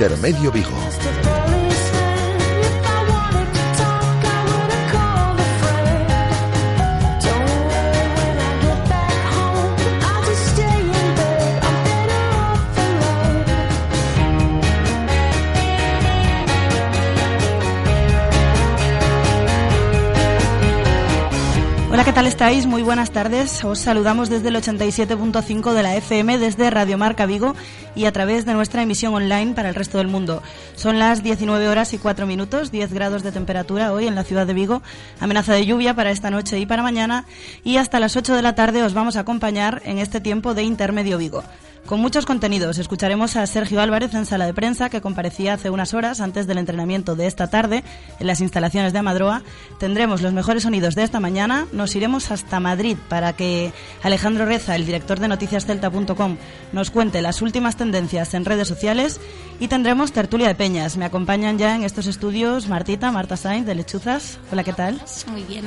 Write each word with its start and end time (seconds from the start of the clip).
Intermedio 0.00 0.50
Vigo. 0.50 1.19
Tal 22.20 22.26
estáis? 22.26 22.66
Muy 22.66 22.82
buenas 22.82 23.12
tardes. 23.12 23.64
Os 23.64 23.78
saludamos 23.78 24.28
desde 24.28 24.48
el 24.48 24.56
87.5 24.56 25.72
de 25.72 25.82
la 25.82 25.96
FM, 25.96 26.36
desde 26.36 26.68
Radio 26.68 26.98
Marca 26.98 27.24
Vigo 27.24 27.56
y 27.94 28.04
a 28.04 28.12
través 28.12 28.44
de 28.44 28.52
nuestra 28.52 28.82
emisión 28.82 29.14
online 29.14 29.54
para 29.54 29.70
el 29.70 29.74
resto 29.74 29.96
del 29.96 30.08
mundo. 30.08 30.42
Son 30.74 30.98
las 30.98 31.22
19 31.22 31.66
horas 31.66 31.94
y 31.94 31.98
4 31.98 32.26
minutos, 32.26 32.70
10 32.70 32.92
grados 32.92 33.22
de 33.22 33.32
temperatura 33.32 33.94
hoy 33.94 34.06
en 34.06 34.16
la 34.16 34.24
ciudad 34.24 34.46
de 34.46 34.52
Vigo, 34.52 34.82
amenaza 35.18 35.54
de 35.54 35.64
lluvia 35.64 35.96
para 35.96 36.10
esta 36.10 36.28
noche 36.28 36.58
y 36.58 36.66
para 36.66 36.82
mañana 36.82 37.24
y 37.64 37.78
hasta 37.78 38.00
las 38.00 38.14
8 38.18 38.36
de 38.36 38.42
la 38.42 38.54
tarde 38.54 38.82
os 38.82 38.92
vamos 38.92 39.16
a 39.16 39.20
acompañar 39.20 39.80
en 39.86 39.96
este 39.96 40.20
tiempo 40.20 40.52
de 40.52 40.64
Intermedio 40.64 41.16
Vigo. 41.16 41.42
Con 41.86 42.00
muchos 42.00 42.24
contenidos. 42.24 42.78
Escucharemos 42.78 43.34
a 43.34 43.46
Sergio 43.46 43.80
Álvarez 43.80 44.14
en 44.14 44.24
sala 44.24 44.46
de 44.46 44.54
prensa, 44.54 44.90
que 44.90 45.00
comparecía 45.00 45.54
hace 45.54 45.70
unas 45.70 45.92
horas 45.92 46.20
antes 46.20 46.46
del 46.46 46.58
entrenamiento 46.58 47.16
de 47.16 47.26
esta 47.26 47.48
tarde 47.48 47.82
en 48.20 48.26
las 48.28 48.40
instalaciones 48.40 48.92
de 48.92 49.00
Amadroa. 49.00 49.42
Tendremos 49.80 50.22
los 50.22 50.32
mejores 50.32 50.62
sonidos 50.62 50.94
de 50.94 51.02
esta 51.02 51.18
mañana. 51.18 51.66
Nos 51.72 51.96
iremos 51.96 52.30
hasta 52.30 52.60
Madrid 52.60 52.96
para 53.08 53.32
que 53.32 53.72
Alejandro 54.02 54.46
Reza, 54.46 54.76
el 54.76 54.86
director 54.86 55.18
de 55.18 55.28
noticiascelta.com, 55.28 56.36
nos 56.72 56.90
cuente 56.90 57.22
las 57.22 57.42
últimas 57.42 57.76
tendencias 57.76 58.34
en 58.34 58.44
redes 58.44 58.68
sociales. 58.68 59.20
Y 59.58 59.66
tendremos 59.66 60.12
tertulia 60.12 60.46
de 60.46 60.54
peñas. 60.54 60.96
Me 60.96 61.06
acompañan 61.06 61.58
ya 61.58 61.74
en 61.74 61.82
estos 61.82 62.06
estudios 62.06 62.68
Martita, 62.68 63.10
Marta 63.10 63.36
Sainz 63.36 63.66
de 63.66 63.74
Lechuzas. 63.74 64.38
Hola, 64.52 64.62
¿qué 64.62 64.72
tal? 64.72 65.02
Muy 65.26 65.42
bien. 65.42 65.64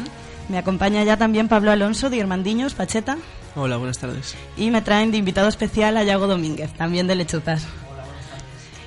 Me 0.48 0.58
acompaña 0.58 1.04
ya 1.04 1.18
también 1.18 1.48
Pablo 1.48 1.72
Alonso 1.72 2.10
de 2.10 2.18
Irmandiños, 2.18 2.74
Pacheta. 2.74 3.18
Hola, 3.56 3.78
buenas 3.78 4.00
tardes. 4.00 4.36
Y 4.58 4.72
me 4.72 4.82
traen 4.82 5.12
de 5.12 5.18
invitado 5.18 5.48
especial 5.48 5.98
a 5.98 6.04
Yago 6.04 6.28
Domínguez, 6.28 6.74
también 6.74 7.08
de 7.08 7.16
Lechuzas. 7.16 7.68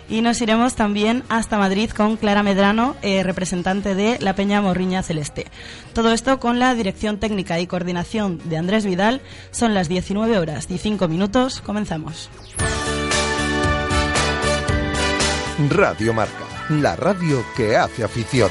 Y 0.08 0.20
nos 0.20 0.40
iremos 0.40 0.76
también 0.76 1.24
hasta 1.28 1.58
Madrid 1.58 1.90
con 1.90 2.16
Clara 2.16 2.42
Medrano, 2.42 2.96
eh, 3.02 3.22
representante 3.24 3.94
de 3.94 4.18
la 4.20 4.34
Peña 4.34 4.60
Morriña 4.60 5.02
Celeste. 5.02 5.46
Todo 5.94 6.12
esto 6.12 6.38
con 6.38 6.60
la 6.60 6.74
dirección 6.74 7.18
técnica 7.18 7.58
y 7.58 7.66
coordinación 7.66 8.40
de 8.44 8.56
Andrés 8.56 8.86
Vidal. 8.86 9.20
Son 9.50 9.74
las 9.74 9.88
19 9.88 10.38
horas 10.38 10.66
y 10.70 10.78
5 10.78 11.08
minutos. 11.08 11.60
Comenzamos. 11.60 12.30
Radio 15.70 16.12
Marca, 16.12 16.44
la 16.68 16.94
radio 16.94 17.44
que 17.56 17.76
hace 17.76 18.04
afición. 18.04 18.50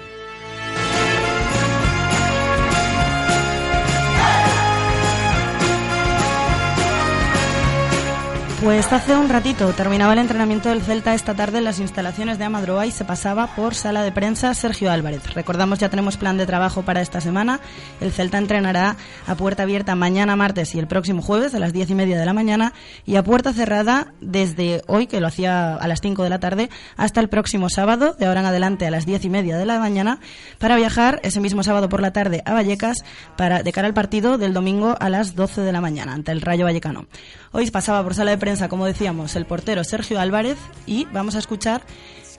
Pues 8.63 8.93
hace 8.93 9.17
un 9.17 9.31
ratito 9.31 9.73
terminaba 9.73 10.13
el 10.13 10.19
entrenamiento 10.19 10.69
del 10.69 10.83
Celta 10.83 11.15
esta 11.15 11.35
tarde 11.35 11.59
en 11.59 11.65
las 11.65 11.81
instalaciones 11.81 12.37
de 12.37 12.45
Amadroa 12.45 12.85
y 12.85 12.91
se 12.91 13.07
pasaba 13.07 13.47
por 13.57 13.75
sala 13.75 14.03
de 14.03 14.13
prensa 14.13 14.53
Sergio 14.53 14.91
Álvarez. 14.91 15.33
Recordamos 15.33 15.79
ya 15.79 15.89
tenemos 15.89 16.19
plan 16.19 16.37
de 16.37 16.45
trabajo 16.45 16.83
para 16.83 17.01
esta 17.01 17.23
semana. 17.23 17.61
El 18.03 18.13
Celta 18.13 18.37
entrenará 18.37 18.97
a 19.27 19.35
puerta 19.35 19.63
abierta 19.63 19.95
mañana 19.95 20.37
martes 20.37 20.75
y 20.75 20.79
el 20.79 20.87
próximo 20.89 21.23
jueves 21.23 21.55
a 21.55 21.59
las 21.59 21.73
diez 21.73 21.89
y 21.89 21.95
media 21.95 22.19
de 22.19 22.27
la 22.27 22.35
mañana 22.35 22.75
y 23.07 23.17
a 23.17 23.25
puerta 23.25 23.55
cerrada 23.55 24.13
desde 24.21 24.83
hoy, 24.89 25.07
que 25.07 25.21
lo 25.21 25.29
hacía 25.29 25.77
a 25.77 25.89
las 25.89 26.03
cinco 26.03 26.23
de 26.23 26.29
la 26.29 26.39
tarde, 26.39 26.69
hasta 26.99 27.21
el 27.21 27.31
próximo 27.31 27.71
sábado, 27.71 28.15
de 28.19 28.27
ahora 28.27 28.41
en 28.41 28.47
adelante 28.47 28.87
a 28.87 28.91
las 28.91 29.07
diez 29.07 29.25
y 29.25 29.31
media 29.31 29.57
de 29.57 29.65
la 29.65 29.79
mañana, 29.79 30.21
para 30.59 30.77
viajar 30.77 31.19
ese 31.23 31.41
mismo 31.41 31.63
sábado 31.63 31.89
por 31.89 32.03
la 32.03 32.13
tarde 32.13 32.43
a 32.45 32.53
Vallecas 32.53 33.05
para, 33.39 33.63
de 33.63 33.73
cara 33.73 33.89
al 33.89 33.95
partido 33.95 34.37
del 34.37 34.53
domingo 34.53 34.97
a 35.01 35.09
las 35.09 35.35
doce 35.35 35.63
de 35.63 35.73
la 35.73 35.81
mañana 35.81 36.13
ante 36.13 36.31
el 36.31 36.43
Rayo 36.43 36.67
Vallecano. 36.67 37.07
Hoy 37.53 37.69
pasaba 37.73 38.01
por 38.05 38.15
sala 38.15 38.31
de 38.31 38.39
prensa, 38.39 38.69
como 38.69 38.87
decíamos, 38.87 39.35
el 39.35 39.45
portero 39.45 39.83
Sergio 39.83 40.21
Álvarez 40.21 40.57
y 40.87 41.07
vamos 41.13 41.35
a 41.35 41.41
escuchar 41.41 41.83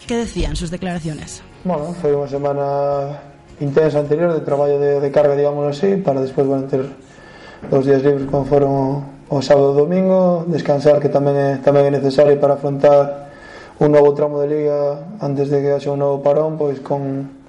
qué 0.08 0.16
decían 0.16 0.56
sus 0.56 0.72
declaraciones. 0.72 1.44
Bueno, 1.68 1.92
foi 2.00 2.16
unha 2.16 2.32
semana 2.32 3.20
intensa 3.60 4.00
anterior 4.00 4.32
de 4.32 4.40
traballo 4.40 4.80
de, 4.80 5.04
de 5.04 5.10
carga, 5.12 5.36
digamos 5.36 5.68
así, 5.68 6.00
para 6.00 6.24
despois 6.24 6.48
bueno, 6.48 6.64
ter 6.72 6.88
dos 7.68 7.84
días 7.84 8.00
libres 8.08 8.24
como 8.32 8.48
foron 8.48 8.72
o, 8.72 8.88
o 9.28 9.44
sábado 9.44 9.76
e 9.76 9.84
domingo, 9.84 10.48
descansar 10.48 11.04
que 11.04 11.12
tamén 11.12 11.36
é, 11.36 11.50
tamén 11.60 11.92
é 11.92 11.92
necesario 11.92 12.40
para 12.40 12.56
afrontar 12.56 13.36
un 13.84 13.92
novo 13.92 14.16
tramo 14.16 14.40
de 14.40 14.48
liga 14.48 15.12
antes 15.20 15.52
de 15.52 15.60
que 15.60 15.76
haxa 15.76 15.92
un 15.92 16.00
novo 16.00 16.24
parón, 16.24 16.56
pois 16.56 16.80
con 16.80 17.41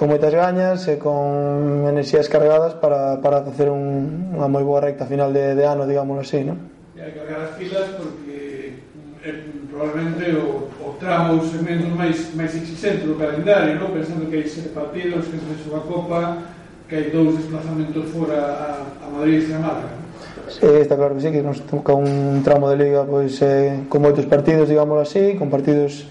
con 0.00 0.08
moitas 0.08 0.32
gañas 0.32 0.88
e 0.88 0.96
con 0.96 1.84
enerxías 1.84 2.24
cargadas 2.32 2.72
para, 2.72 3.20
para 3.20 3.44
facer 3.44 3.68
un, 3.68 4.32
unha 4.32 4.48
moi 4.48 4.64
boa 4.64 4.80
recta 4.80 5.04
final 5.04 5.28
de, 5.28 5.52
de 5.52 5.64
ano, 5.68 5.84
digámoslo 5.84 6.24
así, 6.24 6.40
non? 6.40 6.56
E 6.96 7.04
hai 7.04 7.12
cargar 7.12 7.44
as 7.44 7.52
pilas 7.60 7.84
porque 8.00 8.80
é, 9.20 9.28
probablemente 9.68 10.24
o, 10.40 10.72
o 10.80 10.96
tramo 10.96 11.36
os 11.36 11.52
segmentos 11.52 11.92
máis, 11.92 12.32
máis 12.32 12.48
exigente 12.56 13.04
do 13.04 13.20
calendario, 13.20 13.76
non? 13.76 13.92
pensando 13.92 14.24
que 14.24 14.40
hai 14.40 14.48
sete 14.48 14.72
partidos, 14.72 15.28
que 15.28 15.36
se 15.36 15.68
a 15.68 15.84
Copa, 15.84 16.48
que 16.88 16.96
hai 16.96 17.06
dous 17.12 17.36
desplazamentos 17.36 18.08
fora 18.08 18.40
a, 18.40 19.04
a 19.04 19.06
Madrid 19.12 19.44
e 19.44 19.52
a 19.52 19.60
Málaga. 19.60 20.00
Sí, 20.48 20.64
está 20.80 20.96
claro 20.96 21.12
que 21.12 21.28
sí, 21.28 21.28
que 21.28 21.44
nos 21.44 21.60
toca 21.68 21.92
un 21.92 22.40
tramo 22.40 22.72
de 22.72 22.80
liga 22.80 23.04
pois, 23.04 23.36
eh, 23.44 23.84
con 23.92 24.00
moitos 24.00 24.24
partidos, 24.24 24.64
digámoslo 24.64 25.04
así, 25.04 25.36
con 25.36 25.52
partidos 25.52 26.08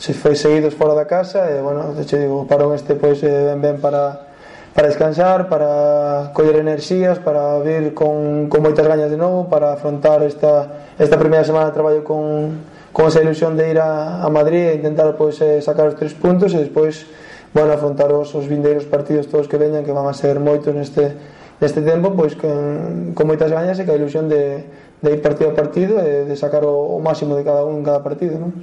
se 0.00 0.16
foi 0.16 0.32
seguidos 0.32 0.72
fora 0.72 0.96
da 0.96 1.04
casa 1.04 1.52
e, 1.52 1.60
bueno, 1.60 1.92
che 2.08 2.16
digo, 2.16 2.48
parón 2.48 2.72
este 2.72 2.96
pois 2.96 3.20
eh, 3.20 3.52
ben 3.52 3.60
ben 3.60 3.76
para 3.76 4.32
para 4.72 4.86
descansar, 4.88 5.48
para 5.48 6.30
coller 6.32 6.56
enerxías, 6.56 7.18
para 7.18 7.58
vir 7.58 7.92
con, 7.92 8.48
con 8.48 8.62
moitas 8.62 8.86
gañas 8.86 9.10
de 9.10 9.18
novo, 9.18 9.50
para 9.50 9.74
afrontar 9.74 10.22
esta, 10.22 10.94
esta 10.96 11.18
primeira 11.18 11.44
semana 11.44 11.66
de 11.66 11.72
traballo 11.74 12.02
con, 12.06 12.62
con 12.94 13.10
esa 13.10 13.20
ilusión 13.20 13.58
de 13.58 13.70
ir 13.70 13.78
a, 13.82 14.22
a 14.22 14.28
Madrid 14.30 14.70
e 14.70 14.74
intentar 14.78 15.18
pois, 15.18 15.36
eh, 15.42 15.60
sacar 15.60 15.90
os 15.90 15.98
tres 15.98 16.14
puntos 16.14 16.54
e 16.54 16.64
despois 16.64 17.04
bueno, 17.52 17.74
afrontar 17.74 18.08
os, 18.14 18.30
os 18.32 18.46
vindeiros 18.46 18.86
partidos 18.86 19.26
todos 19.26 19.50
que 19.50 19.58
veñan 19.58 19.84
que 19.84 19.92
van 19.92 20.06
a 20.06 20.14
ser 20.14 20.38
moitos 20.40 20.72
neste, 20.72 21.12
neste 21.60 21.82
tempo 21.82 22.14
pois 22.16 22.38
con, 22.38 23.12
con 23.12 23.26
moitas 23.26 23.52
gañas 23.52 23.76
e 23.76 23.84
ca 23.84 23.92
ilusión 23.92 24.30
de, 24.32 24.64
de 25.02 25.08
ir 25.12 25.20
partido 25.20 25.50
a 25.50 25.54
partido 25.58 25.98
e 26.00 26.24
de 26.24 26.36
sacar 26.38 26.62
o, 26.62 26.94
o 26.94 27.02
máximo 27.02 27.34
de 27.36 27.44
cada 27.44 27.66
un 27.66 27.82
en 27.82 27.84
cada 27.84 28.00
partido 28.00 28.38
non? 28.38 28.54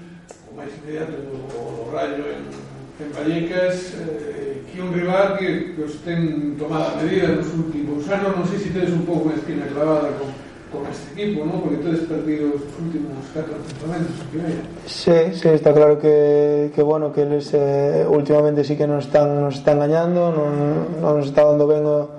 estudiar 0.68 1.08
o, 1.12 1.88
o 1.88 1.92
Rayo 1.92 2.24
en, 2.28 2.44
en 3.00 3.10
Vallecas 3.16 3.96
eh, 3.98 4.64
que 4.78 4.82
un 4.82 4.94
rival 4.94 5.38
que, 5.38 5.74
que 5.76 5.84
os 5.84 5.98
ten 6.06 6.54
tomada 6.60 6.94
medida 7.02 7.34
nos 7.34 7.50
últimos 7.50 8.06
anos. 8.14 8.38
Non 8.38 8.46
sei 8.46 8.62
se 8.62 8.70
si 8.70 8.76
tedes 8.78 8.94
un 8.94 9.10
pouco 9.10 9.32
unha 9.32 9.38
espina 9.40 9.66
clavada 9.66 10.14
con, 10.22 10.30
con 10.70 10.86
este 10.86 11.18
equipo, 11.18 11.46
¿no? 11.46 11.66
porque 11.66 11.82
tedes 11.82 12.06
perdido 12.06 12.54
os 12.54 12.64
últimos 12.78 13.26
4 13.34 13.58
apuntamentos 13.58 14.16
Sí, 14.86 15.34
sí, 15.34 15.50
está 15.50 15.74
claro 15.74 15.98
que, 15.98 16.72
que 16.76 16.84
bueno, 16.84 17.14
que 17.14 17.24
eles 17.24 17.50
eh, 17.54 18.06
últimamente 18.08 18.64
sí 18.64 18.76
que 18.76 18.86
nos 18.86 19.10
están, 19.10 19.42
nos 19.42 19.56
están 19.56 19.80
gañando 19.80 20.30
non, 20.30 21.02
non 21.02 21.18
nos 21.18 21.26
está 21.32 21.48
dando 21.48 21.66
ben 21.66 21.82
o, 21.88 22.14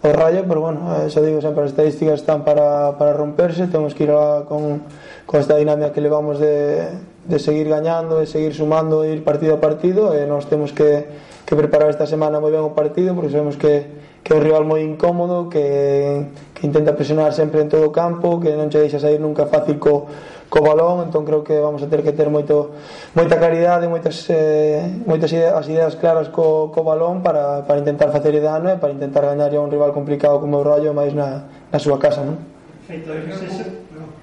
o 0.00 0.08
Rayo, 0.14 0.46
pero 0.46 0.62
bueno, 0.62 0.94
eh, 0.94 1.10
xa 1.10 1.20
digo 1.20 1.42
sempre 1.42 1.66
as 1.66 1.74
estadísticas 1.74 2.22
están 2.22 2.46
para, 2.46 2.96
para 2.96 3.12
romperse, 3.12 3.66
temos 3.66 3.92
que 3.92 4.06
ir 4.06 4.14
a, 4.14 4.46
con, 4.46 4.86
con 5.26 5.36
esta 5.42 5.58
dinámica 5.58 5.90
que 5.90 6.00
levamos 6.00 6.38
de, 6.38 6.86
de 7.28 7.38
seguir 7.38 7.68
gañando, 7.68 8.18
de 8.18 8.26
seguir 8.26 8.54
sumando, 8.54 9.02
de 9.02 9.12
ir 9.12 9.22
partido 9.22 9.54
a 9.54 9.60
partido 9.60 10.16
e 10.16 10.24
nós 10.24 10.48
temos 10.48 10.72
que, 10.72 11.04
que 11.44 11.52
preparar 11.52 11.92
esta 11.92 12.08
semana 12.08 12.40
moi 12.40 12.48
ben 12.48 12.64
o 12.64 12.72
partido 12.72 13.12
porque 13.12 13.28
sabemos 13.28 13.60
que, 13.60 13.84
que 14.24 14.32
é 14.32 14.34
un 14.34 14.40
rival 14.40 14.64
moi 14.64 14.80
incómodo 14.80 15.52
que, 15.52 16.24
que 16.56 16.64
intenta 16.64 16.96
presionar 16.96 17.36
sempre 17.36 17.60
en 17.60 17.68
todo 17.68 17.84
o 17.84 17.92
campo 17.92 18.40
que 18.40 18.56
non 18.56 18.72
che 18.72 18.80
deixa 18.80 18.96
sair 18.96 19.20
nunca 19.20 19.44
fácil 19.44 19.76
co, 19.76 20.08
co 20.48 20.58
balón 20.64 21.04
entón 21.04 21.28
creo 21.28 21.44
que 21.44 21.60
vamos 21.60 21.84
a 21.84 21.88
ter 21.92 22.00
que 22.00 22.16
ter 22.16 22.32
moito, 22.32 22.72
moita 23.12 23.36
claridade 23.36 23.84
moitas, 23.92 24.24
eh, 24.32 24.80
moitas 25.04 25.28
ideas, 25.28 25.52
as 25.52 25.68
ideas 25.68 26.00
claras 26.00 26.32
co, 26.32 26.72
co 26.72 26.80
balón 26.80 27.20
para, 27.20 27.68
para 27.68 27.76
intentar 27.76 28.08
facer 28.08 28.32
dano 28.40 28.72
e 28.72 28.80
para 28.80 28.96
intentar 28.96 29.28
gañar 29.28 29.52
a 29.52 29.60
un 29.60 29.68
rival 29.68 29.92
complicado 29.92 30.40
como 30.40 30.58
o 30.58 30.64
Rayo 30.64 30.96
máis 30.96 31.12
na, 31.12 31.44
na 31.68 31.76
súa 31.76 32.00
casa 32.00 32.24
non? 32.24 32.40
Feito, 32.88 33.12
non 33.12 34.17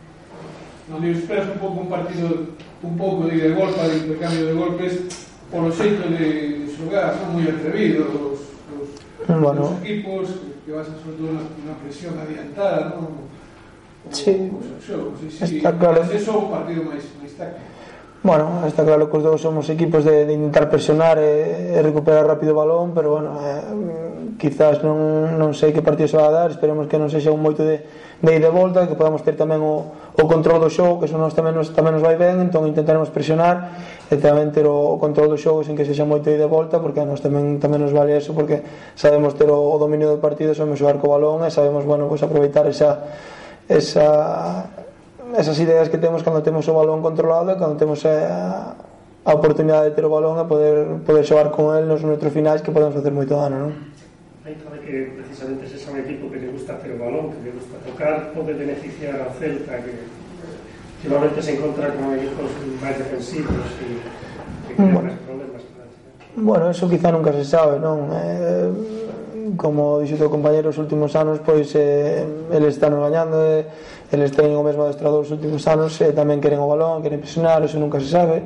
onde 0.92 1.12
esperas 1.12 1.50
un 1.50 1.58
pouco 1.58 1.82
un 1.82 1.90
partido 1.90 2.54
un 2.84 2.96
pouco 2.98 3.26
de, 3.26 3.38
de 3.38 3.52
golpa, 3.54 3.88
de 3.90 3.98
intercambio 4.06 4.46
de 4.46 4.54
golpes 4.54 4.94
polo 5.50 5.72
xeito 5.72 6.06
de, 6.10 6.66
xogar 6.76 7.16
son 7.18 7.40
moi 7.40 7.46
atrevidos 7.48 8.12
os, 8.12 8.40
os, 8.76 8.90
bueno. 9.26 9.74
os 9.74 9.82
equipos 9.82 10.26
que 10.66 10.72
basan 10.76 11.00
sobre 11.02 11.18
todo 11.18 11.32
na 11.66 11.76
presión 11.82 12.14
adiantada 12.20 12.94
non? 12.94 13.26
O, 14.06 14.14
sí, 14.14 14.54
está 15.42 15.74
claro. 15.74 16.06
Eso 16.06 16.30
é 16.30 16.38
un 16.38 16.50
partido 16.54 16.86
máis, 16.86 17.06
máis 17.18 17.34
táctico 17.34 17.74
Bueno, 18.26 18.66
está 18.66 18.82
claro 18.82 19.06
que 19.06 19.18
os 19.18 19.24
dous 19.24 19.38
somos 19.38 19.70
equipos 19.70 20.02
de, 20.02 20.26
de 20.26 20.34
intentar 20.34 20.66
presionar 20.66 21.22
e, 21.22 21.78
e 21.78 21.80
recuperar 21.86 22.26
rápido 22.26 22.58
o 22.58 22.60
balón, 22.62 22.90
pero 22.90 23.22
bueno, 23.22 23.38
eh, 23.38 23.62
mm, 23.70 24.42
quizás 24.42 24.82
non, 24.82 25.38
non 25.38 25.54
sei 25.54 25.70
que 25.70 25.86
partido 25.86 26.10
se 26.10 26.18
va 26.18 26.34
a 26.34 26.34
dar, 26.34 26.50
esperemos 26.50 26.90
que 26.90 26.98
non 26.98 27.06
sexa 27.06 27.30
un 27.30 27.38
moito 27.38 27.62
de, 27.62 27.86
de 28.22 28.32
ida 28.36 28.48
e 28.48 28.54
volta 28.54 28.88
que 28.88 28.96
podamos 28.96 29.22
ter 29.28 29.36
tamén 29.36 29.60
o, 29.60 29.92
o 30.16 30.24
control 30.24 30.64
do 30.64 30.72
xogo 30.72 31.04
que 31.04 31.12
eso 31.12 31.20
nos 31.20 31.36
tamén 31.36 31.52
nos, 31.52 31.76
tamén 31.76 32.00
nos 32.00 32.04
vai 32.04 32.16
ben 32.16 32.40
entón 32.40 32.64
intentaremos 32.64 33.12
presionar 33.12 33.76
e 34.08 34.16
tamén 34.16 34.56
ter 34.56 34.64
o, 34.64 34.96
o 34.96 34.98
control 35.02 35.36
do 35.36 35.38
xogo 35.40 35.68
sen 35.68 35.76
que 35.76 35.84
sexa 35.84 36.08
moito 36.08 36.32
ida 36.32 36.48
e 36.48 36.52
volta 36.52 36.80
porque 36.80 37.04
a 37.04 37.06
nos 37.06 37.20
tamén, 37.20 37.60
tamén 37.60 37.84
nos 37.84 37.92
vale 37.92 38.16
eso 38.16 38.32
porque 38.32 38.64
sabemos 38.96 39.36
ter 39.36 39.52
o, 39.52 39.60
o 39.60 39.76
dominio 39.76 40.08
do 40.08 40.24
partido 40.24 40.56
sabemos 40.56 40.80
xogar 40.80 40.98
co 41.04 41.12
balón 41.12 41.44
e 41.44 41.52
sabemos 41.52 41.84
bueno, 41.84 42.08
pues, 42.08 42.24
aproveitar 42.24 42.64
esa, 42.72 43.04
esa, 43.68 44.72
esas 45.36 45.58
ideas 45.60 45.92
que 45.92 46.00
temos 46.00 46.24
cando 46.24 46.40
temos 46.40 46.64
o 46.72 46.74
balón 46.74 47.04
controlado 47.04 47.52
e 47.52 47.60
cando 47.60 47.76
temos 47.76 48.00
a, 48.08 48.80
a 49.26 49.32
oportunidade 49.34 49.90
de 49.90 49.94
ter 49.98 50.06
o 50.08 50.12
balón 50.14 50.40
e 50.40 50.46
poder, 50.48 51.04
poder 51.04 51.28
xogar 51.28 51.52
con 51.52 51.76
el 51.76 51.84
nos 51.84 52.00
neutros 52.06 52.32
finais 52.32 52.64
que 52.64 52.72
podemos 52.72 52.96
facer 52.96 53.12
moito 53.12 53.36
dano 53.36 53.58
non? 53.60 53.95
dentro 54.46 54.70
de 54.70 54.80
que 54.80 55.12
precisamente 55.18 55.66
ese 55.66 55.78
es 55.78 55.88
un 55.88 56.00
equipo 56.00 56.30
que 56.30 56.38
le 56.38 56.50
gusta 56.50 56.76
hacer 56.76 56.96
balón, 56.98 57.32
que 57.34 57.50
le 57.50 57.52
gusta 57.52 57.78
tocar, 57.82 58.32
puede 58.32 58.54
beneficiar 58.54 59.18
ao 59.26 59.34
Celta, 59.42 59.82
que 59.82 61.10
normalmente 61.10 61.42
se 61.42 61.58
encuentra 61.58 61.90
con 61.98 62.14
equipos 62.14 62.54
máis 62.78 62.94
defensivos 62.94 63.66
e 63.82 63.98
que 64.70 64.74
crean 64.78 64.94
bueno. 64.94 65.12
problemas. 65.26 65.62
Bueno, 66.38 66.70
eso 66.70 66.86
quizá 66.86 67.10
nunca 67.10 67.34
se 67.34 67.42
sabe, 67.42 67.82
non? 67.82 68.06
Eh, 68.14 68.70
como 69.58 69.98
dixo 70.06 70.22
teu 70.22 70.30
compañero 70.30 70.70
os 70.70 70.78
últimos 70.78 71.18
anos, 71.18 71.42
pois 71.42 71.74
eh, 71.74 72.22
eles 72.54 72.78
están 72.78 72.94
gañando, 72.94 73.42
eh, 73.42 73.66
eles 74.14 74.30
teñen 74.30 74.62
o 74.62 74.66
mesmo 74.66 74.86
adestrador 74.86 75.26
os 75.26 75.34
últimos 75.34 75.66
anos, 75.66 75.98
eh, 76.06 76.14
tamén 76.14 76.38
queren 76.38 76.62
o 76.62 76.70
balón, 76.70 77.02
queren 77.02 77.18
presionar, 77.18 77.66
eso 77.66 77.82
nunca 77.82 77.98
se 77.98 78.14
sabe 78.14 78.46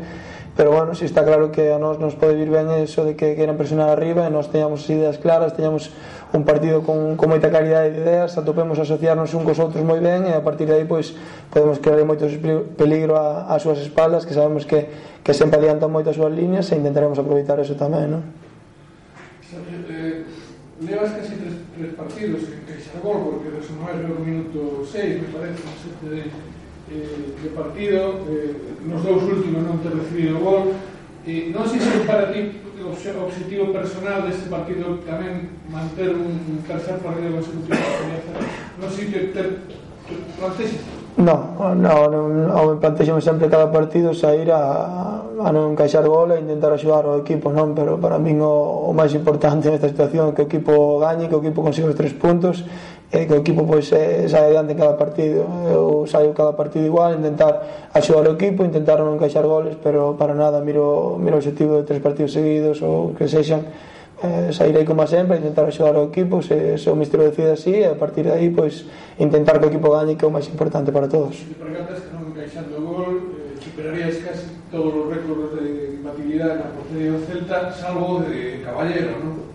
pero 0.60 0.72
bueno, 0.72 0.94
si 0.94 1.06
está 1.06 1.24
claro 1.24 1.54
que 1.54 1.72
a 1.72 1.80
nós 1.80 2.04
nos 2.04 2.20
pode 2.20 2.36
vir 2.36 2.52
ben 2.52 2.68
eso 2.84 3.08
de 3.08 3.16
que 3.16 3.32
queren 3.40 3.56
presionar 3.56 3.88
arriba 3.88 4.28
e 4.28 4.30
nós 4.30 4.52
teñamos 4.52 4.84
ideas 4.92 5.16
claras, 5.16 5.56
teñamos 5.56 5.88
un 6.36 6.44
partido 6.44 6.84
con, 6.84 7.16
con 7.16 7.32
moita 7.32 7.48
calidade 7.48 7.96
de 7.96 8.04
ideas, 8.04 8.36
atopemos 8.36 8.76
asociarnos 8.76 9.32
un 9.32 9.48
cos 9.48 9.56
outros 9.56 9.80
moi 9.88 10.04
ben 10.04 10.28
e 10.28 10.36
a 10.36 10.44
partir 10.44 10.68
de 10.68 10.76
aí 10.76 10.84
pois 10.84 11.16
podemos 11.48 11.80
crear 11.80 12.04
moito 12.04 12.28
peligro 12.76 13.16
a, 13.16 13.48
as 13.56 13.64
súas 13.64 13.80
espaldas 13.80 14.28
que 14.28 14.36
sabemos 14.36 14.68
que, 14.68 14.92
que 15.24 15.32
sempre 15.32 15.64
adiantan 15.64 15.88
moito 15.88 16.12
as 16.12 16.20
súas 16.20 16.36
líneas 16.36 16.68
e 16.68 16.76
intentaremos 16.76 17.16
aproveitar 17.16 17.56
eso 17.64 17.80
tamén, 17.80 18.20
non? 18.20 18.24
Eh, 19.88 20.28
levas 20.84 21.16
casi 21.16 21.40
tres, 21.40 21.56
tres 21.72 21.96
partidos 21.96 22.44
que, 22.44 22.68
que 22.68 22.84
xa 22.84 23.00
gol 23.00 23.32
porque 23.32 23.48
resumáis 23.48 24.04
no 24.04 24.20
minuto 24.20 24.84
6 24.84 25.24
me 25.24 25.28
parece, 25.32 25.64
7 26.04 26.04
de 26.12 26.59
eh, 26.90 27.38
de 27.42 27.50
partido 27.54 28.26
eh, 28.28 28.54
nos 28.86 29.02
dous 29.06 29.24
últimos 29.24 29.62
non 29.64 29.80
te 29.80 29.94
recibido 29.94 30.38
o 30.38 30.44
gol. 30.44 30.64
Eh, 31.24 31.54
non 31.54 31.64
sei 31.70 31.80
se 31.80 32.04
para 32.10 32.34
ti 32.34 32.70
o 32.90 33.24
objetivo 33.24 33.72
personal 33.74 34.24
deste 34.26 34.50
partido 34.50 34.98
tamén 35.06 35.62
manter 35.70 36.16
un 36.16 36.64
tercer 36.66 36.98
partido 37.04 37.38
consecutivo 37.38 37.76
non 38.80 38.90
sei 38.90 39.06
que 39.12 39.20
te, 39.36 39.42
te 40.08 40.14
plantexe 40.40 40.80
No, 41.20 41.52
no, 41.76 42.08
non, 42.08 42.48
ao 42.48 42.80
plantexome 42.80 43.20
sempre 43.20 43.52
cada 43.52 43.68
partido 43.68 44.16
sair 44.16 44.48
a, 44.56 45.20
a 45.36 45.50
non 45.52 45.76
encaixar 45.76 46.08
gol 46.08 46.32
e 46.32 46.40
intentar 46.40 46.72
axudar 46.72 47.04
o 47.04 47.20
equipo, 47.20 47.52
non? 47.52 47.76
Pero 47.76 48.00
para 48.00 48.16
min 48.16 48.40
o, 48.40 48.88
o 48.88 48.96
máis 48.96 49.12
importante 49.12 49.68
nesta 49.68 49.92
situación 49.92 50.32
é 50.32 50.34
que 50.34 50.44
o 50.44 50.48
equipo 50.48 50.96
gañe, 50.96 51.28
que 51.28 51.36
o 51.36 51.44
equipo 51.44 51.60
consiga 51.60 51.92
os 51.92 52.00
tres 52.00 52.16
puntos 52.16 52.64
e 53.12 53.26
que 53.26 53.34
o 53.34 53.42
equipo 53.42 53.66
pois 53.66 53.90
eh, 53.90 54.30
sai 54.30 54.54
adiante 54.54 54.78
en 54.78 54.80
cada 54.80 54.94
partido. 54.94 55.42
Eu 55.66 56.06
saio 56.06 56.30
cada 56.38 56.54
partido 56.54 56.86
igual 56.86 57.18
intentar 57.18 57.90
axudar 57.90 58.30
o 58.30 58.38
equipo, 58.38 58.62
intentar 58.62 59.02
non 59.02 59.18
encaixar 59.18 59.50
goles 59.50 59.74
pero 59.82 60.14
para 60.14 60.38
nada 60.38 60.62
miro, 60.62 61.18
miro 61.18 61.38
o 61.38 61.42
objetivo 61.42 61.82
de 61.82 61.90
tres 61.90 62.06
partidos 62.06 62.38
seguidos 62.38 62.78
ou 62.86 63.18
que 63.18 63.26
sexan. 63.26 63.66
Eh, 64.20 64.54
sairei 64.54 64.86
como 64.86 65.08
sempre 65.10 65.42
intentar 65.42 65.66
axudar 65.66 65.98
o 65.98 66.12
equipo 66.12 66.44
se, 66.44 66.78
se 66.78 66.92
o 66.92 66.96
mistero 66.96 67.24
decide 67.24 67.56
así 67.56 67.74
e 67.82 67.88
a 67.88 67.96
partir 67.96 68.28
de 68.28 68.36
aí 68.36 68.52
pois 68.54 68.86
intentar 69.18 69.58
que 69.58 69.66
o 69.66 69.72
equipo 69.74 69.90
gañe 69.90 70.14
que 70.14 70.28
é 70.28 70.30
o 70.30 70.34
máis 70.34 70.46
importante 70.46 70.94
para 70.94 71.10
todos. 71.10 71.34
Se 71.34 71.58
percatas 71.58 72.06
que 72.06 72.14
non 72.14 72.30
encaixando 72.30 72.78
o 72.78 72.82
gol 72.84 73.10
eh, 73.42 73.58
superarías 73.58 74.22
casi 74.22 74.54
todos 74.70 74.94
os 74.94 75.06
récords 75.10 75.58
de 75.58 75.98
imbatibilidade 75.98 76.62
na 76.62 76.70
portería 76.78 77.10
do 77.16 77.26
Celta 77.26 77.74
salvo 77.74 78.22
de 78.22 78.62
Caballero, 78.62 79.18
non? 79.18 79.49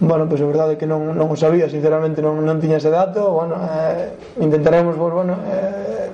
Bueno, 0.00 0.28
pois 0.28 0.40
pues, 0.40 0.48
a 0.48 0.52
verdade 0.52 0.72
é 0.74 0.78
que 0.80 0.88
non, 0.88 1.16
non 1.16 1.28
o 1.28 1.36
sabía, 1.36 1.68
sinceramente 1.68 2.20
non, 2.20 2.40
non 2.44 2.60
tiña 2.60 2.76
ese 2.80 2.92
dato. 2.92 3.32
Bueno, 3.32 3.56
eh, 3.56 4.12
Intentaremos, 4.40 4.96
pues, 4.96 5.12
bueno, 5.12 5.36
eh, 5.44 6.08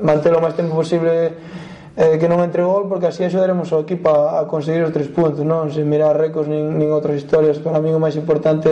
mantelo 0.00 0.38
o 0.38 0.44
máis 0.44 0.54
tempo 0.54 0.78
posible 0.78 1.34
eh, 1.98 2.14
que 2.18 2.30
non 2.30 2.38
entre 2.42 2.62
gol 2.62 2.86
porque 2.86 3.10
así 3.10 3.26
axudaremos 3.26 3.70
ao 3.74 3.82
equipo 3.82 4.10
a, 4.14 4.38
a 4.38 4.46
conseguir 4.46 4.86
os 4.86 4.94
tres 4.94 5.10
puntos 5.10 5.42
non? 5.42 5.70
Sen 5.74 5.86
mirar 5.90 6.14
récords 6.14 6.46
nin, 6.46 6.78
nin 6.78 6.94
outras 6.94 7.18
historias. 7.18 7.58
Para 7.58 7.82
mí 7.82 7.90
o 7.90 7.98
máis 7.98 8.14
importante 8.14 8.70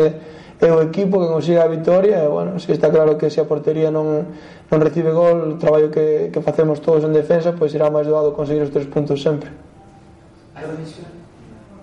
é 0.62 0.71
o 0.71 0.78
equipo 0.78 1.18
que 1.18 1.28
consiga 1.28 1.66
a 1.66 1.68
victoria 1.68 2.23
e 2.23 2.28
bueno, 2.30 2.56
se 2.62 2.71
está 2.71 2.88
claro 2.88 3.18
que 3.18 3.28
se 3.28 3.42
a 3.42 3.47
portería 3.50 3.90
non, 3.90 4.30
non 4.71 4.78
recibe 4.78 5.11
gol 5.11 5.59
o 5.59 5.59
traballo 5.59 5.90
que, 5.90 6.30
que 6.30 6.40
facemos 6.40 6.78
todos 6.78 7.02
en 7.02 7.12
defensa 7.12 7.52
pois 7.52 7.75
será 7.75 7.90
máis 7.90 8.06
doado 8.06 8.30
conseguir 8.33 8.62
os 8.62 8.71
tres 8.71 8.87
puntos 8.87 9.18
sempre. 9.21 9.50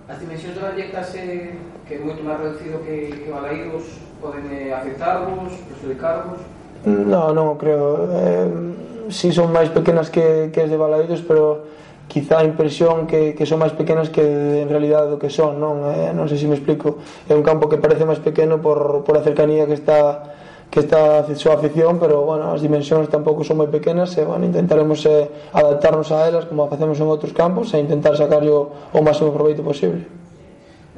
As 0.06 0.20
dimensións 0.20 0.54
da 0.56 0.68
balleta 0.68 1.02
se 1.02 1.56
que 1.88 1.94
é 1.94 1.98
moito 1.98 2.20
máis 2.20 2.36
reducido 2.36 2.76
que, 2.84 3.24
que 3.24 3.30
balaídos 3.32 3.88
poden 4.20 4.44
eh, 4.52 4.68
afectarvos, 4.68 5.56
perjudicarvos? 5.64 6.44
No, 6.84 7.32
non 7.32 7.56
creo. 7.56 8.04
Eh, 8.12 9.08
si 9.08 9.32
son 9.32 9.48
máis 9.48 9.72
pequenas 9.72 10.12
que, 10.12 10.52
que 10.52 10.60
as 10.60 10.68
de 10.68 10.76
balaídos, 10.76 11.24
pero 11.24 11.72
quizá 12.04 12.40
a 12.40 12.44
impresión 12.44 13.08
que, 13.08 13.32
que 13.32 13.48
son 13.48 13.64
máis 13.64 13.72
pequenas 13.72 14.12
que 14.12 14.20
en 14.60 14.68
realidad 14.68 15.08
do 15.08 15.16
que 15.16 15.32
son, 15.32 15.56
non? 15.56 15.88
Eh, 15.88 16.12
non 16.12 16.28
sei 16.28 16.36
se 16.36 16.52
me 16.52 16.56
explico. 16.60 17.00
É 17.24 17.32
un 17.32 17.40
campo 17.40 17.72
que 17.72 17.80
parece 17.80 18.04
máis 18.04 18.20
pequeno 18.20 18.60
por, 18.60 19.08
por 19.08 19.16
a 19.16 19.24
cercanía 19.24 19.64
que 19.64 19.72
está 19.72 20.36
que 20.74 20.80
está 20.80 21.22
a 21.22 21.34
súa 21.38 21.54
afición, 21.54 22.02
pero 22.02 22.26
bueno, 22.26 22.50
as 22.50 22.58
dimensións 22.58 23.06
tampouco 23.06 23.46
son 23.46 23.62
moi 23.62 23.70
pequenas 23.70 24.10
e 24.18 24.26
bueno, 24.26 24.42
intentaremos 24.42 25.06
eh, 25.06 25.30
adaptarnos 25.54 26.10
a 26.10 26.26
elas 26.26 26.50
como 26.50 26.66
facemos 26.66 26.98
en 26.98 27.06
outros 27.06 27.30
campos 27.30 27.70
e 27.70 27.78
intentar 27.78 28.18
sacar 28.18 28.42
o 28.42 28.98
máximo 28.98 29.30
proveito 29.30 29.62
posible. 29.62 30.02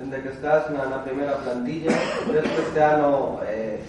Dende 0.00 0.16
que 0.24 0.32
estás 0.32 0.72
na, 0.72 0.88
na 0.88 1.04
primeira 1.04 1.36
plantilla, 1.44 1.92
crees 1.92 2.48
que 2.48 2.60
este 2.72 2.80
ano 2.80 3.36
eh, 3.44 3.84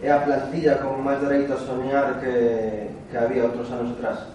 é 0.00 0.08
a 0.08 0.24
plantilla 0.24 0.80
con 0.80 1.04
máis 1.04 1.20
dereito 1.20 1.52
a 1.52 1.60
soñar 1.60 2.16
que, 2.16 2.88
que 3.12 3.16
había 3.20 3.44
outros 3.44 3.68
anos 3.68 3.92
atrás? 3.92 4.32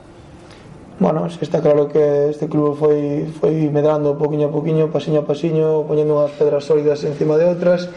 Bueno, 1.01 1.25
si 1.33 1.41
está 1.41 1.65
claro 1.65 1.89
que 1.89 2.29
este 2.29 2.45
club 2.45 2.77
foi, 2.77 3.25
foi 3.41 3.73
medrando 3.73 4.21
poquinho 4.21 4.49
a 4.49 4.53
poquinho, 4.53 4.93
pasiño 4.93 5.21
a 5.21 5.25
pasiño, 5.25 5.81
poñendo 5.89 6.13
unhas 6.13 6.37
pedras 6.37 6.69
sólidas 6.69 7.01
encima 7.09 7.41
de 7.41 7.49
outras, 7.49 7.89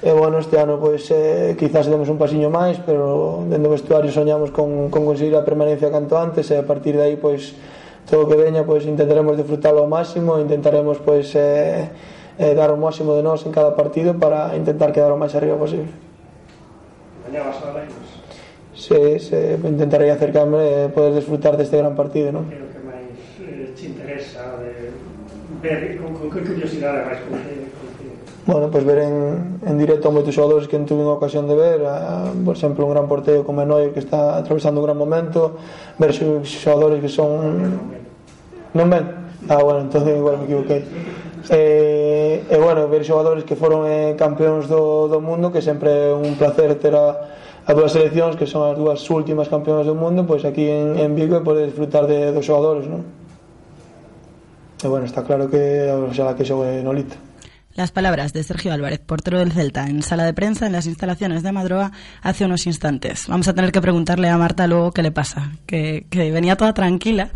e 0.00 0.12
bueno, 0.12 0.38
este 0.38 0.58
ano 0.58 0.78
pois 0.78 1.10
eh, 1.10 1.58
quizás 1.58 1.90
demos 1.90 2.06
un 2.06 2.22
pasiño 2.22 2.46
máis 2.54 2.78
pero 2.78 3.42
dentro 3.50 3.66
do 3.66 3.74
vestuario 3.74 4.14
soñamos 4.14 4.54
con, 4.54 4.94
con 4.94 5.02
conseguir 5.02 5.34
a 5.34 5.42
permanencia 5.42 5.90
canto 5.90 6.14
antes 6.14 6.46
e 6.54 6.54
a 6.54 6.62
partir 6.62 6.94
de 6.94 7.02
aí 7.02 7.16
pois 7.18 7.58
todo 8.06 8.22
o 8.22 8.28
que 8.30 8.38
veña 8.38 8.62
pois 8.62 8.86
intentaremos 8.86 9.34
disfrutalo 9.34 9.82
ao 9.82 9.90
máximo 9.90 10.38
intentaremos 10.38 11.02
pois 11.02 11.34
eh, 11.34 11.90
eh, 12.38 12.54
dar 12.54 12.70
o 12.70 12.78
máximo 12.78 13.18
de 13.18 13.26
nós 13.26 13.42
en 13.42 13.50
cada 13.50 13.74
partido 13.74 14.14
para 14.14 14.54
intentar 14.54 14.94
quedar 14.94 15.10
o 15.10 15.18
máis 15.18 15.34
arriba 15.34 15.58
posible 15.58 15.90
Mañá 17.26 17.42
vas 17.42 17.58
a 17.66 17.74
Leiros? 17.74 18.08
Sí, 18.78 19.18
sí, 19.18 19.58
intentarei 19.66 20.14
acercarme 20.14 20.86
e 20.86 20.94
poder 20.94 21.10
disfrutar 21.10 21.58
deste 21.58 21.74
gran 21.74 21.98
partido 21.98 22.30
non? 22.30 22.46
Que 22.46 22.54
é 22.54 22.62
o 22.62 22.70
que 22.70 22.82
máis 22.86 23.18
eh, 23.42 23.74
te 23.74 23.90
interesa 23.90 24.62
de 24.62 24.94
ver 25.58 25.98
con, 25.98 26.14
con 26.14 26.30
que 26.30 26.38
curiosidade 26.46 27.02
vais 27.02 27.18
con 27.26 27.34
que 27.42 27.67
bueno, 28.48 28.70
pues 28.70 28.82
ver 28.82 28.98
en, 29.00 29.60
en 29.66 29.76
directo 29.76 30.08
a 30.08 30.10
moitos 30.10 30.32
xogadores 30.32 30.72
que 30.72 30.80
non 30.80 30.88
tuve 30.88 31.04
a 31.04 31.20
ocasión 31.20 31.44
de 31.44 31.52
ver 31.52 31.84
a, 31.84 32.32
por 32.32 32.56
exemplo 32.56 32.88
un 32.88 32.96
gran 32.96 33.04
porteo 33.04 33.44
como 33.44 33.60
Enoi 33.60 33.92
que 33.92 34.00
está 34.00 34.40
atravesando 34.40 34.80
un 34.80 34.88
gran 34.88 34.96
momento 34.96 35.60
ver 36.00 36.16
xogadores 36.16 37.04
que 37.04 37.12
son 37.12 37.76
non 38.72 38.88
ven 38.88 39.04
ah 39.52 39.60
bueno, 39.60 39.84
entonces 39.84 40.16
igual 40.16 40.40
me 40.40 40.48
equivoquei. 40.48 40.80
Eh, 40.80 42.40
e, 42.48 42.48
eh, 42.48 42.56
eh, 42.56 42.56
bueno, 42.56 42.88
ver 42.88 43.04
xogadores 43.04 43.44
que 43.44 43.52
foron 43.52 43.84
eh, 43.84 44.16
campeóns 44.16 44.64
do, 44.64 45.12
do 45.12 45.20
mundo 45.20 45.52
que 45.52 45.60
sempre 45.60 46.08
é 46.08 46.16
un 46.16 46.32
placer 46.40 46.72
ter 46.80 46.96
a, 46.96 47.36
as 47.68 47.76
dúas 47.76 47.92
seleccións 47.92 48.32
que 48.40 48.48
son 48.48 48.64
as 48.64 48.80
dúas 48.80 49.04
últimas 49.12 49.52
campeóns 49.52 49.84
do 49.84 49.92
mundo 49.92 50.24
pois 50.24 50.48
aquí 50.48 50.64
en, 50.64 50.96
en 50.96 51.12
Vigo 51.12 51.36
e 51.36 51.44
poder 51.44 51.68
disfrutar 51.68 52.08
de, 52.08 52.32
dos 52.32 52.48
xogadores 52.48 52.88
non? 52.88 53.04
e 54.80 54.88
bueno, 54.88 55.04
está 55.04 55.20
claro 55.20 55.52
que 55.52 55.84
oxalá 55.92 56.32
que 56.32 56.48
xogue 56.48 56.80
no 56.80 56.96
Lito 56.96 57.27
Las 57.78 57.92
palabras 57.92 58.32
de 58.32 58.42
Sergio 58.42 58.72
Álvarez, 58.72 58.98
portero 58.98 59.38
del 59.38 59.52
Celta, 59.52 59.86
en 59.86 60.02
sala 60.02 60.24
de 60.24 60.34
prensa 60.34 60.66
en 60.66 60.72
las 60.72 60.86
instalaciones 60.86 61.44
de 61.44 61.52
Madroa 61.52 61.92
hace 62.22 62.44
unos 62.44 62.66
instantes. 62.66 63.28
Vamos 63.28 63.46
a 63.46 63.54
tener 63.54 63.70
que 63.70 63.80
preguntarle 63.80 64.28
a 64.28 64.36
Marta 64.36 64.66
luego 64.66 64.90
qué 64.90 65.00
le 65.00 65.12
pasa, 65.12 65.52
que, 65.64 66.04
que 66.10 66.32
venía 66.32 66.56
toda 66.56 66.74
tranquila 66.74 67.30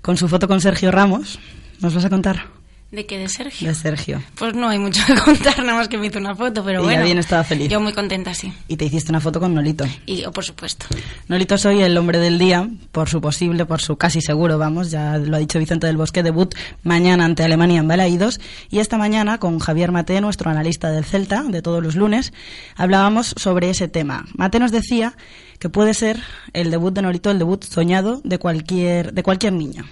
con 0.00 0.16
su 0.16 0.26
foto 0.26 0.48
con 0.48 0.62
Sergio 0.62 0.90
Ramos. 0.90 1.38
¿Nos 1.82 1.94
vas 1.94 2.06
a 2.06 2.08
contar? 2.08 2.46
¿De 2.94 3.06
qué? 3.06 3.18
¿De 3.18 3.28
Sergio? 3.28 3.66
De 3.68 3.74
Sergio. 3.74 4.22
Pues 4.38 4.54
no 4.54 4.68
hay 4.68 4.78
mucho 4.78 5.02
que 5.06 5.14
contar, 5.14 5.58
nada 5.64 5.78
más 5.78 5.88
que 5.88 5.98
me 5.98 6.06
hizo 6.06 6.20
una 6.20 6.36
foto, 6.36 6.62
pero 6.64 6.80
y 6.80 6.84
bueno. 6.84 7.02
bien 7.02 7.18
estaba 7.18 7.42
feliz. 7.42 7.68
Yo 7.68 7.80
muy 7.80 7.92
contenta, 7.92 8.32
sí. 8.34 8.52
Y 8.68 8.76
te 8.76 8.84
hiciste 8.84 9.10
una 9.10 9.20
foto 9.20 9.40
con 9.40 9.52
Nolito. 9.52 9.84
Y 10.06 10.18
yo, 10.18 10.30
por 10.30 10.44
supuesto. 10.44 10.86
Nolito 11.26 11.58
soy 11.58 11.82
el 11.82 11.96
hombre 11.98 12.20
del 12.20 12.38
día, 12.38 12.68
por 12.92 13.08
su 13.08 13.20
posible, 13.20 13.66
por 13.66 13.80
su 13.80 13.96
casi 13.96 14.20
seguro, 14.20 14.58
vamos, 14.58 14.92
ya 14.92 15.18
lo 15.18 15.36
ha 15.36 15.40
dicho 15.40 15.58
Vicente 15.58 15.88
del 15.88 15.96
Bosque, 15.96 16.22
debut 16.22 16.54
mañana 16.84 17.24
ante 17.24 17.42
Alemania 17.42 17.80
en 17.80 17.88
Balaídos. 17.88 18.40
Y 18.70 18.78
esta 18.78 18.96
mañana, 18.96 19.38
con 19.38 19.58
Javier 19.58 19.90
Mate, 19.90 20.20
nuestro 20.20 20.50
analista 20.50 20.92
del 20.92 21.04
Celta, 21.04 21.42
de 21.42 21.62
todos 21.62 21.82
los 21.82 21.96
lunes, 21.96 22.32
hablábamos 22.76 23.34
sobre 23.36 23.70
ese 23.70 23.88
tema. 23.88 24.24
Mate 24.36 24.60
nos 24.60 24.70
decía 24.70 25.16
que 25.58 25.68
puede 25.68 25.94
ser 25.94 26.22
el 26.52 26.70
debut 26.70 26.94
de 26.94 27.02
Nolito, 27.02 27.32
el 27.32 27.40
debut 27.40 27.64
soñado 27.64 28.20
de 28.22 28.38
cualquier, 28.38 29.12
de 29.12 29.22
cualquier 29.24 29.52
niño 29.52 29.84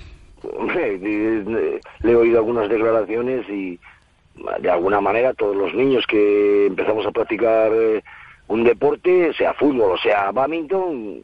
hombre, 0.45 0.99
le 0.99 2.11
he 2.11 2.15
oído 2.15 2.39
algunas 2.39 2.69
declaraciones 2.69 3.49
y 3.49 3.79
de 4.61 4.71
alguna 4.71 5.01
manera 5.01 5.35
todos 5.35 5.57
los 5.57 5.75
niños 5.75 6.07
que 6.07 6.67
empezamos 6.67 7.07
a 7.07 7.11
practicar 7.11 7.71
eh, 7.73 8.03
un 8.49 8.65
deporte, 8.65 9.33
sea 9.35 9.55
fútbol 9.55 9.93
o 9.93 9.99
sea 9.99 10.31
badminton, 10.33 11.23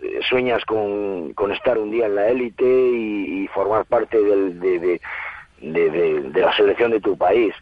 eh, 0.00 0.20
sueñas 0.28 0.64
con, 0.64 1.32
con, 1.34 1.52
estar 1.52 1.78
un 1.78 1.90
día 1.90 2.06
en 2.06 2.14
la 2.14 2.28
élite 2.28 2.64
y, 2.64 3.48
formar 3.48 3.84
parte 3.86 4.20
de, 4.20 4.52
de, 4.52 5.00
de, 5.60 6.40
la 6.40 6.52
selección 6.56 6.90
de 6.90 7.00
tu 7.00 7.16
país. 7.16 7.54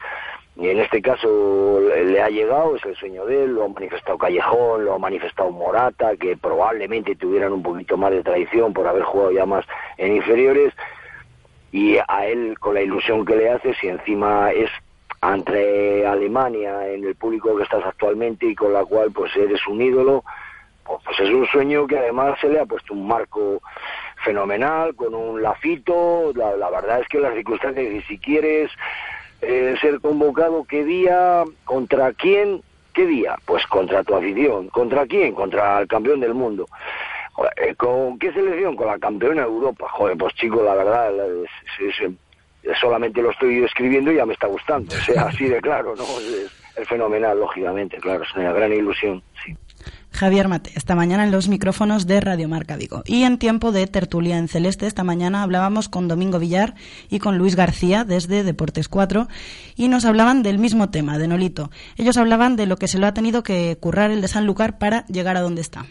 Y 0.58 0.68
en 0.70 0.78
este 0.78 1.02
caso 1.02 1.80
le 1.80 2.22
ha 2.22 2.30
llegado, 2.30 2.76
es 2.76 2.84
el 2.86 2.96
sueño 2.96 3.26
de 3.26 3.44
él, 3.44 3.54
lo 3.54 3.64
ha 3.64 3.68
manifestado 3.68 4.16
Callejón, 4.16 4.86
lo 4.86 4.94
ha 4.94 4.98
manifestado 4.98 5.50
Morata, 5.50 6.16
que 6.16 6.36
probablemente 6.36 7.14
tuvieran 7.14 7.52
un 7.52 7.62
poquito 7.62 7.98
más 7.98 8.10
de 8.10 8.22
tradición 8.22 8.72
por 8.72 8.86
haber 8.86 9.02
jugado 9.02 9.32
ya 9.32 9.44
más 9.44 9.66
en 9.98 10.16
inferiores, 10.16 10.72
y 11.72 11.98
a 12.08 12.26
él 12.26 12.58
con 12.58 12.74
la 12.74 12.80
ilusión 12.80 13.26
que 13.26 13.36
le 13.36 13.50
hace, 13.50 13.74
si 13.74 13.88
encima 13.88 14.50
es 14.50 14.70
entre 15.22 16.06
Alemania 16.06 16.88
en 16.88 17.04
el 17.04 17.16
público 17.16 17.54
que 17.56 17.64
estás 17.64 17.84
actualmente 17.84 18.46
y 18.46 18.54
con 18.54 18.72
la 18.72 18.84
cual 18.84 19.10
pues 19.12 19.36
eres 19.36 19.66
un 19.66 19.82
ídolo, 19.82 20.24
pues, 20.84 21.00
pues 21.04 21.20
es 21.20 21.30
un 21.30 21.46
sueño 21.46 21.86
que 21.86 21.98
además 21.98 22.38
se 22.40 22.48
le 22.48 22.60
ha 22.60 22.66
puesto 22.66 22.94
un 22.94 23.06
marco 23.06 23.60
fenomenal, 24.24 24.94
con 24.94 25.14
un 25.14 25.42
lafito, 25.42 26.32
la, 26.34 26.56
la 26.56 26.70
verdad 26.70 27.00
es 27.00 27.08
que 27.08 27.20
las 27.20 27.34
circunstancias, 27.34 28.04
si 28.08 28.18
quieres 28.18 28.70
eh, 29.40 29.74
ser 29.80 30.00
convocado, 30.00 30.64
¿qué 30.64 30.84
día? 30.84 31.44
¿Contra 31.64 32.12
quién? 32.12 32.62
¿Qué 32.94 33.06
día? 33.06 33.36
Pues 33.44 33.66
contra 33.66 34.02
tu 34.02 34.14
afición. 34.14 34.68
¿Contra 34.68 35.06
quién? 35.06 35.34
Contra 35.34 35.80
el 35.80 35.88
campeón 35.88 36.20
del 36.20 36.34
mundo. 36.34 36.66
Eh, 37.56 37.74
¿Con 37.74 38.18
qué 38.18 38.32
selección? 38.32 38.76
Con 38.76 38.86
la 38.86 38.98
campeona 38.98 39.42
de 39.42 39.48
Europa. 39.48 39.86
Joder, 39.90 40.16
pues 40.16 40.34
chico, 40.34 40.62
la 40.62 40.74
verdad, 40.74 41.12
solamente 42.80 43.22
lo 43.22 43.30
estoy 43.30 43.62
escribiendo 43.62 44.10
y 44.10 44.16
ya 44.16 44.26
me 44.26 44.32
está 44.32 44.46
gustando. 44.46 44.94
O 44.94 44.98
sea, 45.00 45.26
así 45.26 45.46
de 45.46 45.60
claro, 45.60 45.94
¿no? 45.96 46.04
Es 46.76 46.88
fenomenal, 46.88 47.38
lógicamente, 47.38 47.98
claro, 47.98 48.22
es 48.22 48.34
una 48.34 48.52
gran 48.52 48.72
ilusión, 48.72 49.22
sí. 49.44 49.56
Javier 50.16 50.48
Mate, 50.48 50.72
esta 50.74 50.94
mañana 50.94 51.24
en 51.24 51.30
los 51.30 51.48
micrófonos 51.48 52.06
de 52.06 52.22
Radio 52.22 52.48
Marca 52.48 52.76
Vigo. 52.76 53.02
Y 53.04 53.24
en 53.24 53.36
tiempo 53.36 53.70
de 53.70 53.86
tertulia 53.86 54.38
en 54.38 54.48
Celeste, 54.48 54.86
esta 54.86 55.04
mañana 55.04 55.42
hablábamos 55.42 55.90
con 55.90 56.08
Domingo 56.08 56.38
Villar 56.38 56.74
y 57.10 57.18
con 57.18 57.36
Luis 57.36 57.54
García 57.54 58.04
desde 58.04 58.42
Deportes 58.42 58.88
4 58.88 59.28
y 59.76 59.88
nos 59.88 60.06
hablaban 60.06 60.42
del 60.42 60.58
mismo 60.58 60.88
tema, 60.88 61.18
de 61.18 61.28
Nolito. 61.28 61.70
Ellos 61.98 62.16
hablaban 62.16 62.56
de 62.56 62.64
lo 62.64 62.78
que 62.78 62.88
se 62.88 62.98
lo 62.98 63.06
ha 63.06 63.12
tenido 63.12 63.42
que 63.42 63.76
currar 63.78 64.10
el 64.10 64.22
de 64.22 64.28
Sanlúcar 64.28 64.78
para 64.78 65.04
llegar 65.06 65.36
a 65.36 65.42
donde 65.42 65.60
está. 65.60 65.84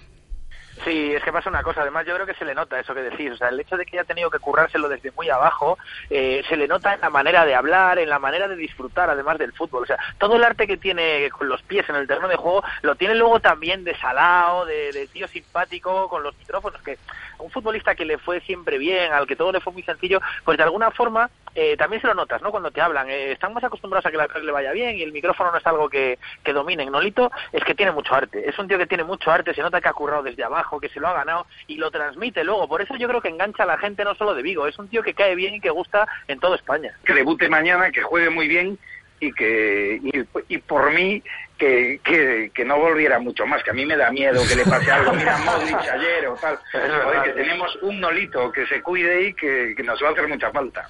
Sí, 0.84 1.13
es 1.13 1.24
que 1.24 1.32
pasa 1.32 1.50
una 1.50 1.63
cosa. 1.63 1.82
Además, 1.82 2.05
yo 2.05 2.13
creo 2.15 2.25
que 2.25 2.34
se 2.34 2.46
le 2.46 2.53
nota 2.53 2.79
eso 2.79 2.94
que 2.94 3.01
decís. 3.01 3.32
O 3.32 3.38
sea, 3.38 3.50
el 3.50 3.60
hecho 3.60 3.77
de 3.77 3.86
que 3.86 3.98
haya 3.98 4.08
tenido 4.08 4.29
que 4.29 4.39
currárselo 4.39 4.89
desde 4.89 5.12
muy 5.12 5.29
abajo, 5.29 5.77
eh, 6.10 6.44
se 6.50 6.58
le 6.58 6.67
nota 6.67 6.94
en 6.94 7.01
la 7.01 7.10
manera 7.10 7.46
de 7.46 7.55
hablar, 7.55 7.98
en 7.98 8.10
la 8.10 8.20
manera 8.20 8.48
de 8.48 8.55
disfrutar, 8.55 9.10
además 9.10 9.38
del 9.38 9.53
fútbol. 9.53 9.84
O 9.84 9.86
sea, 9.86 9.98
todo 10.17 10.36
el 10.36 10.44
arte 10.44 10.67
que 10.67 10.77
tiene 10.77 11.29
con 11.29 11.48
los 11.48 11.62
pies 11.63 11.88
en 11.89 11.96
el 11.96 12.08
terreno 12.08 12.27
de 12.27 12.36
juego, 12.36 12.63
lo 12.82 12.96
tiene 12.96 13.15
luego 13.15 13.39
también 13.39 13.84
de 13.84 13.98
salao, 13.98 14.65
de, 14.65 14.91
de 14.91 15.08
tío 15.08 15.27
simpático, 15.27 16.10
con 16.10 16.24
los 16.24 16.38
micrófonos. 16.38 16.82
Que 16.82 16.98
un 17.45 17.51
futbolista 17.51 17.95
que 17.95 18.05
le 18.05 18.17
fue 18.17 18.41
siempre 18.41 18.77
bien, 18.77 19.13
al 19.13 19.27
que 19.27 19.35
todo 19.35 19.51
le 19.51 19.61
fue 19.61 19.71
muy 19.71 19.83
sencillo, 19.83 20.19
pues 20.43 20.57
de 20.57 20.63
alguna 20.63 20.91
forma 20.91 21.29
eh, 21.53 21.77
también 21.77 22.01
se 22.01 22.07
lo 22.07 22.13
notas, 22.13 22.41
¿no? 22.41 22.51
Cuando 22.51 22.71
te 22.71 22.81
hablan. 22.81 23.09
Eh, 23.09 23.31
están 23.31 23.53
más 23.53 23.63
acostumbrados 23.63 24.05
a 24.05 24.11
que 24.11 24.17
la 24.17 24.27
le 24.27 24.51
vaya 24.51 24.71
bien 24.73 24.97
y 24.97 25.03
el 25.03 25.13
micrófono 25.13 25.51
no 25.51 25.57
es 25.57 25.65
algo 25.65 25.89
que, 25.89 26.19
que 26.43 26.53
dominen. 26.53 26.91
Nolito 26.91 27.31
es 27.53 27.63
que 27.63 27.75
tiene 27.75 27.91
mucho 27.91 28.13
arte. 28.13 28.49
Es 28.49 28.59
un 28.59 28.67
tío 28.67 28.77
que 28.77 28.87
tiene 28.87 29.03
mucho 29.03 29.31
arte, 29.31 29.53
se 29.53 29.61
nota 29.61 29.79
que 29.79 29.87
ha 29.87 29.93
currado 29.93 30.23
desde 30.23 30.43
abajo, 30.43 30.79
que 30.79 30.89
se 30.89 30.99
lo 30.99 31.07
ha 31.07 31.13
ganado 31.13 31.45
y 31.67 31.77
lo 31.77 31.91
transmite 31.91 32.43
luego. 32.43 32.67
Por 32.67 32.81
eso 32.81 32.95
yo 32.97 33.07
creo 33.07 33.21
que 33.21 33.29
engancha 33.29 33.63
a 33.63 33.67
la 33.67 33.77
gente 33.77 34.03
no 34.03 34.15
solo 34.15 34.33
de 34.33 34.41
Vigo. 34.41 34.67
Es 34.67 34.77
un 34.77 34.89
tío 34.89 35.01
que 35.01 35.13
cae 35.13 35.35
bien 35.35 35.55
y 35.55 35.61
que 35.61 35.69
gusta 35.69 36.07
en 36.27 36.39
toda 36.39 36.55
España. 36.55 36.97
Que 37.05 37.13
debute 37.13 37.47
mañana, 37.47 37.91
que 37.91 38.01
juegue 38.01 38.29
muy 38.29 38.47
bien 38.47 38.77
y 39.19 39.31
que 39.31 40.00
y, 40.03 40.53
y 40.53 40.57
por 40.60 40.93
mí 40.93 41.22
que, 41.57 42.00
que, 42.03 42.51
que, 42.53 42.65
no 42.65 42.77
volviera 42.77 43.17
mucho 43.19 43.45
más, 43.45 43.63
que 43.63 43.72
a 43.72 43.74
mí 43.74 43.86
me 43.86 43.95
da 43.95 44.12
miedo 44.12 44.41
que 44.48 44.55
le 44.55 44.65
pase 44.65 44.91
algo, 44.91 45.13
mira 45.13 45.38
Modric 45.45 45.75
ayer 45.75 46.27
o 46.27 46.36
tal, 46.36 46.60
Joder, 46.72 47.24
que 47.24 47.31
tenemos 47.31 47.77
un 47.81 48.00
nolito 48.00 48.51
que 48.51 48.65
se 48.67 48.81
cuide 48.81 49.29
y 49.29 49.34
que, 49.34 49.74
que 49.75 49.84
nos 49.84 50.01
va 50.03 50.10
a 50.10 50.12
hacer 50.12 50.27
mucha 50.27 50.51
falta. 50.51 50.89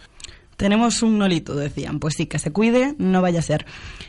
Tenemos 0.58 1.04
un 1.04 1.18
nolito, 1.18 1.56
decían. 1.56 2.00
Pues 2.00 2.16
sí, 2.16 2.28
que 2.28 2.40
se 2.40 2.52
cuide, 2.52 2.96
no 2.98 3.22
vaya 3.22 3.40
a 3.40 3.44
ser. 3.44 3.66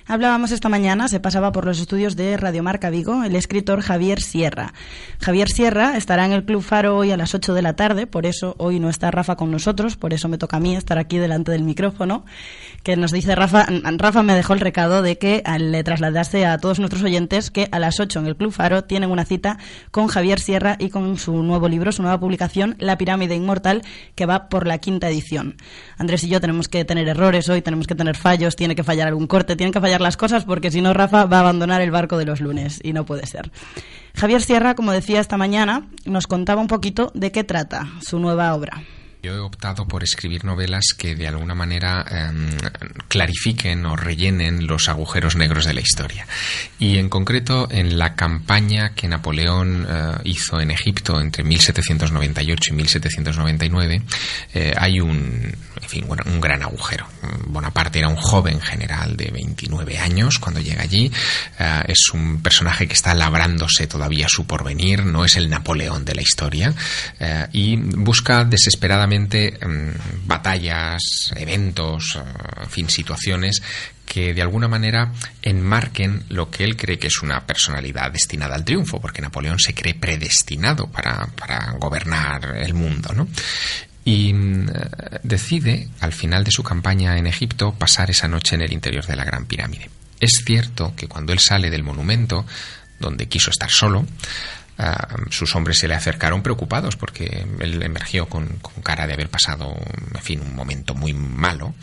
Hablábamos 0.09 0.53
esta 0.53 0.69
mañana, 0.69 1.09
se 1.09 1.19
pasaba 1.19 1.51
por 1.51 1.65
los 1.65 1.81
estudios 1.81 2.15
de 2.15 2.37
Radiomarca 2.37 2.91
Vigo, 2.91 3.25
el 3.25 3.35
escritor 3.35 3.81
Javier 3.81 4.21
Sierra. 4.21 4.73
Javier 5.21 5.49
Sierra 5.49 5.97
estará 5.97 6.25
en 6.25 6.31
el 6.31 6.45
Club 6.45 6.63
Faro 6.63 6.97
hoy 6.97 7.11
a 7.11 7.17
las 7.17 7.35
8 7.35 7.55
de 7.55 7.63
la 7.63 7.75
tarde, 7.75 8.07
por 8.07 8.25
eso 8.25 8.55
hoy 8.59 8.79
no 8.79 8.89
está 8.89 9.11
Rafa 9.11 9.35
con 9.35 9.51
nosotros, 9.51 9.97
por 9.97 10.15
eso 10.15 10.29
me 10.29 10.39
toca 10.39 10.59
a 10.59 10.61
mí 10.61 10.77
estar 10.77 10.97
aquí 10.99 11.19
delante 11.19 11.51
del 11.51 11.65
micrófono, 11.65 12.25
que 12.85 12.95
nos 12.95 13.11
dice 13.11 13.35
Rafa, 13.35 13.67
Rafa 13.97 14.23
me 14.23 14.35
dejó 14.35 14.53
el 14.53 14.61
recado 14.61 15.03
de 15.03 15.19
que 15.19 15.43
le 15.59 15.83
trasladase 15.83 16.47
a 16.47 16.59
todos 16.59 16.79
nuestros 16.79 17.03
oyentes 17.03 17.51
que 17.51 17.69
a 17.73 17.81
las 17.81 17.99
8 17.99 18.21
en 18.21 18.27
el 18.27 18.37
Club 18.37 18.53
Faro 18.53 18.85
tienen 18.85 19.11
una 19.11 19.25
cita 19.25 19.59
con 19.91 20.07
Javier 20.07 20.39
Sierra 20.39 20.77
y 20.79 20.91
con 20.91 21.19
su 21.19 21.43
nuevo 21.43 21.69
libro, 21.69 21.91
su 21.91 22.03
nueva 22.03 22.21
publicación, 22.21 22.77
La 22.79 22.97
pirámide 22.97 23.35
inmortal, 23.35 23.83
que 24.15 24.25
va 24.25 24.49
por 24.49 24.69
la 24.69 24.79
quinta 24.79 25.09
edición. 25.09 25.57
Andrés 25.99 26.23
y 26.23 26.29
yo 26.29 26.41
tenemos 26.41 26.69
que 26.69 26.85
tener 26.85 27.09
errores 27.09 27.49
hoy, 27.49 27.61
tenemos 27.61 27.89
que 27.89 27.97
tener 27.97 28.17
fallos, 28.17 28.55
tiene 28.55 28.77
que 28.77 28.85
fallar 28.85 29.09
algún 29.09 29.27
corte, 29.27 29.57
tienen 29.57 29.73
que 29.73 29.81
fallar 29.81 29.96
las 30.01 30.17
cosas 30.17 30.45
porque 30.45 30.71
si 30.71 30.81
no 30.81 30.93
Rafa 30.93 31.25
va 31.27 31.39
a 31.39 31.41
abandonar 31.41 31.81
el 31.81 31.91
barco 31.91 32.19
de 32.19 32.25
los 32.25 32.41
lunes 32.41 32.81
y 32.83 32.93
no 32.93 33.05
puede 33.05 33.27
ser. 33.27 33.51
Javier 34.15 34.43
Sierra, 34.43 34.75
como 34.75 34.93
decía 34.93 35.21
esta 35.21 35.37
mañana, 35.37 35.89
nos 36.05 36.27
contaba 36.27 36.61
un 36.61 36.69
poquito 36.69 37.11
de 37.15 37.33
qué 37.33 37.45
trata 37.45 37.89
su 38.01 38.19
nueva 38.19 38.55
obra. 38.55 38.83
Yo 39.23 39.35
he 39.35 39.41
optado 39.41 39.89
por 39.89 40.05
escribir 40.05 40.45
novelas 40.45 40.95
que 40.97 41.17
de 41.17 41.27
alguna 41.27 41.55
manera 41.55 42.05
eh, 42.09 42.31
clarifiquen 43.09 43.85
o 43.87 43.97
rellenen 43.97 44.67
los 44.67 44.89
agujeros 44.89 45.37
negros 45.37 45.65
de 45.65 45.75
la 45.75 45.81
historia. 45.81 46.27
Y 46.79 46.99
en 46.99 47.09
concreto 47.09 47.67
en 47.71 47.99
la 47.99 48.15
campaña 48.15 48.95
que 48.95 49.09
Napoleón 49.09 49.87
eh, 49.89 50.13
hizo 50.25 50.61
en 50.61 50.71
Egipto 50.71 51.21
entre 51.21 51.43
1798 51.43 52.71
y 52.71 52.77
1799 52.77 54.03
eh, 54.55 54.75
hay 54.77 55.01
un, 55.01 55.53
en 55.83 55.89
fin, 55.89 56.07
un 56.09 56.41
gran 56.41 56.63
agujero. 56.63 57.09
Bonaparte 57.47 57.99
era 57.99 58.09
un 58.09 58.17
joven 58.17 58.61
general 58.61 59.17
de 59.17 59.31
29 59.33 59.99
años 59.99 60.39
cuando 60.39 60.61
llega 60.61 60.83
allí. 60.83 61.11
es 61.89 62.11
un 62.13 62.43
personaje 62.43 62.87
que 62.87 62.95
está 62.95 63.15
labrándose 63.15 63.87
todavía 63.87 64.29
su 64.29 64.47
porvenir, 64.47 65.05
no 65.05 65.25
es 65.25 65.37
el 65.37 65.49
Napoleón 65.49 66.05
de 66.05 66.15
la 66.15 66.23
historia 66.23 66.75
y 67.53 67.77
busca 67.77 68.45
desesperadamente 68.45 69.16
um, 69.17 69.93
batallas, 70.27 71.33
eventos, 71.37 72.17
uh, 72.17 72.63
en 72.63 72.71
fin, 72.71 72.89
situaciones 72.89 73.63
que 74.05 74.33
de 74.35 74.43
alguna 74.43 74.69
manera 74.69 75.13
enmarquen 75.43 76.25
lo 76.29 76.51
que 76.51 76.65
él 76.65 76.77
cree 76.77 76.99
que 76.99 77.09
es 77.09 77.23
una 77.23 77.45
personalidad 77.45 78.13
destinada 78.13 78.55
al 78.55 78.65
triunfo, 78.65 79.01
porque 79.01 79.21
Napoleón 79.21 79.59
se 79.59 79.75
cree 79.75 79.95
predestinado 79.95 80.87
para, 80.87 81.27
para 81.37 81.73
gobernar 81.73 82.57
el 82.57 82.75
mundo, 82.75 83.13
¿no? 83.15 83.29
y 84.07 84.33
uh, 84.33 84.67
decide, 85.25 85.89
al 86.01 86.13
final 86.13 86.45
de 86.45 86.53
su 86.53 86.63
campaña 86.63 87.19
en 87.19 87.27
Egipto, 87.27 87.75
pasar 87.75 88.09
esa 88.11 88.29
noche 88.29 88.55
en 88.55 88.63
el 88.63 88.73
interior 88.73 89.05
de 89.05 89.17
la 89.17 89.25
Gran 89.25 89.47
Pirámide. 89.47 89.91
Es 90.21 90.43
cierto 90.47 90.95
que 90.97 91.09
cuando 91.09 91.33
él 91.33 91.41
sale 91.41 91.71
del 91.71 91.83
monumento, 91.83 92.47
donde 93.01 93.27
quiso 93.27 93.51
estar 93.51 93.71
solo, 93.71 94.07
sus 95.31 95.55
hombres 95.55 95.79
se 95.79 95.89
le 95.89 95.95
acercaron 95.95 96.43
preocupados 96.43 96.97
porque 96.97 97.47
él 97.61 97.83
emergió 97.83 98.29
con, 98.29 98.61
cara 98.83 99.07
de 99.07 99.15
haber 99.15 99.29
pasado, 99.29 99.77
en 100.15 100.23
fin, 100.23 100.41
un 100.41 100.55
momento 100.55 100.95
muy 100.95 101.15
malo 101.15 101.75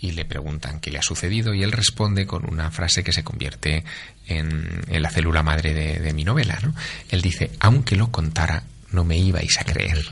y 0.00 0.12
le 0.12 0.24
preguntan 0.24 0.80
qué 0.80 0.90
le 0.90 0.98
ha 0.98 1.02
sucedido 1.02 1.54
y 1.54 1.62
él 1.62 1.70
responde 1.70 2.26
con 2.26 2.50
una 2.50 2.70
frase 2.72 3.04
que 3.04 3.12
se 3.12 3.22
convierte 3.22 3.84
en, 4.26 4.82
la 4.88 5.10
célula 5.10 5.42
madre 5.42 5.74
de, 5.74 6.00
de 6.00 6.12
mi 6.12 6.24
novela. 6.24 6.58
¿no? 6.62 6.74
Él 7.10 7.22
dice, 7.22 7.52
aunque 7.60 7.94
lo 7.94 8.10
contara, 8.10 8.64
no 8.90 9.04
me 9.04 9.16
ibais 9.16 9.58
a 9.60 9.64
creer. 9.64 10.04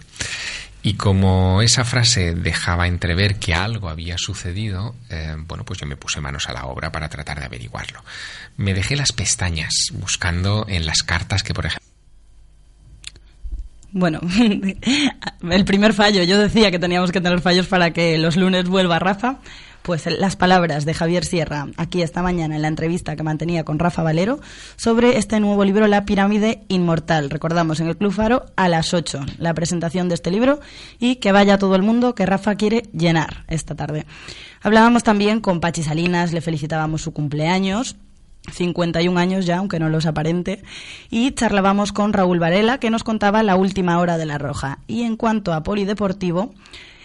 Y 0.83 0.95
como 0.95 1.61
esa 1.61 1.85
frase 1.85 2.35
dejaba 2.35 2.87
entrever 2.87 3.39
que 3.39 3.53
algo 3.53 3.91
había 3.91 4.17
sucedido, 4.17 4.95
eh, 5.11 5.37
bueno, 5.39 5.65
pues 5.65 5.79
yo 5.79 5.87
me 5.87 5.97
puse 5.97 6.23
manos 6.23 6.49
a 6.49 6.55
la 6.55 6.65
obra 6.65 6.91
para 6.91 7.11
tratar 7.11 7.39
de 7.39 7.45
averiguarlo. 7.45 8.03
Me 8.57 8.73
dejé 8.73 8.97
las 8.97 9.13
pestañas 9.13 9.89
buscando 9.93 10.65
en 10.69 10.87
las 10.87 11.03
cartas 11.03 11.43
que, 11.43 11.53
por 11.53 11.67
ejemplo, 11.67 11.90
bueno, 13.93 14.21
el 15.51 15.65
primer 15.65 15.93
fallo, 15.93 16.23
yo 16.23 16.39
decía 16.39 16.71
que 16.71 16.79
teníamos 16.79 17.13
que 17.13 17.21
tener 17.21 17.41
fallos 17.41 17.67
para 17.67 17.93
que 17.93 18.19
los 18.19 18.37
lunes 18.37 18.69
vuelva 18.69 18.99
Rafa. 18.99 19.39
Pues 19.83 20.05
las 20.07 20.37
palabras 20.37 20.85
de 20.85 20.93
Javier 20.93 21.25
Sierra 21.25 21.69
aquí 21.79 22.03
esta 22.03 22.23
mañana 22.23 22.55
en 22.55 22.63
la 22.63 22.69
entrevista 22.69 23.17
que 23.17 23.23
mantenía 23.23 23.65
con 23.65 23.79
Rafa 23.79 24.03
Valero 24.03 24.39
sobre 24.77 25.17
este 25.17 25.41
nuevo 25.41 25.65
libro 25.65 25.87
La 25.87 26.05
pirámide 26.05 26.65
inmortal. 26.69 27.31
Recordamos 27.31 27.81
en 27.81 27.89
el 27.89 27.97
Club 27.97 28.13
Faro 28.13 28.45
a 28.57 28.69
las 28.69 28.93
8 28.93 29.25
la 29.39 29.55
presentación 29.55 30.11
de 30.11 30.17
este 30.17 30.31
libro 30.31 30.61
y 30.99 31.17
que 31.17 31.33
vaya 31.33 31.57
todo 31.57 31.77
el 31.77 31.83
mundo 31.83 32.15
que 32.15 32.27
Rafa 32.27 32.57
quiere 32.57 32.83
llenar 32.93 33.47
esta 33.49 33.75
tarde. 33.75 34.05
Hablábamos 34.61 35.03
también 35.03 35.41
con 35.41 35.61
Pachi 35.61 35.83
Salinas, 35.83 36.35
le 36.35 36.43
felicitábamos 36.43 37.01
su 37.01 37.15
cumpleaños 37.15 37.97
51 38.53 39.19
años 39.19 39.47
ya, 39.47 39.59
aunque 39.59 39.79
no 39.79 39.89
los 39.89 40.07
aparente, 40.07 40.63
y 41.11 41.33
charlábamos 41.33 41.93
con 41.93 42.13
Raúl 42.13 42.39
Varela, 42.39 42.79
que 42.79 42.91
nos 42.91 43.05
contaba 43.05 43.43
la 43.43 43.57
última 43.57 43.99
hora 43.99 44.19
de 44.19 44.27
la 44.27 44.39
Roja. 44.39 44.79
Y 44.87 45.05
en 45.05 45.17
cuanto 45.17 45.53
a 45.53 45.63
polideportivo, 45.63 46.53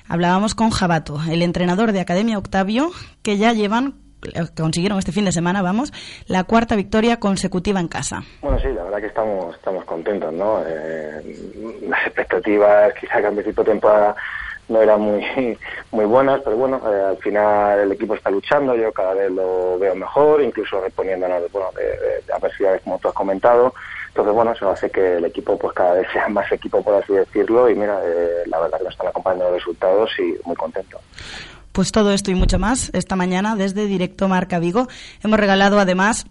hablábamos 0.07 0.55
con 0.55 0.69
Jabato, 0.69 1.19
el 1.29 1.41
entrenador 1.41 1.91
de 1.91 1.99
Academia 1.99 2.37
Octavio, 2.37 2.91
que 3.21 3.37
ya 3.37 3.53
llevan 3.53 3.95
consiguieron 4.55 4.97
este 4.97 5.11
fin 5.11 5.25
de 5.25 5.31
semana, 5.31 5.61
vamos, 5.61 5.93
la 6.27 6.43
cuarta 6.45 6.75
victoria 6.75 7.19
consecutiva 7.19 7.79
en 7.79 7.87
casa. 7.87 8.23
Bueno, 8.41 8.59
sí, 8.59 8.67
la 8.69 8.83
verdad 8.83 8.99
que 8.99 9.07
estamos 9.07 9.55
estamos 9.55 9.85
contentos, 9.85 10.33
¿no? 10.33 10.63
Eh, 10.65 11.81
las 11.87 12.07
expectativas 12.07 12.93
quizá 12.99 13.21
que 13.21 13.31
principio 13.31 13.63
de 13.63 13.71
temporada 13.71 14.15
no 14.67 14.81
eran 14.81 15.01
muy 15.01 15.23
muy 15.91 16.05
buenas, 16.05 16.41
pero 16.43 16.57
bueno, 16.57 16.81
eh, 16.85 17.01
al 17.09 17.17
final 17.17 17.79
el 17.79 17.91
equipo 17.91 18.15
está 18.15 18.29
luchando, 18.29 18.75
yo 18.75 18.91
cada 18.91 19.13
vez 19.13 19.31
lo 19.31 19.79
veo 19.79 19.95
mejor, 19.95 20.41
incluso 20.41 20.81
respondiéndonos 20.81 21.51
bueno, 21.51 21.69
de, 21.75 21.83
de, 21.83 22.21
de 22.25 22.33
adversidades 22.33 22.81
como 22.83 22.99
tú 22.99 23.07
has 23.07 23.13
comentado. 23.13 23.73
Entonces, 24.15 24.33
bueno, 24.33 24.53
eso 24.53 24.69
hace 24.69 24.89
que 24.89 25.17
el 25.17 25.25
equipo 25.25 25.57
pues 25.57 25.73
cada 25.73 25.95
vez 25.95 26.07
sea 26.13 26.29
más 26.29 26.49
equipo, 26.51 26.81
por 26.81 26.95
así 26.95 27.13
decirlo, 27.13 27.69
y 27.69 27.75
mira, 27.75 27.99
eh, 28.03 28.43
la 28.47 28.59
verdad 28.59 28.77
que 28.77 28.85
nos 28.85 28.93
están 28.93 29.07
acompañando 29.07 29.45
los 29.45 29.55
resultados 29.55 30.09
y 30.19 30.35
muy 30.45 30.55
contento. 30.55 30.99
Pues 31.73 31.91
todo 31.91 32.13
esto 32.13 32.31
y 32.31 32.35
mucho 32.35 32.57
más 32.57 32.89
esta 32.93 33.17
mañana 33.17 33.57
desde 33.57 33.85
Directo 33.85 34.29
Marca 34.29 34.59
Vigo. 34.59 34.87
Hemos 35.21 35.37
regalado 35.37 35.77
además 35.77 36.25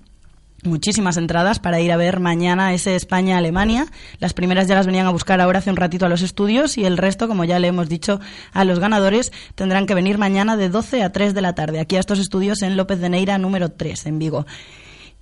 muchísimas 0.64 1.16
entradas 1.16 1.59
para 1.59 1.80
ir 1.80 1.92
a 1.92 1.97
ver 1.97 2.21
mañana 2.21 2.75
ese 2.75 2.97
España-Alemania. 2.97 3.87
Las 4.18 4.33
primeras 4.33 4.68
ya 4.68 4.75
las 4.75 4.87
venían 4.87 5.06
a 5.06 5.11
buscar 5.11 5.40
ahora 5.40 5.61
hace 5.61 5.71
un 5.71 5.76
ratito 5.76 6.06
a 6.06 6.09
los 6.09 6.23
estudios 6.23 6.78
y 6.78 6.85
el 6.85 6.97
resto, 6.97 7.28
como 7.28 7.44
ya 7.44 7.59
le 7.59 7.68
hemos 7.68 7.89
dicho 7.89 8.21
a 8.52 8.65
los 8.65 8.78
ganadores, 8.78 9.32
tendrán 9.54 9.86
que 9.86 9.95
venir 9.95 10.19
mañana 10.19 10.56
de 10.56 10.69
12 10.69 11.02
a 11.02 11.12
3 11.12 11.34
de 11.34 11.41
la 11.41 11.54
tarde 11.54 11.80
aquí 11.80 11.97
a 11.97 12.00
estos 12.00 12.19
estudios 12.19 12.62
en 12.62 12.76
López 12.76 13.00
de 13.00 13.08
Neira 13.08 13.39
número 13.39 13.71
3 13.71 14.06
en 14.06 14.19
Vigo. 14.19 14.47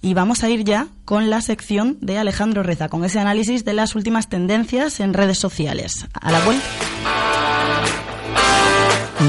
Y 0.01 0.15
vamos 0.15 0.43
a 0.43 0.51
ir 0.51 0.65
ya 0.65 0.89
con 1.05 1.31
la 1.31 1.41
sección 1.41 1.97
de 2.01 2.19
Alejandro 2.19 2.65
Reza, 2.65 2.89
con 2.89 3.05
ese 3.05 3.21
análisis 3.21 3.65
de 3.65 3.73
las 3.73 3.95
últimas 3.95 4.29
tendencias 4.29 4.99
en 4.99 5.15
redes 5.15 5.39
sociales. 5.39 6.07
A 6.13 6.33
la 6.33 6.41
vuelta. 6.41 6.67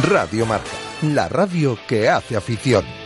Radio 0.10 0.48
Marca, 0.48 0.72
la 1.04 1.30
radio 1.30 1.78
que 1.88 2.10
hace 2.10 2.36
afición. 2.36 3.03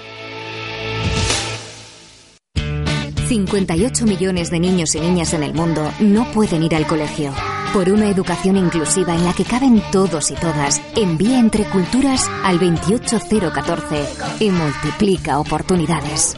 58 3.28 4.06
millones 4.06 4.50
de 4.50 4.60
niños 4.60 4.96
y 4.96 5.02
niñas 5.02 5.34
en 5.34 5.44
el 5.44 5.54
mundo 5.54 5.92
no 6.00 6.32
pueden 6.32 6.64
ir 6.64 6.76
al 6.76 6.88
colegio. 6.88 7.34
Por 7.74 7.90
una 7.90 8.10
educación 8.10 8.56
inclusiva 8.56 9.14
en 9.14 9.26
la 9.26 9.34
que 9.34 9.44
caben 9.44 9.84
todos 9.92 10.32
y 10.32 10.36
todas, 10.36 10.82
envía 10.96 11.38
entre 11.38 11.66
culturas 11.66 12.30
al 12.44 12.58
28014 12.58 14.06
y 14.40 14.50
multiplica 14.50 15.40
oportunidades. 15.40 16.36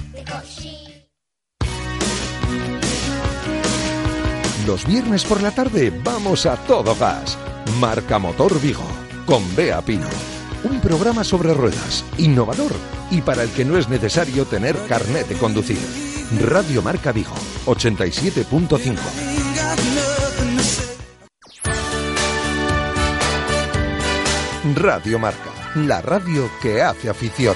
Los 4.66 4.86
viernes 4.88 5.24
por 5.26 5.44
la 5.44 5.52
tarde 5.52 5.94
vamos 6.04 6.48
a 6.48 6.56
todo 6.56 6.96
gas. 6.96 7.38
Marca 7.80 8.18
Motor 8.18 8.60
Vigo, 8.60 8.88
con 9.28 9.44
Bea 9.56 9.82
Pino. 9.82 10.08
Un 10.64 10.82
programa 10.82 11.24
sobre 11.24 11.54
ruedas, 11.54 12.04
innovador 12.18 12.74
y 13.12 13.22
para 13.22 13.44
el 13.44 13.50
que 13.52 13.64
no 13.64 13.78
es 13.78 13.90
necesario 13.90 14.46
tener 14.46 14.76
carnet 14.88 15.28
de 15.28 15.36
conducir. 15.36 16.09
Radio 16.38 16.84
Marca 16.84 17.12
Vigo, 17.12 17.34
87.5. 17.66 18.98
Radio 24.76 25.18
Marca, 25.18 25.50
la 25.74 26.02
radio 26.02 26.48
que 26.62 26.84
hace 26.84 27.10
afición. 27.10 27.56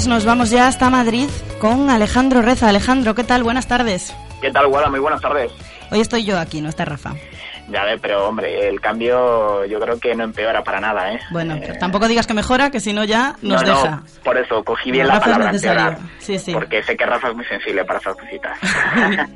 Pues 0.00 0.08
nos 0.08 0.24
vamos 0.24 0.48
ya 0.48 0.66
hasta 0.66 0.88
Madrid 0.88 1.28
con 1.58 1.90
Alejandro 1.90 2.40
Reza. 2.40 2.70
Alejandro, 2.70 3.14
¿qué 3.14 3.22
tal? 3.22 3.42
Buenas 3.42 3.68
tardes. 3.68 4.16
¿Qué 4.40 4.50
tal, 4.50 4.66
Guada? 4.68 4.88
Muy 4.88 4.98
buenas 4.98 5.20
tardes. 5.20 5.52
Hoy 5.90 6.00
estoy 6.00 6.24
yo 6.24 6.38
aquí, 6.38 6.62
no 6.62 6.70
está 6.70 6.86
Rafa. 6.86 7.12
Ya 7.68 7.84
ve, 7.84 7.98
pero 8.00 8.26
hombre, 8.26 8.66
el 8.66 8.80
cambio 8.80 9.66
yo 9.66 9.78
creo 9.78 10.00
que 10.00 10.14
no 10.14 10.24
empeora 10.24 10.64
para 10.64 10.80
nada, 10.80 11.12
¿eh? 11.12 11.20
Bueno, 11.30 11.56
eh... 11.56 11.76
tampoco 11.78 12.08
digas 12.08 12.26
que 12.26 12.32
mejora, 12.32 12.70
que 12.70 12.80
si 12.80 12.94
no 12.94 13.04
ya 13.04 13.36
nos 13.42 13.62
no, 13.62 13.68
deja. 13.68 13.96
No, 13.96 14.02
por 14.24 14.38
eso, 14.38 14.64
cogí 14.64 14.90
bien 14.90 15.06
no, 15.06 15.08
la 15.08 15.14
Rafa 15.16 15.32
palabra 15.32 15.50
empeorar. 15.50 15.98
Sí, 16.18 16.38
sí. 16.38 16.54
Porque 16.54 16.82
sé 16.82 16.96
que 16.96 17.04
Rafa 17.04 17.28
es 17.28 17.36
muy 17.36 17.44
sensible 17.44 17.84
para 17.84 17.98
esas 17.98 18.16
cositas. 18.16 18.58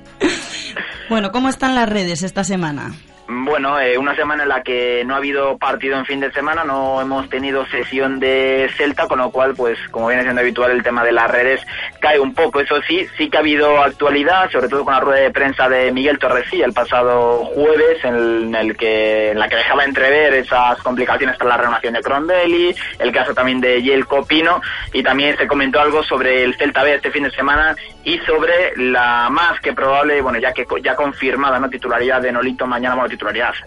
bueno, 1.11 1.31
¿cómo 1.31 1.51
están 1.51 1.75
las 1.75 1.91
redes 1.91 2.23
esta 2.23 2.43
semana? 2.43 2.95
Bueno, 3.27 3.81
eh, 3.81 3.97
una 3.97 4.15
semana 4.15 4.43
en 4.43 4.51
la 4.51 4.63
que 4.63 5.03
no 5.07 5.15
ha 5.15 5.17
habido 5.17 5.57
partido 5.57 5.97
en 5.97 6.05
fin 6.05 6.21
de 6.21 6.31
semana, 6.33 6.63
no 6.63 7.01
hemos 7.01 7.27
tenido 7.31 7.65
sesión 7.67 8.21
de 8.21 8.71
Celta, 8.77 9.09
con 9.09 9.19
lo 9.19 9.31
cual, 9.31 9.55
pues, 9.57 9.79
como 9.91 10.09
viene 10.09 10.25
siendo 10.25 10.43
habitual, 10.43 10.73
el 10.73 10.83
tema 10.83 11.03
de 11.03 11.13
las 11.13 11.31
redes 11.31 11.67
cae 12.01 12.21
un 12.21 12.35
poco. 12.35 12.61
Eso 12.61 12.83
sí, 12.87 13.07
sí 13.17 13.31
que 13.31 13.39
ha 13.39 13.41
habido 13.41 13.83
actualidad, 13.83 14.51
sobre 14.51 14.69
todo 14.69 14.85
con 14.85 14.93
la 14.93 15.01
rueda 15.01 15.23
de 15.23 15.31
prensa 15.31 15.71
de 15.71 15.91
Miguel 15.91 16.19
Torrecilla 16.19 16.67
el 16.67 16.75
pasado 16.75 17.47
jueves, 17.47 18.05
en 18.05 18.55
el 18.55 18.77
que, 18.77 19.31
en 19.31 19.39
la 19.39 19.49
que 19.49 19.57
dejaba 19.57 19.85
entrever 19.85 20.35
esas 20.35 20.83
complicaciones 20.83 21.39
para 21.39 21.51
la 21.51 21.57
renovación 21.57 21.95
de 21.95 22.03
Crondelli, 22.03 22.75
el 22.99 23.11
caso 23.11 23.33
también 23.33 23.59
de 23.59 23.83
Yel 23.83 24.07
Copino, 24.07 24.61
y 24.93 25.03
también 25.03 25.35
se 25.39 25.47
comentó 25.47 25.81
algo 25.81 26.03
sobre 26.03 26.45
el 26.45 26.57
Celta 26.57 26.83
B 26.83 26.97
este 26.97 27.11
fin 27.11 27.23
de 27.23 27.31
semana 27.31 27.75
y 28.05 28.19
sobre 28.19 28.77
la 28.77 29.31
más 29.31 29.59
que 29.61 29.73
probable, 29.73 30.21
bueno, 30.21 30.39
ya 30.39 30.53
que 30.53 30.67
ya 30.83 30.95
confirmada, 30.95 31.59
¿no? 31.59 31.71
Titularidad 31.71 32.21
de 32.21 32.31
Nolito 32.31 32.67
mañana, 32.67 32.95
bueno, 32.95 33.14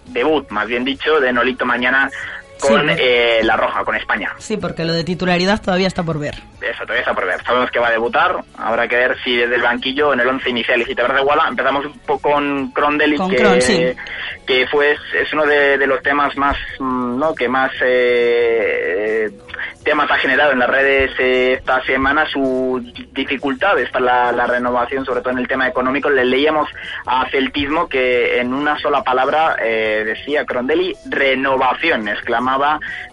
debut, 0.06 0.48
más 0.50 0.66
bien 0.66 0.84
dicho, 0.84 1.20
de 1.20 1.32
Nolito 1.32 1.64
mañana 1.64 2.10
con 2.60 2.88
Sí. 2.88 2.94
eh, 2.98 3.40
La 3.42 3.56
Roja, 3.56 3.84
con 3.84 3.94
España. 3.94 4.32
Sí, 4.38 4.56
porque 4.56 4.84
lo 4.84 4.92
de 4.92 5.04
titularidad 5.04 5.60
todavía 5.62 5.86
está 5.86 6.02
por 6.02 6.18
ver. 6.18 6.34
Eso 6.60 6.82
todavía 6.82 7.00
está 7.00 7.14
por 7.14 7.26
ver. 7.26 7.42
Sabemos 7.44 7.70
que 7.70 7.78
va 7.78 7.88
a 7.88 7.92
debutar. 7.92 8.36
Habrá 8.56 8.88
que 8.88 8.96
ver 8.96 9.16
si 9.22 9.36
desde 9.36 9.54
el 9.54 9.62
banquillo 9.62 10.12
en 10.12 10.20
el 10.20 10.28
once 10.28 10.50
inicial. 10.50 10.80
Y 10.80 10.84
si 10.84 10.94
te 10.94 11.02
parece, 11.02 11.22
Guala, 11.24 11.46
empezamos 11.48 11.86
un 11.86 11.98
poco 12.00 12.32
con 12.32 12.70
Crondelli, 12.72 13.16
Con 13.16 13.30
que, 13.30 13.60
sí. 13.60 13.86
que 14.46 14.66
fue, 14.66 14.92
es 15.14 15.32
uno 15.32 15.46
de, 15.46 15.78
de 15.78 15.86
los 15.86 16.02
temas 16.02 16.36
más, 16.36 16.56
mm, 16.78 17.18
¿no? 17.18 17.34
Que 17.34 17.48
más 17.48 17.70
eh, 17.80 19.30
temas 19.84 20.10
ha 20.10 20.16
generado 20.16 20.52
en 20.52 20.58
las 20.58 20.68
redes 20.68 21.10
eh, 21.18 21.54
esta 21.58 21.80
semana. 21.84 22.26
Sus 22.26 22.82
dificultades 23.12 23.88
para 23.90 24.04
la, 24.04 24.32
la 24.32 24.46
renovación, 24.46 25.04
sobre 25.04 25.20
todo 25.20 25.30
en 25.32 25.38
el 25.38 25.48
tema 25.48 25.68
económico. 25.68 26.10
Le 26.10 26.24
leíamos 26.24 26.68
a 27.06 27.26
Celtismo 27.30 27.88
que 27.88 28.40
en 28.40 28.52
una 28.52 28.78
sola 28.78 29.02
palabra 29.02 29.56
eh, 29.62 30.02
decía 30.04 30.44
Crondelli 30.44 30.94
renovación, 31.08 32.08
exclamaba 32.08 32.47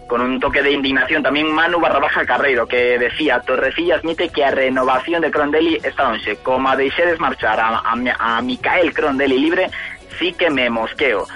con 0.06 0.20
un 0.20 0.40
toque 0.40 0.62
de 0.62 0.72
indignación 0.72 1.22
también 1.22 1.52
Manu 1.52 1.80
barra 1.80 1.98
baja 1.98 2.24
Carreiro 2.24 2.66
que 2.66 2.98
decía 2.98 3.40
Torrecilla 3.40 3.96
admite 3.96 4.28
que 4.28 4.44
a 4.44 4.50
renovación 4.50 5.22
de 5.22 5.30
Crondelli 5.30 5.78
está 5.82 6.08
once 6.08 6.36
como 6.36 6.68
a 6.68 6.76
deixeres 6.76 7.18
marchar 7.20 7.60
a, 7.60 7.78
a, 7.78 8.36
a 8.36 8.42
Micael 8.42 8.92
Crondelli 8.92 9.38
libre 9.38 9.70
sí 10.18 10.32
que 10.32 10.50
me 10.50 10.70
mosqueo 10.70 11.26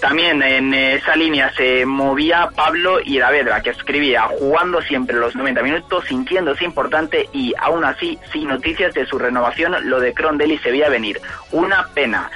También 0.00 0.40
en 0.42 0.72
esa 0.74 1.16
línea 1.16 1.52
se 1.56 1.84
movía 1.84 2.50
Pablo 2.54 3.00
Iravedra, 3.04 3.60
que 3.62 3.70
escribía 3.70 4.22
jugando 4.22 4.80
siempre 4.80 5.16
los 5.16 5.34
90 5.34 5.60
minutos, 5.62 6.04
sintiéndose 6.04 6.64
importante 6.64 7.28
y 7.32 7.52
aún 7.58 7.84
así, 7.84 8.16
sin 8.32 8.46
noticias 8.46 8.94
de 8.94 9.06
su 9.06 9.18
renovación, 9.18 9.74
lo 9.90 9.98
de 9.98 10.14
Crondelli 10.14 10.56
se 10.58 10.70
veía 10.70 10.88
venir. 10.88 11.20
Una 11.50 11.88
pena. 11.94 12.30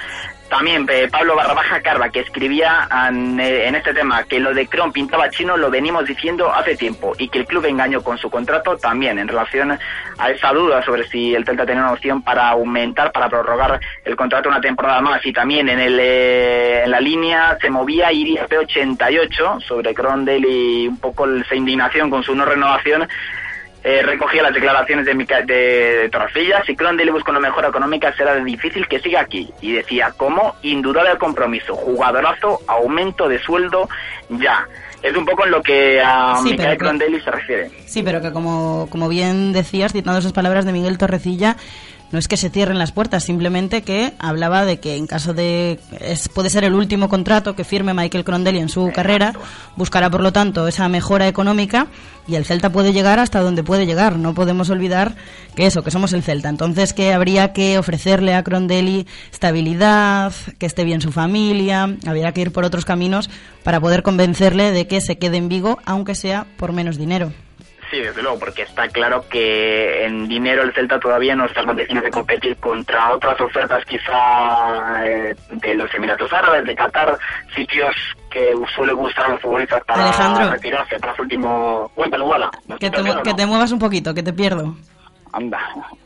También 0.53 0.85
eh, 0.87 1.07
Pablo 1.11 1.35
Barrabaja 1.35 1.81
Carva, 1.81 2.09
que 2.09 2.19
escribía 2.19 2.87
en, 3.09 3.39
eh, 3.39 3.67
en 3.67 3.73
este 3.73 3.91
tema 3.91 4.23
que 4.23 4.39
lo 4.39 4.53
de 4.53 4.67
Cron 4.67 4.93
pintaba 4.93 5.27
chino, 5.31 5.57
lo 5.57 5.71
venimos 5.71 6.05
diciendo 6.05 6.53
hace 6.53 6.75
tiempo, 6.75 7.15
y 7.17 7.27
que 7.27 7.39
el 7.39 7.47
club 7.47 7.65
engañó 7.65 8.03
con 8.03 8.19
su 8.19 8.29
contrato 8.29 8.77
también 8.77 9.17
en 9.17 9.27
relación 9.27 9.71
a 9.71 10.29
esa 10.29 10.53
duda 10.53 10.83
sobre 10.83 11.07
si 11.07 11.33
el 11.33 11.43
Celta 11.43 11.65
tenía 11.65 11.81
una 11.81 11.93
opción 11.93 12.21
para 12.21 12.49
aumentar, 12.49 13.11
para 13.11 13.29
prorrogar 13.29 13.79
el 14.05 14.15
contrato 14.15 14.47
una 14.47 14.61
temporada 14.61 15.01
más. 15.01 15.25
Y 15.25 15.33
también 15.33 15.69
en, 15.69 15.79
el, 15.79 15.97
eh, 15.99 16.83
en 16.83 16.91
la 16.91 16.99
línea 16.99 17.57
se 17.59 17.71
movía 17.71 18.13
Iris 18.13 18.41
P88 18.41 19.59
sobre 19.59 19.95
Crondel 19.95 20.45
y 20.45 20.87
un 20.87 20.99
poco 20.99 21.27
esa 21.27 21.55
indignación 21.55 22.11
con 22.11 22.21
su 22.21 22.35
no 22.35 22.45
renovación 22.45 23.07
eh, 23.83 24.01
recogía 24.01 24.41
las 24.43 24.53
declaraciones 24.53 25.05
de, 25.05 25.13
Mica- 25.13 25.41
de, 25.41 25.53
de 26.03 26.09
Torrecilla, 26.09 26.63
si 26.65 26.75
Crondel 26.75 27.11
busca 27.11 27.31
una 27.31 27.39
mejora 27.39 27.67
económica 27.67 28.13
será 28.15 28.35
difícil 28.35 28.87
que 28.87 28.99
siga 28.99 29.21
aquí. 29.21 29.49
Y 29.61 29.73
decía, 29.73 30.13
¿cómo? 30.15 30.55
Indudable 30.61 31.17
compromiso, 31.17 31.75
jugadorazo, 31.75 32.59
aumento 32.67 33.27
de 33.27 33.39
sueldo, 33.39 33.89
ya. 34.29 34.65
Es 35.01 35.13
un 35.17 35.25
poco 35.25 35.43
en 35.43 35.51
lo 35.51 35.61
que 35.61 36.01
a 36.01 36.37
Sí, 36.41 36.51
Micael 36.51 36.77
Crondelli 36.77 37.19
se 37.19 37.29
refiere. 37.29 37.69
Sí, 37.85 38.03
pero 38.03 38.21
que 38.21 38.31
como, 38.31 38.87
como 38.89 39.09
bien 39.09 39.51
decías, 39.51 39.91
citando 39.91 40.19
esas 40.19 40.31
palabras 40.31 40.63
de 40.63 40.71
Miguel 40.71 40.97
Torrecilla, 40.97 41.57
no 42.13 42.19
es 42.19 42.27
que 42.27 42.37
se 42.37 42.51
cierren 42.51 42.77
las 42.77 42.91
puertas, 42.91 43.23
simplemente 43.23 43.81
que 43.81 44.13
hablaba 44.19 44.65
de 44.65 44.79
que 44.79 44.97
en 44.97 45.07
caso 45.07 45.33
de... 45.33 45.79
Es, 45.99 46.29
puede 46.29 46.51
ser 46.51 46.63
el 46.63 46.75
último 46.75 47.09
contrato 47.09 47.55
que 47.55 47.63
firme 47.63 47.95
Michael 47.95 48.23
Crondelli 48.23 48.59
en 48.59 48.69
su 48.69 48.91
carrera, 48.93 49.33
buscará 49.75 50.11
por 50.11 50.21
lo 50.21 50.31
tanto 50.31 50.67
esa 50.67 50.87
mejora 50.89 51.27
económica 51.27 51.87
y 52.27 52.35
el 52.35 52.45
Celta 52.45 52.71
puede 52.71 52.93
llegar 52.93 53.17
hasta 53.17 53.41
donde 53.41 53.63
puede 53.63 53.87
llegar. 53.87 54.19
No 54.19 54.35
podemos 54.35 54.69
olvidar 54.69 55.15
que 55.55 55.65
eso, 55.65 55.83
que 55.83 55.89
somos 55.89 56.13
el 56.13 56.21
Celta. 56.21 56.49
Entonces 56.49 56.93
que 56.93 57.13
habría 57.13 57.51
que 57.51 57.79
ofrecerle 57.79 58.35
a 58.35 58.43
Crondelli 58.43 59.07
estabilidad, 59.31 60.33
que 60.59 60.67
esté 60.67 60.83
bien 60.83 61.01
su 61.01 61.11
familia, 61.11 61.97
habría 62.05 62.31
que 62.31 62.41
ir 62.41 62.51
por 62.51 62.63
otros 62.63 62.85
caminos 62.85 63.31
para 63.63 63.79
poder 63.81 64.03
convencerle 64.03 64.71
de 64.71 64.85
que 64.85 65.01
se 65.01 65.17
quede 65.17 65.37
en 65.37 65.49
Vigo, 65.49 65.79
aunque 65.83 66.13
sea 66.13 66.45
por 66.57 66.73
menos 66.73 66.97
dinero. 66.97 67.33
Sí, 67.93 67.99
desde 67.99 68.23
luego, 68.23 68.39
porque 68.39 68.63
está 68.63 68.87
claro 68.87 69.23
que 69.29 70.03
en 70.03 70.27
dinero 70.27 70.63
el 70.63 70.73
Celta 70.73 70.99
todavía 70.99 71.35
no 71.35 71.45
está 71.45 71.59
en 71.59 71.67
condiciones 71.67 72.03
de 72.03 72.09
competir 72.09 72.55
contra 72.57 73.13
otras 73.13 73.39
ofertas 73.39 73.85
quizá 73.85 75.05
eh, 75.05 75.35
de 75.51 75.75
los 75.75 75.93
Emiratos 75.93 76.33
Árabes, 76.33 76.65
de 76.65 76.73
Qatar, 76.73 77.15
sitios 77.55 77.93
que 78.31 78.51
suele 78.75 78.93
gustar 78.93 79.25
a 79.25 79.29
los 79.33 79.41
futbolistas 79.41 79.83
para 79.85 80.05
Alejandro. 80.05 80.49
retirarse 80.53 80.97
tras 80.99 81.19
último... 81.19 81.91
Cuéntalo, 81.93 82.25
Wala. 82.25 82.49
Que 82.79 82.89
te, 82.89 83.03
mu- 83.03 83.21
que 83.21 83.33
te 83.35 83.45
muevas 83.45 83.71
un 83.71 83.77
poquito, 83.77 84.11
que 84.11 84.23
te 84.23 84.33
pierdo. 84.33 84.75
Anda, 85.31 85.59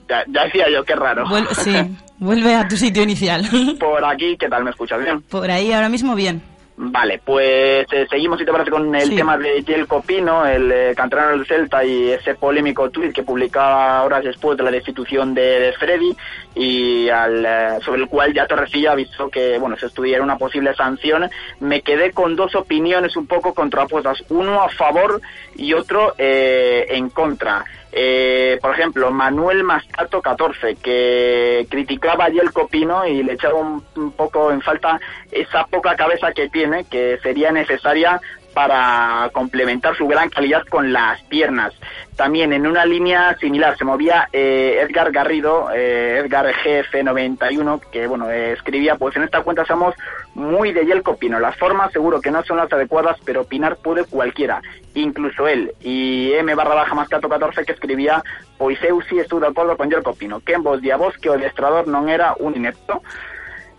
ya, 0.09 0.25
ya 0.27 0.43
decía 0.43 0.65
yo, 0.69 0.83
qué 0.83 0.93
raro. 0.93 1.25
Vuel- 1.25 1.47
sí, 1.53 1.73
vuelve 2.17 2.53
a 2.53 2.67
tu 2.67 2.75
sitio 2.75 3.01
inicial. 3.01 3.45
Por 3.79 4.03
aquí, 4.03 4.35
¿qué 4.37 4.49
tal? 4.49 4.65
¿Me 4.65 4.71
escuchas 4.71 5.01
bien? 5.01 5.21
Por 5.21 5.49
ahí 5.49 5.71
ahora 5.71 5.87
mismo 5.87 6.15
bien. 6.15 6.41
Vale, 6.79 7.19
pues 7.25 7.87
eh, 7.91 8.05
seguimos, 8.07 8.37
si 8.37 8.45
te 8.45 8.51
parece, 8.51 8.69
con 8.69 8.93
el 8.93 9.07
Sí. 9.09 9.15
tema 9.15 9.35
de 9.35 9.63
Jelko 9.63 10.03
Pino, 10.03 10.45
el 10.45 10.71
eh, 10.71 10.93
canterano 10.95 11.31
del 11.31 11.47
Celta 11.47 11.83
y 11.83 12.11
ese 12.11 12.35
polémico 12.35 12.91
tuit 12.91 13.11
que 13.15 13.23
publicaba 13.23 14.03
horas 14.03 14.23
después 14.23 14.55
de 14.59 14.63
la 14.63 14.69
destitución 14.69 15.33
de, 15.33 15.59
de 15.59 15.73
Freddy 15.73 16.15
y 16.53 17.09
al, 17.09 17.43
eh, 17.43 17.69
sobre 17.83 18.01
el 18.03 18.07
cual 18.07 18.31
ya 18.31 18.45
Torrecilla 18.45 18.91
avisó 18.91 19.27
que, 19.27 19.57
bueno, 19.57 19.75
se 19.75 19.87
estudiara 19.87 20.23
una 20.23 20.37
posible 20.37 20.75
sanción. 20.75 21.27
Me 21.59 21.81
quedé 21.81 22.11
con 22.11 22.35
dos 22.35 22.53
opiniones 22.53 23.17
un 23.17 23.25
poco 23.25 23.55
contrapuestas, 23.55 24.23
uno 24.29 24.61
a 24.61 24.69
favor 24.69 25.19
y 25.55 25.73
otro 25.73 26.13
eh, 26.19 26.85
en 26.89 27.09
contra. 27.09 27.65
Eh, 27.91 28.59
por 28.61 28.73
ejemplo, 28.73 29.11
Manuel 29.11 29.63
Mastato 29.63 30.21
14, 30.21 30.75
que 30.75 31.65
criticaba 31.69 32.25
a 32.25 32.29
Yelko 32.29 32.67
Pino 32.67 33.05
y 33.05 33.23
le 33.23 33.33
echaba 33.33 33.55
un, 33.55 33.83
un 33.95 34.11
poco 34.11 34.51
en 34.51 34.61
falta 34.61 34.99
esa 35.31 35.65
poca 35.65 35.95
cabeza 35.95 36.31
que 36.33 36.49
tiene, 36.49 36.85
que 36.85 37.17
sería 37.23 37.51
necesaria 37.51 38.21
para 38.57 39.29
complementar 39.33 39.95
su 39.95 40.07
gran 40.07 40.31
calidad 40.31 40.63
con 40.67 40.91
las 40.91 41.21
piernas. 41.25 41.75
También 42.15 42.53
en 42.53 42.65
una 42.65 42.87
línea 42.87 43.37
similar 43.39 43.77
se 43.77 43.85
movía 43.85 44.29
eh, 44.33 44.79
Edgar 44.81 45.11
Garrido, 45.11 45.69
eh, 45.75 46.17
Edgar 46.17 46.51
GF91, 46.65 47.79
que 47.91 48.07
bueno, 48.07 48.31
eh, 48.31 48.53
escribía, 48.53 48.95
pues 48.95 49.15
en 49.15 49.21
esta 49.21 49.43
cuenta 49.43 49.63
somos 49.63 49.93
muy 50.33 50.73
de 50.73 50.87
Yelko 50.87 51.17
Pino. 51.17 51.39
Las 51.39 51.55
formas 51.55 51.91
seguro 51.91 52.19
que 52.19 52.31
no 52.31 52.43
son 52.45 52.57
las 52.57 52.73
adecuadas, 52.73 53.17
pero 53.23 53.41
opinar 53.41 53.77
puede 53.77 54.05
cualquiera, 54.05 54.59
incluso 54.95 55.47
él. 55.47 55.73
Y 55.79 56.31
M 56.33 56.55
barra 56.55 56.73
baja 56.73 56.95
mascato 56.95 57.29
14 57.29 57.63
que 57.63 57.73
escribía, 57.73 58.23
pois 58.57 58.81
eu 58.81 58.99
si 59.03 59.19
estuve 59.19 59.41
de 59.41 59.49
acordo 59.49 59.77
con 59.77 59.91
Yelko 59.91 60.15
Pino, 60.15 60.39
que 60.39 60.53
en 60.53 60.63
vos 60.63 60.81
di 60.81 60.89
a 60.89 60.97
vos 60.97 61.15
que 61.21 61.29
o 61.29 61.33
adestrador 61.33 61.87
non 61.87 62.09
era 62.09 62.33
un 62.39 62.57
inepto. 62.57 63.03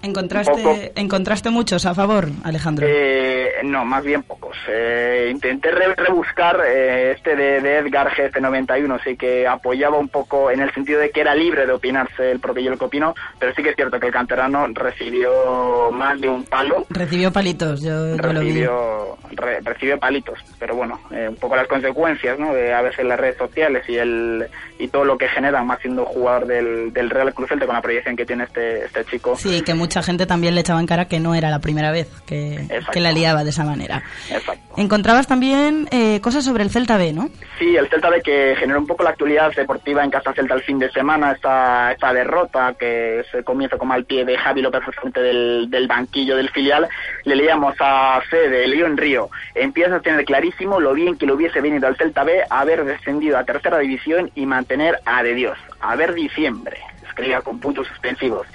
¿Encontraste. 0.02 0.92
¿Encontraste 0.94 1.50
muchos 1.50 1.84
a 1.86 1.94
favor, 1.94 2.28
Alejandro? 2.44 2.86
Eh, 2.88 3.52
no, 3.64 3.84
más 3.84 4.04
bien 4.04 4.22
pocos. 4.22 4.56
Eh, 4.68 5.28
intenté 5.30 5.70
re- 5.70 5.94
rebuscar 5.96 6.60
eh, 6.66 7.12
este 7.16 7.34
de, 7.34 7.60
de 7.60 7.78
Edgar 7.78 8.08
GF91, 8.10 9.00
sí 9.04 9.16
que 9.16 9.46
apoyaba 9.46 9.98
un 9.98 10.08
poco 10.08 10.50
en 10.50 10.60
el 10.60 10.72
sentido 10.72 11.00
de 11.00 11.10
que 11.10 11.20
era 11.20 11.34
libre 11.34 11.66
de 11.66 11.72
opinarse 11.72 12.30
el 12.30 12.38
propio 12.40 12.62
Yelko 12.62 12.88
Pino, 12.88 13.14
pero 13.38 13.52
sí 13.54 13.62
que 13.62 13.70
es 13.70 13.76
cierto 13.76 13.98
que 13.98 14.06
el 14.06 14.12
canterano 14.12 14.66
recibió 14.72 15.90
más 15.92 16.20
de 16.20 16.28
un 16.28 16.44
palo. 16.44 16.86
Recibió 16.90 17.32
palitos, 17.32 17.80
yo, 17.82 18.16
yo 18.16 18.32
lo 18.32 18.40
vi. 18.40 18.46
Recibió, 18.48 19.18
re- 19.32 19.60
recibió 19.62 19.98
palitos, 19.98 20.38
pero 20.58 20.74
bueno, 20.76 21.00
eh, 21.10 21.26
un 21.28 21.36
poco 21.36 21.56
las 21.56 21.66
consecuencias, 21.66 22.38
¿no? 22.38 22.54
De 22.54 22.72
a 22.72 22.82
veces 22.82 23.04
las 23.04 23.18
redes 23.18 23.36
sociales 23.36 23.84
y 23.88 23.96
el 23.96 24.46
y 24.78 24.88
todo 24.88 25.04
lo 25.04 25.18
que 25.18 25.28
generan, 25.28 25.66
más 25.66 25.80
siendo 25.80 26.04
jugador 26.04 26.46
del, 26.46 26.92
del 26.92 27.10
Real 27.10 27.34
Cruz 27.34 27.48
Celta 27.48 27.66
con 27.66 27.74
la 27.74 27.82
proyección 27.82 28.16
que 28.16 28.24
tiene 28.24 28.44
este 28.44 28.84
este 28.84 29.04
chico. 29.06 29.36
Sí, 29.36 29.60
que 29.62 29.74
mucha 29.88 30.02
gente 30.02 30.26
también 30.26 30.54
le 30.54 30.60
echaba 30.60 30.80
en 30.80 30.86
cara 30.86 31.06
que 31.06 31.18
no 31.18 31.34
era 31.34 31.48
la 31.48 31.60
primera 31.60 31.90
vez 31.90 32.08
que, 32.26 32.68
que 32.92 33.00
la 33.00 33.10
liaba 33.10 33.42
de 33.42 33.48
esa 33.48 33.64
manera. 33.64 34.02
Exacto. 34.30 34.74
Encontrabas 34.76 35.26
también 35.26 35.88
eh, 35.90 36.20
cosas 36.20 36.44
sobre 36.44 36.62
el 36.62 36.68
Celta 36.68 36.98
B, 36.98 37.14
¿no? 37.14 37.30
Sí, 37.58 37.74
el 37.74 37.88
Celta 37.88 38.10
de 38.10 38.20
que 38.20 38.54
generó 38.58 38.80
un 38.80 38.86
poco 38.86 39.02
la 39.02 39.10
actualidad 39.10 39.50
deportiva 39.56 40.04
en 40.04 40.10
Casa 40.10 40.34
Celta 40.34 40.52
el 40.52 40.62
fin 40.62 40.78
de 40.78 40.90
semana, 40.90 41.32
esta, 41.32 41.92
esta 41.92 42.12
derrota 42.12 42.74
que 42.78 43.24
se 43.32 43.42
comienza 43.42 43.78
como 43.78 43.94
al 43.94 44.04
pie 44.04 44.26
de 44.26 44.36
Javi 44.36 44.60
López 44.60 44.82
al 44.86 44.92
frente 44.92 45.22
del, 45.22 45.70
del 45.70 45.88
banquillo 45.88 46.36
del 46.36 46.50
filial, 46.50 46.86
le 47.24 47.34
leíamos 47.34 47.74
a 47.80 48.20
Fede, 48.28 48.68
Lío 48.68 48.84
en 48.84 48.98
Río, 48.98 49.30
empieza 49.54 49.96
a 49.96 50.00
tener 50.00 50.26
clarísimo 50.26 50.80
lo 50.80 50.92
bien 50.92 51.16
que 51.16 51.24
le 51.24 51.32
hubiese 51.32 51.62
venido 51.62 51.88
al 51.88 51.96
Celta 51.96 52.24
B 52.24 52.42
haber 52.50 52.84
descendido 52.84 53.38
a 53.38 53.44
tercera 53.44 53.78
división 53.78 54.30
y 54.34 54.44
mantener 54.44 54.98
a 55.06 55.22
De 55.22 55.32
Dios, 55.32 55.56
a 55.80 55.96
ver 55.96 56.12
diciembre, 56.12 56.76
escribía 57.08 57.40
con 57.40 57.58
puntos 57.58 57.86
suspensivos. 57.86 58.46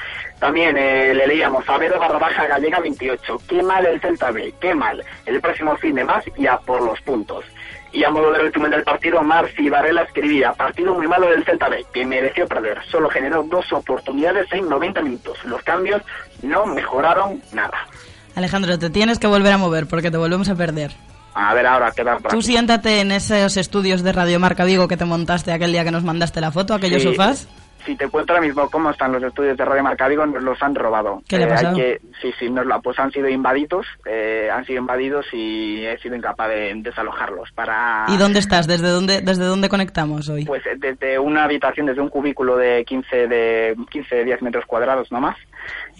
También 0.44 0.76
eh, 0.78 1.14
le 1.14 1.26
leíamos 1.26 1.64
a 1.70 1.78
ver 1.78 1.98
barra 1.98 2.20
baja 2.20 2.46
gallega 2.46 2.82
28, 2.82 3.38
qué 3.48 3.64
mal 3.64 3.86
el 3.86 4.02
Celta 4.02 4.30
B, 4.30 4.54
qué 4.60 4.76
mal, 4.76 5.02
el 5.26 5.40
próximo 5.40 5.78
fin 5.78 5.96
de 5.96 6.04
más 6.04 6.22
y 6.36 6.46
a 6.48 6.58
por 6.58 6.82
los 6.82 7.00
puntos. 7.00 7.46
Y 7.94 8.04
a 8.04 8.10
modo 8.10 8.30
de 8.34 8.40
resumen 8.40 8.70
del 8.70 8.84
partido, 8.84 9.22
Marci 9.24 9.70
Varela 9.70 10.02
escribía, 10.02 10.52
partido 10.52 10.96
muy 10.96 11.08
malo 11.08 11.30
del 11.30 11.46
Celta 11.46 11.70
B, 11.70 11.86
que 11.94 12.06
mereció 12.06 12.46
perder. 12.46 12.78
Solo 12.92 13.10
generó 13.10 13.44
dos 13.44 13.72
oportunidades 13.72 14.52
en 14.52 14.68
90 14.68 15.02
minutos. 15.02 15.38
Los 15.46 15.64
cambios 15.64 16.02
no 16.42 16.66
mejoraron 16.66 17.42
nada. 17.54 17.88
Alejandro, 18.36 18.78
te 18.78 18.90
tienes 18.90 19.20
que 19.20 19.28
volver 19.28 19.54
a 19.54 19.58
mover 19.58 19.88
porque 19.88 20.12
te 20.12 20.18
volvemos 20.18 20.50
a 20.50 20.56
perder. 20.56 20.92
A 21.36 21.54
ver 21.54 21.66
ahora 21.66 21.90
qué 21.96 22.04
tal 22.04 22.22
Tú 22.22 22.42
siéntate 22.42 23.00
en 23.00 23.14
esos 23.14 23.56
estudios 23.56 24.04
de 24.04 24.12
Radio 24.12 24.42
Marca 24.42 24.66
Vigo 24.66 24.90
que 24.90 24.98
te 24.98 25.06
montaste 25.06 25.54
aquel 25.54 25.72
día 25.72 25.86
que 25.86 25.92
nos 25.92 26.04
mandaste 26.04 26.42
la 26.42 26.52
foto, 26.52 26.74
aquellos 26.74 27.02
Sí. 27.02 27.08
sofás. 27.08 27.48
Si 27.86 27.96
te 27.96 28.08
cuento 28.08 28.34
ahora 28.34 28.46
mismo 28.46 28.70
cómo 28.70 28.92
están 28.92 29.12
los 29.12 29.22
estudios 29.24 29.58
de 29.58 29.66
Radio 29.66 29.84
Marca 29.84 30.08
Vigo, 30.08 30.26
nos 30.26 30.42
los 30.42 30.62
han 30.64 30.74
robado. 30.74 31.22
¿Qué 31.28 31.38
le 31.38 31.44
ha 31.44 31.48
Eh, 31.48 31.50
hay 31.52 31.56
pasado? 31.58 31.76
que- 31.76 32.02
sí, 32.22 32.34
sí, 32.40 32.50
nos 32.50 32.66
la, 32.66 32.80
pues 32.80 32.98
han 33.00 33.12
sido 33.12 33.28
invadidos, 33.28 33.86
eh, 34.06 34.50
han 34.52 34.66
sido 34.66 34.80
invadidos 34.80 35.26
y 35.34 35.86
he 35.86 35.98
sido 36.00 36.16
incapaz 36.16 36.50
de 36.50 36.74
desalojarlos 36.78 37.52
para... 37.54 38.06
¿Y 38.08 38.18
dónde 38.18 38.40
estás? 38.40 38.68
¿Desde 38.68 38.88
dónde, 38.88 39.22
desde 39.22 39.44
dónde 39.46 39.68
conectamos 39.70 40.30
hoy? 40.30 40.46
Pues 40.46 40.66
eh, 40.66 40.76
desde 40.78 41.20
una 41.20 41.44
habitación, 41.44 41.88
desde 41.88 42.02
un 42.02 42.10
cubículo 42.10 42.56
de 42.56 42.86
15, 42.86 43.28
de 43.28 43.76
15, 43.92 44.24
10 44.24 44.42
metros 44.42 44.66
cuadrados 44.66 45.12
nomás. 45.12 45.36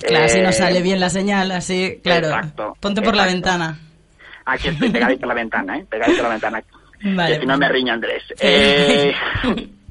Claro, 0.02 0.26
Eh, 0.34 0.42
no 0.44 0.52
sale 0.54 0.82
bien 0.82 1.00
la 1.00 1.10
señal, 1.10 1.52
así, 1.52 2.00
claro. 2.04 2.28
Exacto, 2.28 2.78
Ponte 2.80 3.02
por 3.02 3.16
la 3.16 3.26
ventana. 3.26 3.78
Aquí 4.46 4.68
estoy 4.70 4.90
pegadito 4.90 5.26
a 5.26 5.30
la 5.30 5.34
ventana, 5.36 5.78
¿eh? 5.78 5.86
Pegadito 5.90 6.20
a 6.22 6.24
la 6.24 6.30
ventana. 6.30 6.64
Vale. 7.04 7.34
Que 7.36 7.40
si 7.42 7.46
no 7.46 7.58
me 7.58 7.68
riña 7.68 7.94
Andrés. 7.94 8.24
Eh, 8.40 9.14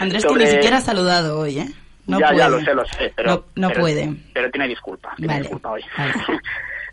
Andrés 0.00 0.22
sobre- 0.22 0.44
que 0.44 0.50
ni 0.50 0.54
siquiera 0.56 0.76
ha 0.78 0.80
saludado 0.80 1.38
hoy, 1.40 1.58
¿eh? 1.60 1.68
No 2.06 2.18
ya, 2.20 2.26
puede. 2.28 2.38
ya 2.38 2.48
lo 2.48 2.60
sé, 2.60 2.74
lo 2.74 2.84
sé. 2.86 3.12
Pero, 3.16 3.30
No- 3.30 3.44
no 3.56 3.68
pero- 3.68 3.80
puede. 3.80 4.14
Pero 4.32 4.50
tiene 4.50 4.68
disculpa. 4.68 5.12
Tiene 5.16 5.32
Vale, 5.34 5.40
disculpa 5.42 5.70
hoy. 5.70 5.84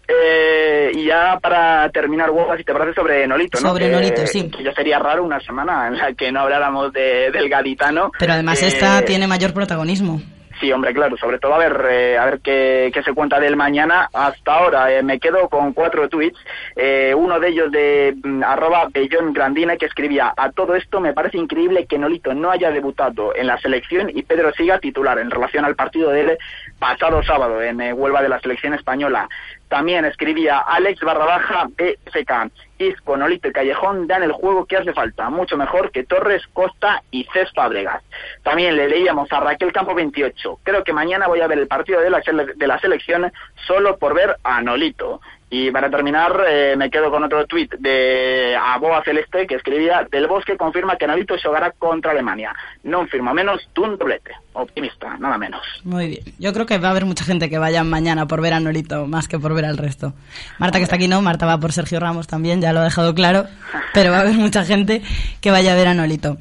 Eh, 0.08 0.92
y 0.94 1.06
ya 1.06 1.40
para 1.42 1.90
terminar, 1.90 2.30
Hugo, 2.30 2.56
si 2.56 2.64
te 2.64 2.74
parece 2.74 2.94
sobre 2.94 3.26
Nolito, 3.28 3.60
¿no? 3.60 3.70
Sobre 3.70 3.88
Que- 3.88 3.92
Nolito, 3.92 4.28
sí. 4.28 4.50
Que 4.56 4.64
ya 4.64 4.72
sería 4.74 5.00
raro 5.00 5.24
una 5.24 5.40
semana 5.40 5.88
en 5.88 5.98
la 5.98 6.14
que 6.14 6.32
no 6.32 6.42
habláramos 6.42 6.94
de, 6.94 7.32
del 7.32 7.50
gaditano. 7.50 8.12
Pero 8.20 8.34
además 8.34 8.62
Eh, 8.62 8.68
esta 8.68 9.02
tiene 9.04 9.26
mayor 9.26 9.52
protagonismo. 9.54 10.22
Sí, 10.60 10.72
hombre, 10.72 10.94
claro, 10.94 11.18
sobre 11.18 11.38
todo 11.38 11.54
a 11.54 11.58
ver, 11.58 11.86
eh, 11.90 12.18
a 12.18 12.26
ver 12.26 12.40
qué, 12.40 12.90
qué 12.94 13.04
se 13.04 13.14
cuenta 13.14 13.40
del 13.40 13.58
mañana. 13.58 14.10
Hasta 14.14 14.54
ahora 14.54 14.92
eh, 14.94 15.04
me 15.04 15.20
quedo 15.20 15.50
con 15.50 15.74
cuatro 15.74 16.08
tweets, 16.08 16.40
eh, 16.78 17.14
uno 17.16 17.40
de 17.40 17.50
ellos 17.50 17.72
de 17.72 18.16
mm, 18.24 18.42
arroba 18.44 18.88
Bellón 18.90 19.34
Grandina 19.34 19.76
que 19.76 19.86
escribía, 19.86 20.34
a 20.36 20.52
todo 20.52 20.76
esto 20.76 21.02
me 21.02 21.14
parece 21.14 21.38
increíble 21.38 21.88
que 21.88 21.98
Nolito 21.98 22.34
no 22.34 22.52
haya 22.52 22.72
debutado 22.72 23.36
en 23.36 23.48
la 23.48 23.58
selección 23.60 24.10
y 24.10 24.24
Pedro 24.24 24.54
siga 24.54 24.80
titular 24.80 25.20
en 25.20 25.30
relación 25.30 25.66
al 25.66 25.76
partido 25.76 26.10
del 26.12 26.38
pasado 26.86 27.24
sábado 27.24 27.64
en 27.64 27.82
eh, 27.82 27.94
Huelva 27.94 28.22
de 28.22 28.30
la 28.30 28.40
selección 28.40 28.76
española. 28.76 29.28
También 29.70 30.06
escribía 30.06 30.60
Alex 30.60 31.02
barra 31.02 31.26
baja 31.26 31.68
BFK. 31.70 32.52
Isco, 32.78 33.18
Nolito 33.18 33.48
y 33.48 33.54
Callejón 33.54 34.06
dan 34.06 34.22
el 34.22 34.34
juego 34.34 34.66
que 34.66 34.78
hace 34.78 34.94
falta, 34.94 35.30
mucho 35.30 35.58
mejor 35.58 35.92
que 35.92 36.04
Torres, 36.04 36.44
Costa 36.54 37.02
y 37.10 37.24
Cés 37.34 37.50
Fábregas. 37.56 38.04
También 38.44 38.76
le 38.76 38.88
leíamos 38.88 39.32
a 39.32 39.40
Raquel 39.40 39.72
Campo 39.72 39.96
28. 39.96 40.60
Creo 40.62 40.84
que 40.84 40.94
mañana 40.94 41.28
voy 41.28 41.42
a 41.42 41.48
ver 41.48 41.58
el 41.58 41.68
partido 41.68 42.02
de 42.02 42.10
la, 42.12 42.22
de 42.56 42.68
la 42.68 42.80
selección 42.80 43.32
solo 43.66 43.98
por 43.98 44.14
ver 44.14 44.38
a 44.44 44.62
Nolito. 44.62 45.22
Y 45.50 45.70
para 45.72 45.90
terminar, 45.90 46.44
eh, 46.48 46.76
me 46.76 46.90
quedo 46.90 47.12
con 47.12 47.24
otro 47.24 47.46
tuit 47.46 47.72
de 47.76 48.58
Aboa 48.60 49.04
Celeste 49.04 49.46
que 49.46 49.56
escribía 49.56 50.08
Del 50.10 50.28
Bosque 50.28 50.58
confirma 50.58 50.98
que 50.98 51.06
Nolito 51.06 51.36
jugará 51.42 51.72
contra 51.72 52.12
Alemania. 52.12 52.54
No 52.84 53.06
firma 53.06 53.34
menos 53.34 53.62
un 53.78 53.98
doblete. 53.98 54.32
Optimista, 54.54 55.18
nada 55.18 55.38
menos. 55.38 55.62
Muy 55.84 56.08
bien. 56.08 56.24
Yo 56.40 56.52
creo 56.52 56.66
que 56.66 56.80
va 56.80 56.88
a 56.88 56.92
haber 56.92 57.06
mucha 57.06 57.24
gente 57.26 57.50
que 57.50 57.60
vaya 57.60 57.84
mañana 57.84 58.26
por 58.26 58.42
ver 58.42 58.54
a 58.54 58.60
Nolito 58.60 59.06
más 59.06 59.28
que 59.28 59.38
por 59.38 59.54
ver 59.54 59.66
al 59.66 59.78
resto. 59.78 60.14
Marta, 60.58 60.80
que 60.80 60.84
está 60.84 60.96
aquí, 60.96 61.08
no. 61.08 61.22
Marta 61.22 61.46
va 61.46 61.60
por 61.60 61.72
Sergio 61.72 62.00
Ramos 62.00 62.28
también, 62.28 62.60
ya 62.60 62.74
lo 62.74 62.80
ha 62.80 62.84
dejado 62.84 63.14
claro. 63.14 63.46
Pero 63.94 64.12
va 64.12 64.18
a 64.18 64.22
haber 64.22 64.36
mucha 64.36 64.66
gente 64.66 65.04
que 65.42 65.52
vaya 65.52 65.74
a 65.74 65.76
ver 65.76 65.88
a 65.88 65.94
Nolito. 65.94 66.38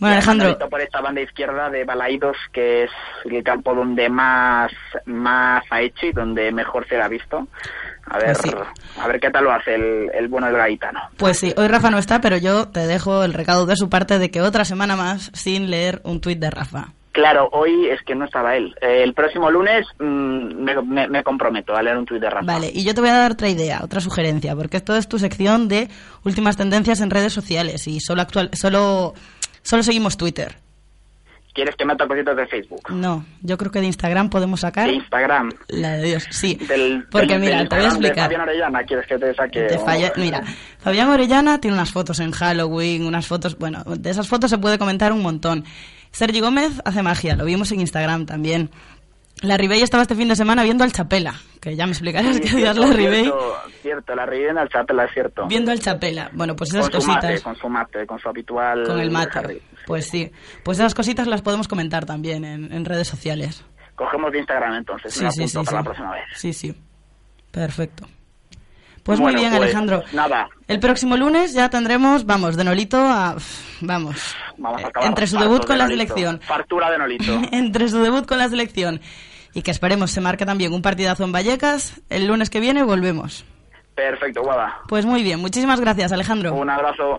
Bueno, 0.00 0.14
Alejandro, 0.14 0.56
por 0.70 0.80
esta 0.80 1.00
banda 1.00 1.20
izquierda 1.20 1.70
de 1.70 1.84
Balaidos, 1.84 2.36
que 2.52 2.84
es 2.84 2.90
el 3.24 3.42
campo 3.42 3.74
donde 3.74 4.08
más, 4.08 4.70
más 5.06 5.64
ha 5.70 5.80
hecho 5.80 6.06
y 6.06 6.12
donde 6.12 6.52
mejor 6.52 6.86
se 6.86 7.00
ha 7.00 7.08
visto. 7.08 7.48
A 8.10 8.18
ver, 8.18 8.26
Pues 8.36 8.38
sí. 8.42 8.50
a 9.00 9.06
ver 9.08 9.20
qué 9.20 9.30
tal 9.30 9.44
lo 9.44 9.52
hace 9.52 9.74
el, 9.74 10.10
el 10.14 10.28
bueno 10.28 10.46
del 10.48 10.56
gaitano. 10.56 11.00
pues 11.16 11.38
sí, 11.38 11.52
hoy 11.56 11.68
Rafa 11.68 11.90
no 11.90 11.98
está, 11.98 12.20
pero 12.20 12.36
yo 12.36 12.68
te 12.68 12.86
dejo 12.86 13.24
el 13.24 13.34
recado 13.34 13.66
de 13.66 13.76
su 13.76 13.88
parte 13.88 14.18
de 14.18 14.30
que 14.30 14.42
otra 14.42 14.64
semana 14.64 14.96
más 14.96 15.30
sin 15.34 15.70
leer 15.70 16.00
un 16.04 16.20
tuit 16.20 16.38
de 16.38 16.50
Rafa. 16.50 16.92
Claro, 17.12 17.48
hoy 17.50 17.88
es 17.88 18.00
que 18.02 18.14
no 18.14 18.26
estaba 18.26 18.54
él. 18.54 18.76
Eh, 18.80 19.02
el 19.02 19.12
próximo 19.12 19.50
lunes 19.50 19.84
mm, 19.98 20.04
me, 20.62 20.80
me- 20.82 21.08
me 21.08 21.24
comprometo 21.24 21.74
a 21.74 21.82
leer 21.82 21.96
un 21.98 22.04
tuit 22.06 22.20
de 22.20 22.30
Rafa. 22.30 22.46
Vale, 22.46 22.70
y 22.72 22.84
yo 22.84 22.94
te 22.94 23.00
voy 23.00 23.10
a 23.10 23.14
dar 23.16 23.32
otra 23.32 23.48
idea, 23.48 23.80
otra 23.82 24.00
sugerencia, 24.00 24.54
porque 24.54 24.76
esto 24.76 24.94
es 24.94 25.08
tu 25.08 25.18
sección 25.18 25.66
de 25.66 25.88
últimas 26.24 26.56
tendencias 26.56 27.00
en 27.00 27.10
redes 27.10 27.32
sociales 27.32 27.88
y 27.88 27.98
solo 28.00 28.22
actual, 28.22 28.50
solo, 28.52 29.14
solo 29.62 29.82
seguimos 29.82 30.16
Twitter. 30.16 30.58
¿Quieres 31.58 31.74
que 31.74 31.84
meta 31.84 32.06
cositas 32.06 32.36
de 32.36 32.46
Facebook? 32.46 32.82
No, 32.90 33.24
yo 33.42 33.58
creo 33.58 33.72
que 33.72 33.80
de 33.80 33.86
Instagram 33.86 34.30
podemos 34.30 34.60
sacar 34.60 34.86
De 34.86 34.94
Instagram. 34.94 35.50
la 35.66 35.96
de 35.96 36.04
Dios, 36.04 36.24
sí. 36.30 36.54
Del, 36.68 37.04
Porque 37.10 37.32
del- 37.32 37.40
mira, 37.40 37.58
del 37.58 37.68
te 37.68 37.74
voy 37.74 37.84
a 37.84 37.88
explicar. 37.88 38.24
Fabián 38.26 38.40
Orellana, 38.42 38.84
¿quieres 38.84 39.06
que 39.08 39.18
te 39.18 39.34
saque? 39.34 39.62
Te 39.62 39.76
o- 39.76 39.84
falla- 39.84 40.12
Mira, 40.14 40.42
Fabián 40.78 41.08
Orellana 41.08 41.60
tiene 41.60 41.74
unas 41.76 41.90
fotos 41.90 42.20
en 42.20 42.30
Halloween, 42.30 43.04
unas 43.04 43.26
fotos, 43.26 43.58
bueno, 43.58 43.82
de 43.84 44.08
esas 44.08 44.28
fotos 44.28 44.50
se 44.50 44.58
puede 44.58 44.78
comentar 44.78 45.12
un 45.12 45.20
montón. 45.20 45.64
Sergi 46.12 46.38
Gómez 46.38 46.80
hace 46.84 47.02
magia, 47.02 47.34
lo 47.34 47.44
vimos 47.44 47.72
en 47.72 47.80
Instagram 47.80 48.24
también. 48.24 48.70
La 49.42 49.56
Ribey 49.56 49.82
estaba 49.82 50.02
este 50.02 50.14
fin 50.14 50.28
de 50.28 50.36
semana 50.36 50.62
viendo 50.62 50.82
al 50.84 50.92
Chapela, 50.92 51.34
que 51.60 51.74
ya 51.76 51.86
me 51.86 51.92
explicarás 51.92 52.36
Sí, 52.36 52.40
qué 52.42 52.48
cierto, 52.48 52.58
días 52.58 52.76
la 52.76 52.96
Ribey. 52.96 53.22
Cierto, 53.22 53.54
cierto, 53.82 54.14
la 54.16 54.26
Ribey 54.26 54.48
en 54.48 54.58
el 54.58 54.68
Chapela, 54.68 55.04
es 55.04 55.12
cierto. 55.12 55.46
Viendo 55.48 55.70
al 55.72 55.80
Chapela. 55.80 56.30
Bueno, 56.32 56.54
pues 56.56 56.70
esas 56.70 56.88
con 56.90 57.00
su 57.00 57.06
mate, 57.08 57.20
cositas. 57.28 57.42
con 57.42 57.56
su 57.56 57.68
mate, 57.68 58.06
con 58.06 58.18
su 58.20 58.28
habitual... 58.28 58.84
Con 58.84 58.98
el 59.00 59.10
mate. 59.12 59.38
Harry. 59.38 59.62
Pues 59.88 60.06
sí. 60.06 60.30
Pues 60.64 60.78
esas 60.78 60.94
cositas 60.94 61.26
las 61.26 61.40
podemos 61.40 61.66
comentar 61.66 62.04
también 62.04 62.44
en, 62.44 62.70
en 62.72 62.84
redes 62.84 63.08
sociales. 63.08 63.64
Cogemos 63.94 64.30
de 64.30 64.38
Instagram 64.40 64.74
entonces, 64.74 65.14
Sí, 65.14 65.24
me 65.24 65.30
sí, 65.32 65.40
apunto 65.44 65.60
sí, 65.60 65.64
para 65.64 65.70
sí. 65.70 65.74
la 65.76 65.82
próxima 65.82 66.10
vez. 66.12 66.24
Sí, 66.34 66.52
sí. 66.52 66.74
Perfecto. 67.50 68.06
Pues 69.02 69.18
muy 69.18 69.34
bien, 69.34 69.48
pues, 69.48 69.62
Alejandro. 69.62 70.04
Nada, 70.12 70.46
El 70.66 70.78
próximo 70.80 71.16
lunes 71.16 71.54
ya 71.54 71.70
tendremos, 71.70 72.26
vamos, 72.26 72.54
de 72.58 72.64
Nolito 72.64 72.98
a... 72.98 73.36
Vamos. 73.80 74.36
vamos 74.58 74.84
a 74.84 74.88
acabar. 74.88 75.08
Entre 75.08 75.26
su 75.26 75.38
debut 75.38 75.60
con 75.64 75.68
de 75.70 75.78
la 75.78 75.84
Nolito. 75.84 76.02
selección. 76.14 76.40
Fartura 76.42 76.90
de 76.90 76.98
Nolito. 76.98 77.40
Entre 77.52 77.88
su 77.88 78.02
debut 78.02 78.26
con 78.26 78.36
la 78.36 78.50
selección. 78.50 79.00
Y 79.54 79.62
que 79.62 79.70
esperemos 79.70 80.10
se 80.10 80.20
marque 80.20 80.44
también 80.44 80.74
un 80.74 80.82
partidazo 80.82 81.24
en 81.24 81.32
Vallecas. 81.32 81.98
El 82.10 82.26
lunes 82.26 82.50
que 82.50 82.60
viene 82.60 82.82
volvemos. 82.82 83.46
Perfecto, 83.94 84.42
guada. 84.42 84.80
Pues 84.86 85.06
muy 85.06 85.22
bien. 85.22 85.40
Muchísimas 85.40 85.80
gracias, 85.80 86.12
Alejandro. 86.12 86.52
Un 86.52 86.68
abrazo. 86.68 87.18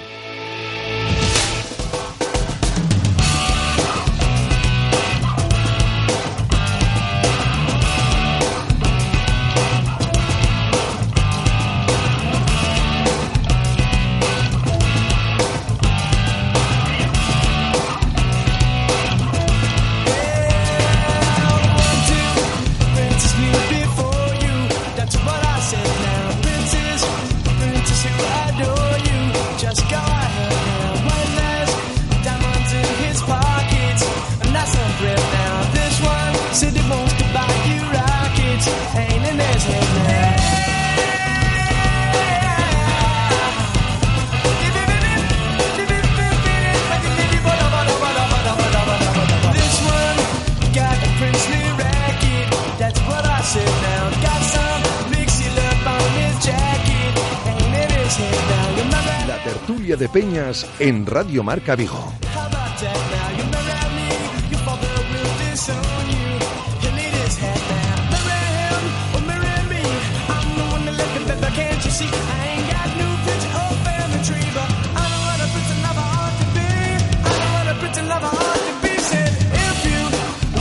You 60.01 60.07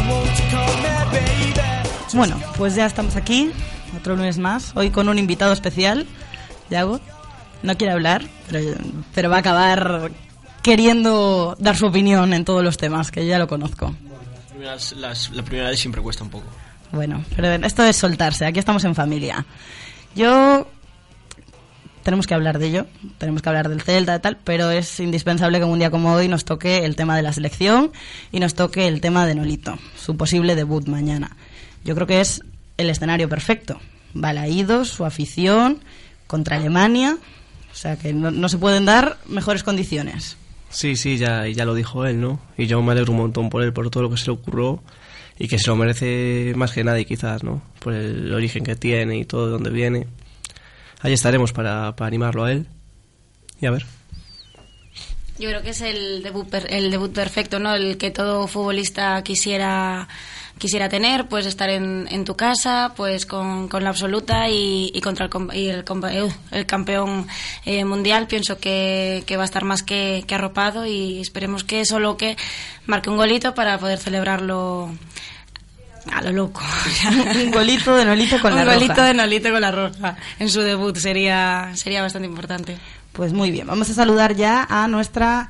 want 0.09 0.37
to 0.37 0.43
call 0.51 0.75
me 0.83 0.91
baby. 1.13 1.55
Bueno, 2.13 2.37
pues 2.59 2.75
ya 2.75 2.85
estamos 2.85 3.17
aquí. 3.17 3.53
Otro 3.97 4.17
lunes 4.17 4.37
más. 4.39 4.77
Hoy 4.77 4.91
con 4.91 5.09
un 5.09 5.19
invitado 5.19 5.53
especial. 5.53 6.07
Yago. 6.69 7.01
No 7.63 7.77
quiere 7.77 7.93
hablar, 7.93 8.25
pero, 8.51 8.75
pero 9.15 9.31
va 9.31 9.37
a 9.37 9.41
acabar 9.41 10.11
queriendo 10.63 11.57
dar 11.59 11.77
su 11.77 11.87
opinión 11.87 12.33
en 12.33 12.45
todos 12.45 12.63
los 12.65 12.77
temas, 12.77 13.11
que 13.11 13.23
yo 13.25 13.31
ya 13.31 13.39
lo 13.39 13.49
conozco. 13.49 13.95
Las 14.35 14.45
primeras- 14.51 14.93
las- 14.93 15.31
la 15.31 15.43
primera 15.43 15.69
vez 15.71 15.79
siempre 15.81 16.01
cuesta 16.03 16.25
un 16.25 16.31
poco. 16.31 16.47
Bueno, 16.93 17.25
pero 17.37 17.49
esto 17.67 17.85
es 17.85 17.97
soltarse, 17.97 18.45
aquí 18.47 18.59
estamos 18.59 18.85
en 18.85 18.95
familia. 18.95 19.45
Yo... 20.15 20.67
Tenemos 22.03 22.27
que 22.27 22.33
hablar 22.33 22.59
de 22.59 22.67
ello, 22.67 22.87
tenemos 23.19 23.43
que 23.43 23.51
hablar 23.51 23.69
del 23.69 23.83
Celta 23.83 24.17
y 24.17 24.21
tal, 24.21 24.39
pero 24.43 24.71
es 24.71 25.01
indispensable 25.01 25.59
que 25.59 25.65
un 25.67 25.79
día 25.79 25.91
como 25.91 26.15
hoy 26.15 26.29
nos 26.29 26.47
toque 26.47 26.87
el 26.87 26.97
tema 26.97 27.15
de 27.15 27.23
la 27.23 27.35
selección 27.35 27.93
y 28.33 28.41
nos 28.41 28.55
toque 28.55 28.89
el 28.89 29.03
tema 29.03 29.27
de 29.27 29.35
Nolito, 29.35 29.79
su 29.99 30.17
posible 30.17 30.57
debut 30.57 30.89
mañana. 30.89 31.37
Yo 31.85 31.95
creo 31.95 32.07
que 32.07 32.23
es 32.23 32.41
el 32.79 32.89
escenario 32.89 33.29
perfecto. 33.29 33.79
Balaídos, 34.15 34.89
su 34.89 35.05
afición, 35.05 35.81
contra 36.27 36.57
Alemania, 36.57 37.19
o 37.73 37.75
sea 37.75 37.97
que 37.97 38.13
no, 38.13 38.31
no 38.31 38.49
se 38.49 38.59
pueden 38.59 38.85
dar 38.85 39.19
mejores 39.27 39.63
condiciones. 39.63 40.37
Sí, 40.71 40.97
sí, 40.97 41.19
ya, 41.19 41.47
ya 41.49 41.65
lo 41.65 41.75
dijo 41.75 42.07
él, 42.07 42.21
¿no? 42.21 42.41
Y 42.57 42.67
yo 42.67 42.81
me 42.83 42.93
alegro 42.93 43.13
un 43.13 43.19
montón 43.19 43.51
por 43.51 43.63
él, 43.63 43.73
por 43.73 43.91
todo 43.91 44.05
lo 44.05 44.11
que 44.11 44.17
se 44.17 44.27
le 44.27 44.33
ocurrió 44.33 44.83
y 45.39 45.49
que 45.49 45.59
se 45.59 45.67
lo 45.69 45.77
merece 45.77 46.53
más 46.57 46.73
que 46.73 46.85
nadie 46.85 47.05
quizás, 47.07 47.43
¿no? 47.43 47.63
Por 47.81 47.95
el 47.95 48.33
origen 48.33 48.63
que 48.63 48.77
tiene 48.77 49.17
y 49.19 49.25
todo 49.25 49.47
de 49.47 49.53
dónde 49.53 49.71
viene. 49.71 50.07
Ahí 51.01 51.13
estaremos 51.13 51.53
para, 51.53 51.97
para 51.97 52.07
animarlo 52.09 52.45
a 52.45 52.53
él. 52.53 52.67
Y 53.61 53.67
a 53.67 53.71
ver. 53.71 53.85
Yo 55.39 55.49
creo 55.49 55.63
que 55.63 55.71
es 55.71 55.81
el 55.81 56.23
debut, 56.23 56.47
per- 56.49 56.73
el 56.73 56.91
debut 56.91 57.13
perfecto, 57.13 57.59
¿no? 57.59 57.75
El 57.75 57.97
que 57.97 58.11
todo 58.11 58.47
futbolista 58.47 59.23
quisiera 59.25 60.07
quisiera 60.61 60.89
tener, 60.91 61.27
pues 61.27 61.47
estar 61.47 61.71
en, 61.71 62.07
en 62.11 62.25
tu 62.25 62.37
casa, 62.37 62.93
pues 62.95 63.25
con, 63.27 63.67
con 63.69 63.83
la 63.83 63.91
absoluta 63.91 64.49
y, 64.51 64.93
y 64.95 65.01
contra 65.01 65.27
el, 65.27 65.57
y 65.59 65.69
el, 65.69 65.85
eh, 66.11 66.29
el 66.53 66.67
campeón 66.67 67.27
eh, 67.65 67.85
mundial. 67.85 68.27
Pienso 68.29 68.59
que, 68.59 69.25
que 69.27 69.37
va 69.37 69.43
a 69.43 69.47
estar 69.47 69.65
más 69.65 69.83
que, 69.83 70.23
que 70.27 70.35
arropado 70.35 70.87
y 70.87 71.21
esperemos 71.21 71.65
que 71.65 71.85
solo 71.87 72.17
que 72.17 72.37
marque 72.87 73.09
un 73.11 73.17
golito 73.17 73.55
para 73.55 73.79
poder 73.79 73.99
celebrarlo 73.99 74.91
a 76.13 76.23
lo 76.23 76.31
loco. 76.33 76.61
un 77.45 77.51
golito 77.51 77.97
de 77.97 78.05
Nolito 78.05 78.39
con 78.41 78.53
un 78.53 78.59
la 78.59 78.65
roja. 78.65 78.77
golito 78.77 79.03
de 79.03 79.15
Nolito 79.15 79.51
con 79.51 79.61
la 79.63 79.71
roja 79.71 80.17
en 80.39 80.51
su 80.51 80.61
debut 80.61 80.97
sería 80.97 81.71
sería 81.75 82.03
bastante 82.03 82.29
importante. 82.29 82.77
Pues 83.13 83.33
muy 83.33 83.51
bien, 83.51 83.67
vamos 83.67 83.91
a 83.91 83.95
saludar 83.95 84.37
ya 84.37 84.67
a 84.69 84.87
nuestra 84.89 85.49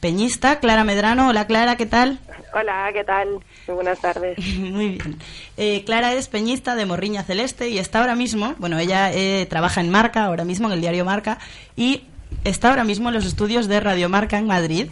peñista, 0.00 0.60
Clara 0.60 0.84
Medrano. 0.84 1.28
Hola 1.28 1.46
Clara, 1.46 1.76
¿qué 1.76 1.86
tal? 1.86 2.18
Hola, 2.54 2.90
¿qué 2.92 3.04
tal? 3.04 3.28
Muy 3.66 3.74
buenas 3.74 4.00
tardes. 4.00 4.38
Muy 4.58 4.88
bien. 4.90 5.18
Eh, 5.56 5.82
Clara 5.84 6.14
es 6.14 6.28
peñista 6.28 6.74
de 6.76 6.86
Morriña 6.86 7.22
Celeste 7.22 7.68
y 7.68 7.78
está 7.78 8.00
ahora 8.00 8.14
mismo, 8.14 8.54
bueno, 8.58 8.78
ella 8.78 9.12
eh, 9.12 9.46
trabaja 9.50 9.80
en 9.80 9.90
Marca, 9.90 10.24
ahora 10.24 10.44
mismo 10.44 10.68
en 10.68 10.74
el 10.74 10.80
diario 10.80 11.04
Marca, 11.04 11.38
y 11.76 12.04
está 12.44 12.70
ahora 12.70 12.84
mismo 12.84 13.08
en 13.08 13.14
los 13.14 13.26
estudios 13.26 13.68
de 13.68 13.80
Radio 13.80 14.08
Marca 14.08 14.38
en 14.38 14.46
Madrid. 14.46 14.88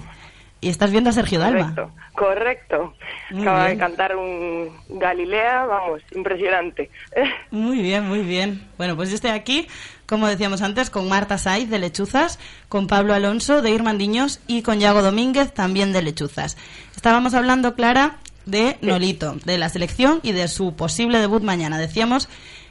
Y 0.59 0.71
estás 0.71 0.91
viendo 0.91 1.11
a 1.11 1.13
Sergio 1.13 1.39
Dalma. 1.39 1.75
Correcto, 1.75 1.93
correcto. 2.15 2.95
Muy 3.31 3.43
Acaba 3.43 3.67
bien. 3.67 3.77
de 3.79 3.85
cantar 3.85 4.17
un 4.17 4.71
Galilea, 4.89 5.67
vamos, 5.67 6.01
impresionante. 6.15 6.91
Muy 7.51 7.83
bien, 7.83 8.09
muy 8.09 8.21
bien. 8.21 8.67
Bueno, 8.79 8.97
pues 8.97 9.11
yo 9.11 9.17
estoy 9.17 9.33
aquí, 9.33 9.69
como 10.09 10.27
decíamos 10.29 10.63
antes, 10.63 10.91
con 10.91 11.09
Marta 11.09 11.39
Saiz 11.39 11.69
de 11.69 11.79
Lechuzas, 11.79 12.39
con 12.69 12.87
Pablo 12.87 13.15
Alonso 13.15 13.63
de 13.63 13.71
Irmandiños 13.71 14.41
y 14.47 14.63
con 14.63 14.81
Yago 14.81 15.03
Domínguez 15.03 15.53
también 15.53 15.93
de 15.93 16.03
Lechuzas. 16.03 16.57
Estábamos 16.95 17.35
hablando, 17.35 17.75
Clara, 17.75 18.17
de 18.45 18.77
Nolito, 18.83 19.37
de 19.45 19.59
la 19.59 19.69
selección 19.69 20.21
y 20.23 20.33
de 20.33 20.49
su 20.49 20.77
posible 20.77 21.19
debut 21.19 21.43
mañana. 21.43 21.79
Decíamos 21.79 22.29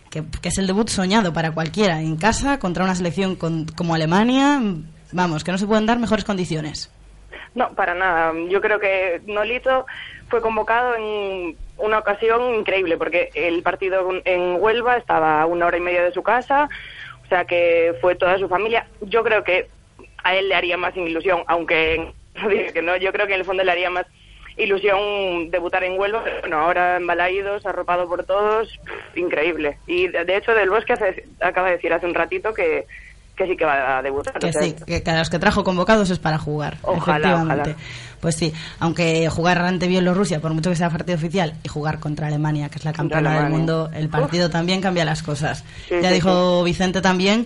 que, 0.10 0.24
que 0.42 0.50
es 0.50 0.58
el 0.58 0.68
debut 0.68 0.88
soñado 0.88 1.34
para 1.34 1.52
cualquiera 1.52 2.00
en 2.02 2.16
casa 2.16 2.60
contra 2.60 2.84
una 2.86 2.96
selección 2.96 3.36
con- 3.36 3.66
como 3.66 3.94
Alemania. 3.96 4.62
Vamos, 5.12 5.44
que 5.44 5.52
no 5.52 5.58
se 5.58 5.68
pueden 5.68 5.86
dar 5.86 6.00
mejores 6.00 6.24
condiciones. 6.26 6.90
No, 7.54 7.70
para 7.74 7.94
nada. 7.94 8.34
Yo 8.50 8.60
creo 8.62 8.80
que 8.80 9.22
Nolito 9.28 9.86
fue 10.30 10.42
convocado 10.42 10.96
en 10.96 11.56
una 11.78 12.00
ocasión 12.00 12.56
increíble, 12.56 12.98
porque 12.98 13.30
el 13.34 13.62
partido 13.62 14.10
en 14.26 14.58
Huelva 14.62 14.98
estaba 14.98 15.42
a 15.42 15.46
una 15.46 15.66
hora 15.66 15.78
y 15.78 15.82
media 15.82 16.04
de 16.04 16.12
su 16.14 16.24
casa, 16.24 16.70
o 17.26 17.30
sea 17.30 17.46
que 17.46 17.94
fue 18.02 18.16
toda 18.16 18.38
su 18.38 18.48
familia. 18.48 18.88
Yo 19.02 19.24
creo 19.24 19.44
que 19.44 19.68
a 20.24 20.36
él 20.36 20.50
le 20.50 20.56
haría 20.56 20.78
más 20.78 20.96
ilusión, 20.96 21.44
aunque 21.48 22.12
que 22.74 22.82
no, 22.82 22.96
yo 22.98 23.12
creo 23.12 23.28
que 23.28 23.34
en 23.34 23.40
el 23.40 23.46
fondo 23.46 23.64
le 23.64 23.72
haría 23.72 23.90
más 23.90 24.06
ilusión 24.58 25.52
debutar 25.52 25.84
en 25.84 26.00
Huelva, 26.00 26.24
bueno, 26.42 26.58
ahora 26.60 26.96
en 26.96 27.06
Balaídos, 27.08 27.66
arropado 27.66 28.08
por 28.08 28.24
todos, 28.24 28.80
increíble. 29.16 29.78
Y 29.86 30.08
de 30.08 30.38
hecho 30.38 30.54
Del 30.56 30.70
Bosque 30.70 30.94
hace- 30.94 31.26
acaba 31.42 31.68
de 31.68 31.74
decir 31.76 31.92
hace 31.92 32.06
un 32.06 32.14
ratito 32.14 32.54
que, 32.54 32.86
que 33.36 33.46
sí 33.48 33.58
que 33.58 33.66
va 33.66 33.98
a 33.98 34.02
debutar. 34.02 34.40
Que 34.40 34.48
o 34.48 34.52
sea, 34.52 34.62
sí, 34.62 34.76
que 34.86 35.04
cada 35.04 35.20
los 35.20 35.30
que 35.30 35.40
trajo 35.40 35.64
convocados 35.64 36.10
es 36.10 36.20
para 36.20 36.38
jugar. 36.38 36.78
Ojalá, 36.84 37.18
efectivamente. 37.18 37.72
ojalá. 37.72 37.76
Pues 38.22 38.36
sí, 38.36 38.54
aunque 38.80 39.30
jugar 39.30 39.60
ante 39.60 39.88
Bielorrusia, 39.88 40.40
por 40.40 40.54
mucho 40.54 40.70
que 40.70 40.76
sea 40.76 40.90
partido 40.90 41.18
oficial, 41.18 41.54
y 41.64 41.68
jugar 41.68 42.00
contra 42.00 42.28
Alemania, 42.28 42.70
que 42.70 42.80
es 42.80 42.86
la 42.86 42.94
campeona 42.94 43.42
del 43.42 43.50
mundo, 43.52 43.90
el 43.94 44.10
partido 44.10 44.50
también 44.50 44.82
cambia 44.82 45.06
las 45.06 45.22
cosas. 45.22 45.64
Sí, 45.88 45.96
ya 46.02 46.10
sí, 46.10 46.16
dijo 46.16 46.64
Vicente 46.64 47.02
también 47.02 47.46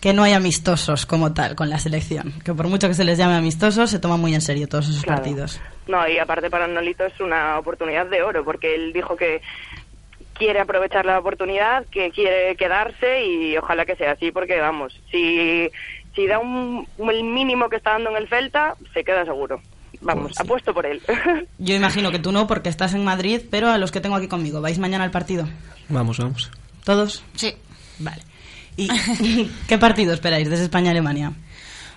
que 0.00 0.14
no 0.14 0.22
hay 0.22 0.32
amistosos 0.32 1.04
como 1.04 1.34
tal 1.34 1.54
con 1.54 1.68
la 1.68 1.78
selección, 1.78 2.32
que 2.42 2.54
por 2.54 2.66
mucho 2.68 2.88
que 2.88 2.94
se 2.94 3.04
les 3.04 3.18
llame 3.18 3.34
amistosos, 3.36 3.90
se 3.90 3.98
toman 3.98 4.18
muy 4.18 4.34
en 4.34 4.40
serio 4.40 4.66
todos 4.66 4.88
esos 4.88 5.02
Claro. 5.02 5.20
partidos. 5.20 5.60
No, 5.88 6.08
y 6.08 6.18
aparte 6.18 6.48
para 6.48 6.66
Nolito 6.66 7.04
es 7.04 7.20
una 7.20 7.58
oportunidad 7.58 8.06
de 8.06 8.22
oro, 8.22 8.42
porque 8.42 8.74
él 8.74 8.92
dijo 8.94 9.14
que 9.14 9.42
quiere 10.40 10.58
aprovechar 10.58 11.04
la 11.04 11.18
oportunidad, 11.18 11.84
que 11.88 12.10
quiere 12.10 12.56
quedarse 12.56 13.26
y 13.26 13.58
ojalá 13.58 13.84
que 13.84 13.94
sea 13.94 14.12
así, 14.12 14.32
porque 14.32 14.58
vamos, 14.58 14.98
si, 15.10 15.68
si 16.14 16.26
da 16.26 16.38
un, 16.38 16.88
el 16.98 17.24
mínimo 17.24 17.68
que 17.68 17.76
está 17.76 17.90
dando 17.92 18.08
en 18.10 18.16
el 18.16 18.28
Celta, 18.28 18.74
se 18.94 19.04
queda 19.04 19.26
seguro. 19.26 19.60
Vamos, 20.00 20.32
apuesto 20.40 20.72
por 20.72 20.86
él. 20.86 21.02
Yo 21.58 21.74
imagino 21.74 22.10
que 22.10 22.18
tú 22.18 22.32
no, 22.32 22.46
porque 22.46 22.70
estás 22.70 22.94
en 22.94 23.04
Madrid, 23.04 23.42
pero 23.50 23.68
a 23.68 23.76
los 23.76 23.92
que 23.92 24.00
tengo 24.00 24.16
aquí 24.16 24.28
conmigo, 24.28 24.62
¿vais 24.62 24.78
mañana 24.78 25.04
al 25.04 25.10
partido? 25.10 25.46
Vamos, 25.90 26.16
vamos. 26.16 26.50
¿Todos? 26.84 27.22
Sí. 27.34 27.54
Vale. 27.98 28.22
¿Y 28.78 28.88
qué 29.68 29.76
partido 29.76 30.14
esperáis 30.14 30.48
desde 30.48 30.64
España-Alemania? 30.64 31.34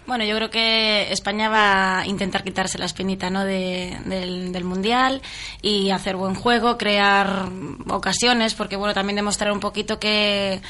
Bueno, 0.05 0.25
yo 0.25 0.35
creo 0.35 0.49
que 0.49 1.11
España 1.13 1.47
va 1.47 1.99
a 1.99 2.05
intentar 2.07 2.43
quitarse 2.43 2.77
la 2.77 2.85
espinita 2.85 3.29
¿no? 3.29 3.45
de- 3.45 3.97
del, 4.05 4.63
Mundial 4.65 5.21
y 5.61 5.91
hacer 5.91 6.15
buen 6.17 6.35
juego, 6.35 6.77
crear 6.77 7.47
ocasiones, 7.89 8.53
porque 8.53 8.75
bueno, 8.75 8.93
también 8.93 9.15
demostrar 9.15 9.51
un 9.51 9.59
poquito 9.61 9.99
que, 9.99 10.61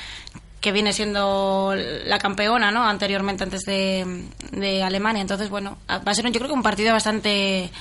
que 0.61 0.71
viene 0.71 0.93
siendo 0.93 1.73
la 2.05 2.19
campeona 2.19 2.71
¿no? 2.71 2.83
anteriormente, 2.87 3.43
antes 3.43 3.61
de, 3.61 4.25
de 4.51 4.83
Alemania. 4.83 5.21
Entonces, 5.21 5.49
bueno, 5.49 5.77
va 5.89 6.01
a 6.05 6.13
ser 6.13 6.25
yo 6.25 6.31
creo 6.39 6.47
que 6.47 6.53
un 6.53 6.63
partido 6.63 6.93
bastante 6.93 7.71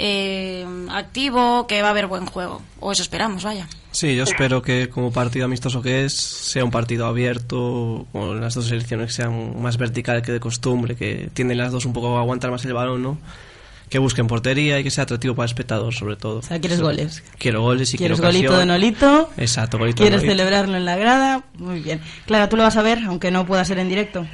eh, 0.00 0.64
activo, 0.90 1.66
que 1.66 1.82
va 1.82 1.88
a 1.88 1.90
haber 1.90 2.06
buen 2.06 2.24
juego. 2.24 2.62
O 2.80 2.92
eso 2.92 3.02
esperamos, 3.02 3.42
vaya. 3.42 3.66
Sí, 3.90 4.14
yo 4.14 4.22
espero 4.22 4.62
que 4.62 4.88
como 4.88 5.10
partido 5.12 5.46
amistoso 5.46 5.82
que 5.82 6.04
es, 6.04 6.14
sea 6.14 6.64
un 6.64 6.70
partido 6.70 7.06
abierto, 7.06 8.06
con 8.12 8.40
las 8.40 8.54
dos 8.54 8.66
selecciones 8.66 9.08
que 9.08 9.12
sean 9.12 9.60
más 9.60 9.76
vertical 9.76 10.22
que 10.22 10.30
de 10.30 10.40
costumbre, 10.40 10.94
que 10.94 11.28
tienden 11.34 11.58
las 11.58 11.72
dos 11.72 11.84
un 11.84 11.92
poco 11.92 12.16
a 12.16 12.20
aguantar 12.20 12.50
más 12.52 12.64
el 12.64 12.74
balón, 12.74 13.02
¿no? 13.02 13.18
Que 13.90 13.98
busquen 13.98 14.26
portería 14.28 14.78
y 14.78 14.84
que 14.84 14.90
sea 14.90 15.04
atractivo 15.04 15.34
para 15.34 15.46
el 15.46 15.50
espectador, 15.50 15.92
sobre 15.94 16.14
todo. 16.14 16.38
O 16.38 16.42
sea, 16.42 16.60
¿quieres 16.60 16.80
goles? 16.80 17.24
Quiero 17.38 17.62
goles 17.62 17.92
y 17.94 17.98
¿Quieres 17.98 18.20
quiero 18.20 18.32
golito 18.32 18.58
de. 18.58 18.66
Nolito? 18.66 19.30
Exacto, 19.36 19.78
golito 19.78 20.02
¿Quieres 20.02 20.20
de 20.20 20.26
Nolito. 20.28 20.42
celebrarlo 20.44 20.76
en 20.76 20.84
la 20.84 20.96
grada? 20.96 21.44
Muy 21.54 21.80
bien. 21.80 22.00
Clara, 22.26 22.48
¿tú 22.48 22.56
lo 22.56 22.62
vas 22.62 22.76
a 22.76 22.82
ver, 22.82 22.98
aunque 23.06 23.30
no 23.30 23.46
pueda 23.46 23.64
ser 23.64 23.78
en 23.78 23.88
directo? 23.88 24.26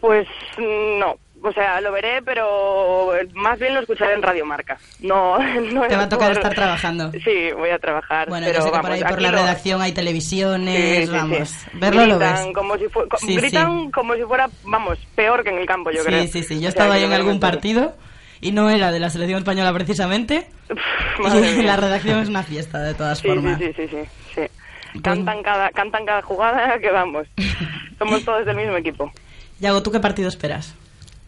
Pues 0.00 0.26
no, 0.56 1.16
o 1.42 1.52
sea, 1.52 1.80
lo 1.80 1.92
veré, 1.92 2.20
pero 2.22 3.12
más 3.34 3.58
bien 3.58 3.74
lo 3.74 3.80
escucharé 3.80 4.14
en 4.14 4.22
Radio 4.22 4.44
Marca. 4.46 4.78
No, 5.00 5.38
no 5.72 5.82
Te 5.88 5.96
va 5.96 6.02
a 6.04 6.08
tocar 6.08 6.28
por- 6.28 6.36
estar 6.38 6.54
trabajando. 6.54 7.10
Sí, 7.12 7.50
voy 7.56 7.70
a 7.70 7.78
trabajar. 7.78 8.28
Bueno, 8.28 8.46
pero 8.46 8.58
yo 8.58 8.62
sé 8.64 8.68
que 8.70 8.76
vamos, 8.76 8.86
por 8.88 8.92
ahí 8.96 9.02
por 9.12 9.22
la 9.22 9.30
lo- 9.30 9.38
redacción 9.38 9.80
hay 9.80 9.92
televisiones, 9.92 11.08
sí, 11.08 11.14
vamos. 11.14 11.48
sí. 11.48 11.66
Verlo 11.74 12.06
lo 12.06 12.18
ves. 12.18 12.40
Como 12.54 12.76
si 12.78 13.36
gritan 13.36 13.90
como 13.90 14.14
si 14.14 14.22
fuera, 14.22 14.48
vamos, 14.64 14.98
peor 15.14 15.42
que 15.42 15.50
en 15.50 15.58
el 15.58 15.66
campo, 15.66 15.90
yo 15.90 16.04
creo. 16.04 16.22
Sí, 16.22 16.28
sí, 16.28 16.42
sí. 16.42 16.60
Yo 16.60 16.66
O 16.66 16.68
estaba 16.68 16.94
ahí 16.94 17.04
en 17.04 17.12
algún 17.12 17.40
partido 17.40 17.94
y 18.40 18.52
no 18.52 18.70
era 18.70 18.90
de 18.92 19.00
la 19.00 19.10
selección 19.10 19.38
española 19.38 19.72
precisamente. 19.72 20.48
y 21.58 21.62
la 21.62 21.76
redacción 21.76 22.20
es 22.20 22.28
una 22.28 22.42
fiesta, 22.42 22.78
de 22.80 22.94
todas 22.94 23.22
formas. 23.22 23.58
sí, 23.58 23.72
sí, 23.76 23.88
sí, 23.88 23.96
sí, 24.34 24.42
sí. 24.92 25.00
Cantan 25.02 25.42
cada, 25.42 25.70
cantan 25.70 26.04
cada 26.04 26.20
jugada 26.22 26.78
que 26.80 26.90
vamos. 26.90 27.26
Somos 27.98 28.24
todos 28.24 28.44
del 28.44 28.56
mismo 28.56 28.76
equipo. 28.76 29.12
Yago, 29.60 29.82
¿tú 29.82 29.92
qué 29.92 30.00
partido 30.00 30.28
esperas? 30.28 30.74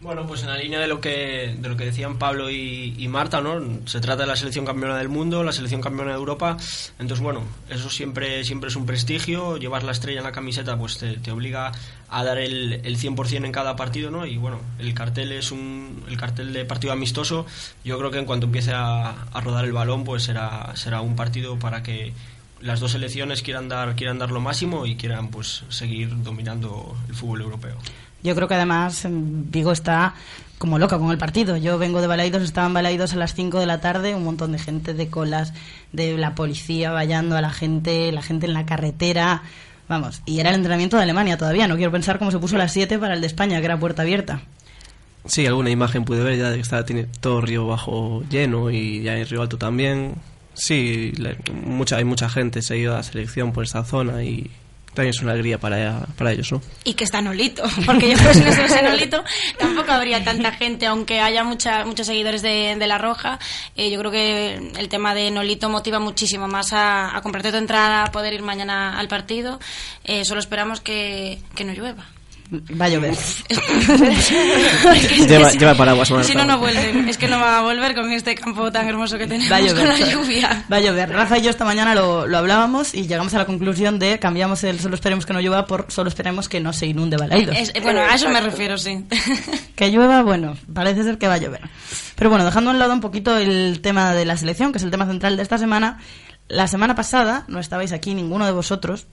Bueno, 0.03 0.27
pues 0.27 0.41
en 0.41 0.49
la 0.49 0.57
línea 0.57 0.81
de 0.81 0.87
lo 0.87 0.99
que, 0.99 1.55
de 1.57 1.69
lo 1.69 1.77
que 1.77 1.85
decían 1.85 2.17
Pablo 2.19 2.51
y, 2.51 3.07
Marta, 3.07 3.39
¿no? 3.39 3.61
Se 3.87 4.01
trata 4.01 4.23
de 4.23 4.27
la 4.27 4.35
selección 4.35 4.65
campeona 4.65 4.97
del 4.97 5.07
mundo, 5.07 5.45
la 5.45 5.53
selección 5.53 5.79
campeona 5.79 6.11
de 6.11 6.17
Europa. 6.17 6.57
Entonces, 6.99 7.23
bueno, 7.23 7.41
eso 7.69 7.89
siempre, 7.89 8.43
siempre 8.43 8.67
es 8.67 8.75
un 8.75 8.85
prestigio. 8.85 9.55
Llevar 9.55 9.83
la 9.83 9.93
estrella 9.93 10.17
en 10.17 10.25
la 10.25 10.33
camiseta, 10.33 10.77
pues 10.77 10.97
te, 10.97 11.15
te 11.17 11.31
obliga 11.31 11.71
a 12.09 12.23
dar 12.25 12.37
el, 12.37 12.81
el 12.83 12.97
100% 12.97 13.45
en 13.45 13.51
cada 13.53 13.77
partido, 13.77 14.11
¿no? 14.11 14.25
Y 14.25 14.35
bueno, 14.35 14.59
el 14.77 14.93
cartel 14.93 15.31
es 15.31 15.53
un, 15.53 16.03
el 16.09 16.17
cartel 16.17 16.51
de 16.51 16.65
partido 16.65 16.91
amistoso. 16.91 17.45
Yo 17.85 17.97
creo 17.97 18.11
que 18.11 18.19
en 18.19 18.25
cuanto 18.25 18.47
empiece 18.47 18.73
a, 18.73 19.09
a 19.31 19.41
rodar 19.41 19.63
el 19.63 19.71
balón, 19.71 20.03
pues 20.03 20.23
será, 20.23 20.75
será 20.75 20.99
un 20.99 21.15
partido 21.15 21.57
para 21.57 21.81
que 21.81 22.11
las 22.59 22.81
dos 22.81 22.91
selecciones 22.91 23.41
quieran 23.41 23.69
dar, 23.69 23.95
quieran 23.95 24.19
dar 24.19 24.31
lo 24.31 24.41
máximo 24.41 24.85
y 24.85 24.95
quieran, 24.95 25.29
pues, 25.29 25.63
seguir 25.69 26.23
dominando 26.23 26.97
el 27.07 27.15
fútbol 27.15 27.41
europeo. 27.41 27.77
Yo 28.23 28.35
creo 28.35 28.47
que 28.47 28.55
además 28.55 29.03
em, 29.05 29.49
Vigo 29.51 29.71
está 29.71 30.13
como 30.57 30.79
loca 30.79 30.97
con 30.97 31.11
el 31.11 31.17
partido. 31.17 31.57
Yo 31.57 31.77
vengo 31.77 31.99
de 32.01 32.07
Balaidos, 32.07 32.41
estaba 32.41 32.67
en 32.67 32.73
Balaidos 32.73 33.13
a 33.13 33.17
las 33.17 33.33
5 33.33 33.59
de 33.59 33.65
la 33.65 33.81
tarde, 33.81 34.15
un 34.15 34.23
montón 34.23 34.53
de 34.53 34.59
gente 34.59 34.93
de 34.93 35.07
colas, 35.09 35.53
de 35.91 36.17
la 36.17 36.35
policía 36.35 36.91
vallando 36.91 37.35
a 37.35 37.41
la 37.41 37.51
gente, 37.51 38.11
la 38.11 38.21
gente 38.21 38.45
en 38.45 38.53
la 38.53 38.65
carretera. 38.65 39.43
Vamos, 39.89 40.21
y 40.25 40.39
era 40.39 40.49
el 40.49 40.55
entrenamiento 40.55 40.95
de 40.95 41.03
Alemania 41.03 41.37
todavía. 41.37 41.67
No 41.67 41.75
quiero 41.75 41.91
pensar 41.91 42.17
cómo 42.17 42.31
se 42.31 42.39
puso 42.39 42.55
a 42.55 42.59
las 42.59 42.71
7 42.71 42.97
para 42.97 43.15
el 43.15 43.21
de 43.21 43.27
España, 43.27 43.59
que 43.59 43.65
era 43.65 43.77
puerta 43.77 44.03
abierta. 44.03 44.41
Sí, 45.25 45.45
alguna 45.45 45.69
imagen 45.69 46.05
pude 46.05 46.23
ver 46.23 46.37
ya 46.37 46.49
de 46.49 46.55
que 46.55 46.61
está, 46.61 46.85
tiene 46.85 47.07
todo 47.19 47.41
Río 47.41 47.67
Bajo 47.67 48.23
lleno 48.29 48.71
y 48.71 49.03
ya 49.03 49.17
en 49.17 49.27
Río 49.27 49.41
Alto 49.41 49.57
también. 49.57 50.15
Sí, 50.53 51.11
la- 51.17 51.35
mucha, 51.65 51.97
hay 51.97 52.03
mucha 52.05 52.29
gente, 52.29 52.61
se 52.61 52.73
ha 52.73 52.77
ido 52.77 52.93
a 52.93 52.97
la 52.97 53.03
selección 53.03 53.51
por 53.51 53.63
esta 53.65 53.83
zona 53.83 54.23
y 54.23 54.49
también 54.93 55.09
es 55.15 55.21
una 55.21 55.31
alegría 55.33 55.57
para, 55.57 56.05
para 56.17 56.31
ellos, 56.31 56.51
¿no? 56.51 56.61
Y 56.83 56.93
que 56.93 57.03
está 57.03 57.21
Nolito, 57.21 57.63
porque 57.85 58.09
yo 58.11 58.17
creo 58.17 58.29
que 58.29 58.33
si 58.35 58.41
no 58.43 58.49
estuviese 58.49 58.81
Nolito 58.83 59.23
tampoco 59.57 59.91
habría 59.91 60.23
tanta 60.23 60.51
gente, 60.51 60.85
aunque 60.85 61.19
haya 61.19 61.43
mucha, 61.43 61.85
muchos 61.85 62.07
seguidores 62.07 62.41
de, 62.41 62.75
de 62.77 62.87
La 62.87 62.97
Roja. 62.97 63.39
eh, 63.75 63.89
yo 63.91 63.99
creo 63.99 64.11
que 64.11 64.71
el 64.77 64.89
tema 64.89 65.13
de 65.15 65.31
Nolito 65.31 65.69
motiva 65.69 65.99
muchísimo 65.99 66.47
más 66.47 66.73
a, 66.73 67.15
a 67.15 67.21
comprarte 67.21 67.51
tu 67.51 67.57
entrada, 67.57 68.03
a 68.03 68.11
poder 68.11 68.33
ir 68.33 68.41
mañana 68.41 68.99
al 68.99 69.07
partido. 69.07 69.59
Eh, 70.03 70.25
solo 70.25 70.39
esperamos 70.39 70.81
que, 70.81 71.39
que 71.55 71.63
no 71.63 71.73
llueva. 71.73 72.05
Va 72.79 72.85
a 72.85 72.89
llover. 72.89 73.15
Lleva, 75.27 75.51
lleva 75.59 75.75
paraguas, 75.75 76.11
Marta. 76.11 76.27
Si 76.27 76.35
no, 76.35 76.45
no 76.45 76.57
vuelve. 76.59 77.09
Es 77.09 77.17
que 77.17 77.27
no 77.27 77.39
va 77.39 77.59
a 77.59 77.61
volver 77.61 77.95
con 77.95 78.11
este 78.11 78.35
campo 78.35 78.71
tan 78.71 78.87
hermoso 78.87 79.17
que 79.17 79.25
tenemos 79.27 79.51
Va 79.51 79.57
a 79.57 79.61
llover. 79.61 79.87
con 79.87 79.99
la 79.99 80.11
lluvia. 80.11 80.65
Va 80.71 80.77
a 80.77 80.79
llover. 80.81 81.09
Rafa 81.09 81.37
y 81.37 81.41
yo 81.43 81.49
esta 81.49 81.65
mañana 81.65 81.95
lo, 81.95 82.27
lo 82.27 82.37
hablábamos 82.37 82.93
y 82.93 83.07
llegamos 83.07 83.33
a 83.33 83.39
la 83.39 83.45
conclusión 83.45 83.99
de 83.99 84.19
cambiamos 84.19 84.63
el 84.63 84.79
solo 84.79 84.95
esperemos 84.95 85.25
que 85.25 85.33
no 85.33 85.41
llueva 85.41 85.65
por 85.65 85.85
solo 85.89 86.09
esperemos 86.09 86.49
que 86.49 86.59
no 86.59 86.73
se 86.73 86.85
inunde 86.87 87.17
Balaidos. 87.17 87.55
Es- 87.57 87.73
bueno, 87.81 88.01
a 88.01 88.15
eso 88.15 88.29
me 88.29 88.41
refiero, 88.41 88.77
sí. 88.77 89.05
Que 89.75 89.89
llueva, 89.89 90.21
bueno, 90.21 90.55
parece 90.73 91.03
ser 91.03 91.17
que 91.17 91.27
va 91.27 91.35
a 91.35 91.37
llover. 91.39 91.61
Pero 92.15 92.29
bueno, 92.29 92.45
dejando 92.45 92.69
a 92.69 92.73
un 92.73 92.79
lado 92.79 92.93
un 92.93 93.01
poquito 93.01 93.37
el 93.37 93.79
tema 93.81 94.13
de 94.13 94.25
la 94.25 94.37
selección, 94.37 94.71
que 94.71 94.77
es 94.77 94.83
el 94.83 94.91
tema 94.91 95.05
central 95.07 95.35
de 95.35 95.43
esta 95.43 95.57
semana, 95.57 95.97
la 96.47 96.67
semana 96.67 96.93
pasada 96.95 97.45
no 97.47 97.59
estabais 97.59 97.91
aquí 97.91 98.13
ninguno 98.13 98.45
de 98.45 98.51
vosotros, 98.51 99.07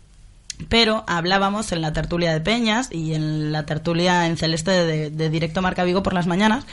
pero 0.68 1.04
hablábamos 1.06 1.72
en 1.72 1.80
la 1.80 1.92
tertulia 1.92 2.32
de 2.32 2.40
Peñas 2.40 2.88
y 2.92 3.14
en 3.14 3.52
la 3.52 3.66
tertulia 3.66 4.26
en 4.26 4.36
celeste 4.36 4.70
de, 4.70 5.30
Directo 5.30 5.62
Marca 5.62 5.84
Vigo 5.84 6.02
por 6.02 6.12
las 6.12 6.26
mañanas, 6.26 6.64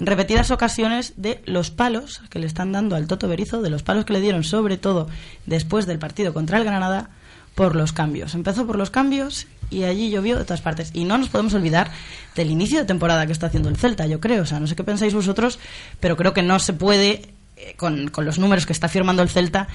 en 0.00 0.06
repetidas 0.06 0.50
ocasiones 0.50 1.14
de 1.16 1.42
los 1.44 1.70
palos 1.70 2.22
que 2.30 2.38
le 2.38 2.46
están 2.46 2.72
dando 2.72 2.96
al 2.96 3.06
Toto 3.06 3.28
Berizo, 3.28 3.62
de 3.62 3.70
los 3.70 3.82
palos 3.82 4.04
que 4.04 4.12
le 4.12 4.20
dieron 4.20 4.44
sobre 4.44 4.76
todo 4.76 5.08
después 5.46 5.86
del 5.86 5.98
partido 5.98 6.32
contra 6.32 6.58
el 6.58 6.64
Granada 6.64 7.10
por 7.54 7.74
los 7.74 7.92
cambios. 7.92 8.34
Empezó 8.34 8.66
por 8.66 8.76
los 8.76 8.90
cambios 8.90 9.48
y 9.70 9.82
allí 9.82 10.10
llovió 10.10 10.38
de 10.38 10.44
todas 10.44 10.60
partes. 10.60 10.90
Y 10.94 11.04
no 11.04 11.18
nos 11.18 11.28
podemos 11.28 11.54
olvidar 11.54 11.90
del 12.36 12.50
inicio 12.50 12.78
de 12.78 12.84
temporada 12.84 13.26
que 13.26 13.32
está 13.32 13.46
haciendo 13.46 13.68
el 13.68 13.76
Celta, 13.76 14.06
yo 14.06 14.20
creo. 14.20 14.44
O 14.44 14.46
sea, 14.46 14.60
no 14.60 14.68
sé 14.68 14.76
qué 14.76 14.84
pensáis 14.84 15.12
vosotros, 15.12 15.58
pero 15.98 16.16
creo 16.16 16.32
que 16.32 16.42
no 16.42 16.60
se 16.60 16.72
puede, 16.72 17.32
eh, 17.56 17.74
con, 17.76 18.08
con 18.08 18.24
los 18.24 18.38
números 18.38 18.64
que 18.64 18.72
está 18.72 18.88
firmando 18.88 19.22
el 19.22 19.28
Celta, 19.28 19.66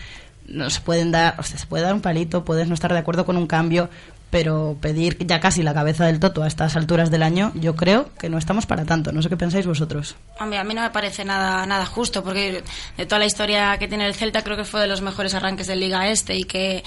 no 0.47 0.69
se 0.69 0.81
pueden 0.81 1.11
dar, 1.11 1.35
o 1.39 1.43
sea, 1.43 1.57
se 1.57 1.65
puede 1.65 1.83
dar 1.83 1.93
un 1.93 2.01
palito, 2.01 2.43
puedes 2.43 2.67
no 2.67 2.73
estar 2.73 2.91
de 2.91 2.99
acuerdo 2.99 3.25
con 3.25 3.37
un 3.37 3.47
cambio, 3.47 3.89
pero 4.33 4.75
pedir 4.81 5.15
ya 5.27 5.39
casi 5.39 5.61
la 5.61 5.75
cabeza 5.75 6.07
del 6.07 6.19
Toto 6.19 6.41
a 6.41 6.47
estas 6.47 6.75
alturas 6.75 7.11
del 7.11 7.21
año, 7.21 7.51
yo 7.53 7.75
creo 7.75 8.09
que 8.17 8.29
no 8.29 8.39
estamos 8.39 8.65
para 8.65 8.83
tanto. 8.83 9.11
No 9.11 9.21
sé 9.21 9.29
qué 9.29 9.37
pensáis 9.37 9.67
vosotros. 9.67 10.15
Hombre, 10.39 10.57
a 10.57 10.63
mí 10.63 10.73
no 10.73 10.81
me 10.81 10.89
parece 10.89 11.23
nada 11.23 11.63
nada 11.67 11.85
justo, 11.85 12.23
porque 12.23 12.63
de 12.97 13.05
toda 13.05 13.19
la 13.19 13.27
historia 13.27 13.77
que 13.77 13.87
tiene 13.87 14.07
el 14.07 14.15
Celta 14.15 14.43
creo 14.43 14.57
que 14.57 14.65
fue 14.65 14.81
de 14.81 14.87
los 14.87 15.01
mejores 15.01 15.35
arranques 15.35 15.67
de 15.67 15.75
Liga 15.75 16.09
Este 16.09 16.35
y 16.35 16.45
que 16.45 16.83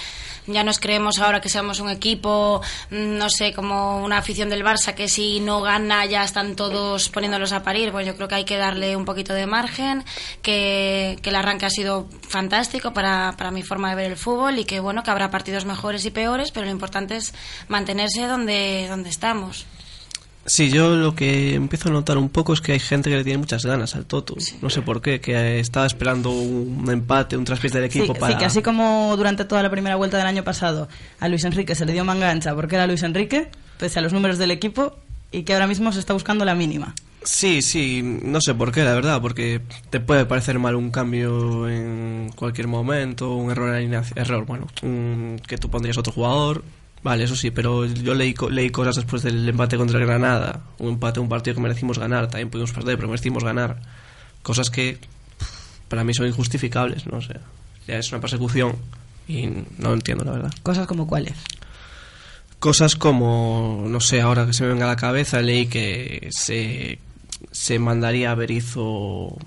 ya 0.48 0.64
nos 0.64 0.80
creemos 0.80 1.20
ahora 1.20 1.40
que 1.40 1.48
seamos 1.48 1.78
un 1.78 1.88
equipo, 1.88 2.62
mm, 2.90 3.16
no 3.16 3.30
sé, 3.30 3.52
como 3.52 4.02
una 4.02 4.18
afición 4.18 4.50
del 4.50 4.64
Barça 4.64 4.94
que 4.94 5.08
si 5.08 5.38
no 5.38 5.60
gana 5.60 6.04
ya 6.04 6.24
están 6.24 6.56
todos 6.56 7.10
poniéndolos 7.10 7.52
a 7.52 7.62
parir. 7.62 7.92
Pues 7.92 8.08
yo 8.08 8.16
creo 8.16 8.26
que 8.26 8.34
hay 8.34 8.44
que 8.44 8.56
darle 8.56 8.96
un 8.96 9.04
poquito 9.04 9.34
de 9.34 9.46
margen, 9.46 10.04
que, 10.42 11.16
que 11.22 11.30
el 11.30 11.36
arranque 11.36 11.66
ha 11.66 11.70
sido 11.70 12.08
fantástico 12.28 12.92
para, 12.92 13.34
para 13.38 13.52
mi 13.52 13.62
forma 13.62 13.90
de 13.90 13.94
ver 13.94 14.10
el 14.10 14.16
fútbol 14.16 14.58
y 14.58 14.64
que 14.64 14.80
bueno, 14.80 15.04
que 15.04 15.12
habrá 15.12 15.30
partidos 15.30 15.64
mejores 15.64 16.04
y 16.04 16.10
peores, 16.10 16.50
pero 16.50 16.66
lo 16.66 16.72
importante 16.72 17.14
es 17.14 17.35
mantenerse 17.68 18.26
donde, 18.26 18.86
donde 18.88 19.10
estamos. 19.10 19.66
Sí, 20.48 20.70
yo 20.70 20.94
lo 20.94 21.16
que 21.16 21.54
empiezo 21.54 21.88
a 21.88 21.92
notar 21.92 22.18
un 22.18 22.28
poco 22.28 22.52
es 22.52 22.60
que 22.60 22.70
hay 22.72 22.78
gente 22.78 23.10
que 23.10 23.16
le 23.16 23.24
tiene 23.24 23.38
muchas 23.38 23.66
ganas 23.66 23.96
al 23.96 24.06
Toto. 24.06 24.36
No 24.62 24.70
sé 24.70 24.80
por 24.80 25.02
qué, 25.02 25.20
que 25.20 25.58
estaba 25.58 25.86
esperando 25.86 26.30
un 26.30 26.88
empate, 26.88 27.36
un 27.36 27.44
traspiés 27.44 27.72
del 27.72 27.90
Sí, 27.90 27.98
equipo 27.98 28.14
sí, 28.14 28.20
para... 28.20 28.38
que 28.38 28.44
así 28.44 28.62
como 28.62 29.12
durante 29.16 29.44
toda 29.44 29.64
la 29.64 29.70
primera 29.70 29.96
vuelta 29.96 30.18
del 30.18 30.26
año 30.28 30.44
pasado 30.44 30.88
a 31.18 31.28
Luis 31.28 31.42
Enrique 31.44 31.74
se 31.74 31.84
le 31.84 31.92
dio 31.94 32.04
manga 32.04 32.30
ancha 32.30 32.54
porque 32.54 32.76
era 32.76 32.86
Luis 32.86 33.02
Enrique, 33.02 33.48
pese 33.78 33.98
a 33.98 34.02
los 34.02 34.12
números 34.12 34.38
del 34.38 34.52
equipo, 34.52 34.94
y 35.32 35.42
que 35.42 35.52
ahora 35.52 35.66
mismo 35.66 35.90
se 35.92 35.98
está 35.98 36.12
buscando 36.12 36.44
la 36.44 36.54
mínima. 36.54 36.94
Sí, 37.24 37.60
sí, 37.60 38.02
no 38.22 38.40
sé 38.40 38.54
por 38.54 38.70
qué, 38.70 38.84
la 38.84 38.94
verdad, 38.94 39.20
porque 39.20 39.60
te 39.90 39.98
puede 39.98 40.26
parecer 40.26 40.60
mal 40.60 40.76
un 40.76 40.92
cambio 40.92 41.68
en 41.68 42.30
cualquier 42.36 42.68
momento, 42.68 43.34
un 43.34 43.50
error 43.50 43.70
en 43.70 43.74
alineación, 43.74 44.16
error, 44.16 44.46
bueno, 44.46 44.68
un- 44.84 45.40
que 45.44 45.58
tú 45.58 45.68
pondrías 45.68 45.98
otro 45.98 46.12
jugador, 46.12 46.62
vale, 47.06 47.22
eso 47.22 47.36
sí, 47.36 47.52
pero 47.52 47.86
yo 47.86 48.16
leí, 48.16 48.34
leí 48.50 48.70
cosas 48.70 48.96
después 48.96 49.22
del 49.22 49.48
empate 49.48 49.76
contra 49.76 50.00
el 50.00 50.06
Granada, 50.06 50.62
un 50.78 50.94
empate, 50.94 51.20
un 51.20 51.28
partido 51.28 51.54
que 51.54 51.60
merecimos 51.60 52.00
ganar, 52.00 52.28
también 52.28 52.50
pudimos 52.50 52.72
perder, 52.72 52.96
pero 52.96 53.06
merecimos 53.06 53.44
ganar, 53.44 53.80
cosas 54.42 54.70
que 54.70 54.98
para 55.86 56.02
mí 56.02 56.14
son 56.14 56.26
injustificables, 56.26 57.06
no 57.06 57.22
sé, 57.22 57.34
ya 57.86 57.98
es 57.98 58.10
una 58.10 58.20
persecución 58.20 58.74
y 59.28 59.46
no 59.78 59.92
entiendo, 59.92 60.24
la 60.24 60.32
verdad. 60.32 60.52
Cosas 60.64 60.88
como 60.88 61.06
cuáles. 61.06 61.34
Cosas 62.58 62.96
como, 62.96 63.84
no 63.86 64.00
sé, 64.00 64.20
ahora 64.20 64.44
que 64.44 64.52
se 64.52 64.64
me 64.64 64.70
venga 64.70 64.86
a 64.86 64.88
la 64.88 64.96
cabeza, 64.96 65.40
leí 65.40 65.68
que 65.68 66.28
se, 66.32 66.98
se 67.52 67.78
mandaría 67.78 68.32
a 68.32 68.34
Berizzo, 68.34 69.38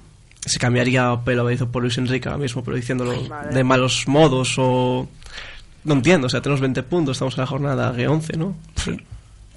se 0.45 0.59
cambiaría 0.59 1.13
pelo 1.25 1.41
a 1.41 1.43
Berizzo 1.43 1.69
por 1.69 1.81
Luis 1.81 1.97
Enrique 1.97 2.29
ahora 2.29 2.41
mismo, 2.41 2.63
pero 2.63 2.77
diciéndolo 2.77 3.21
de 3.51 3.63
malos 3.65 4.07
modos 4.07 4.55
o... 4.57 5.09
No 5.83 5.93
entiendo, 5.93 6.27
o 6.27 6.29
sea, 6.29 6.41
tenemos 6.41 6.61
20 6.61 6.83
puntos, 6.83 7.15
estamos 7.17 7.35
en 7.37 7.41
la 7.41 7.47
jornada 7.47 7.93
G11, 7.93 8.37
¿no? 8.37 8.55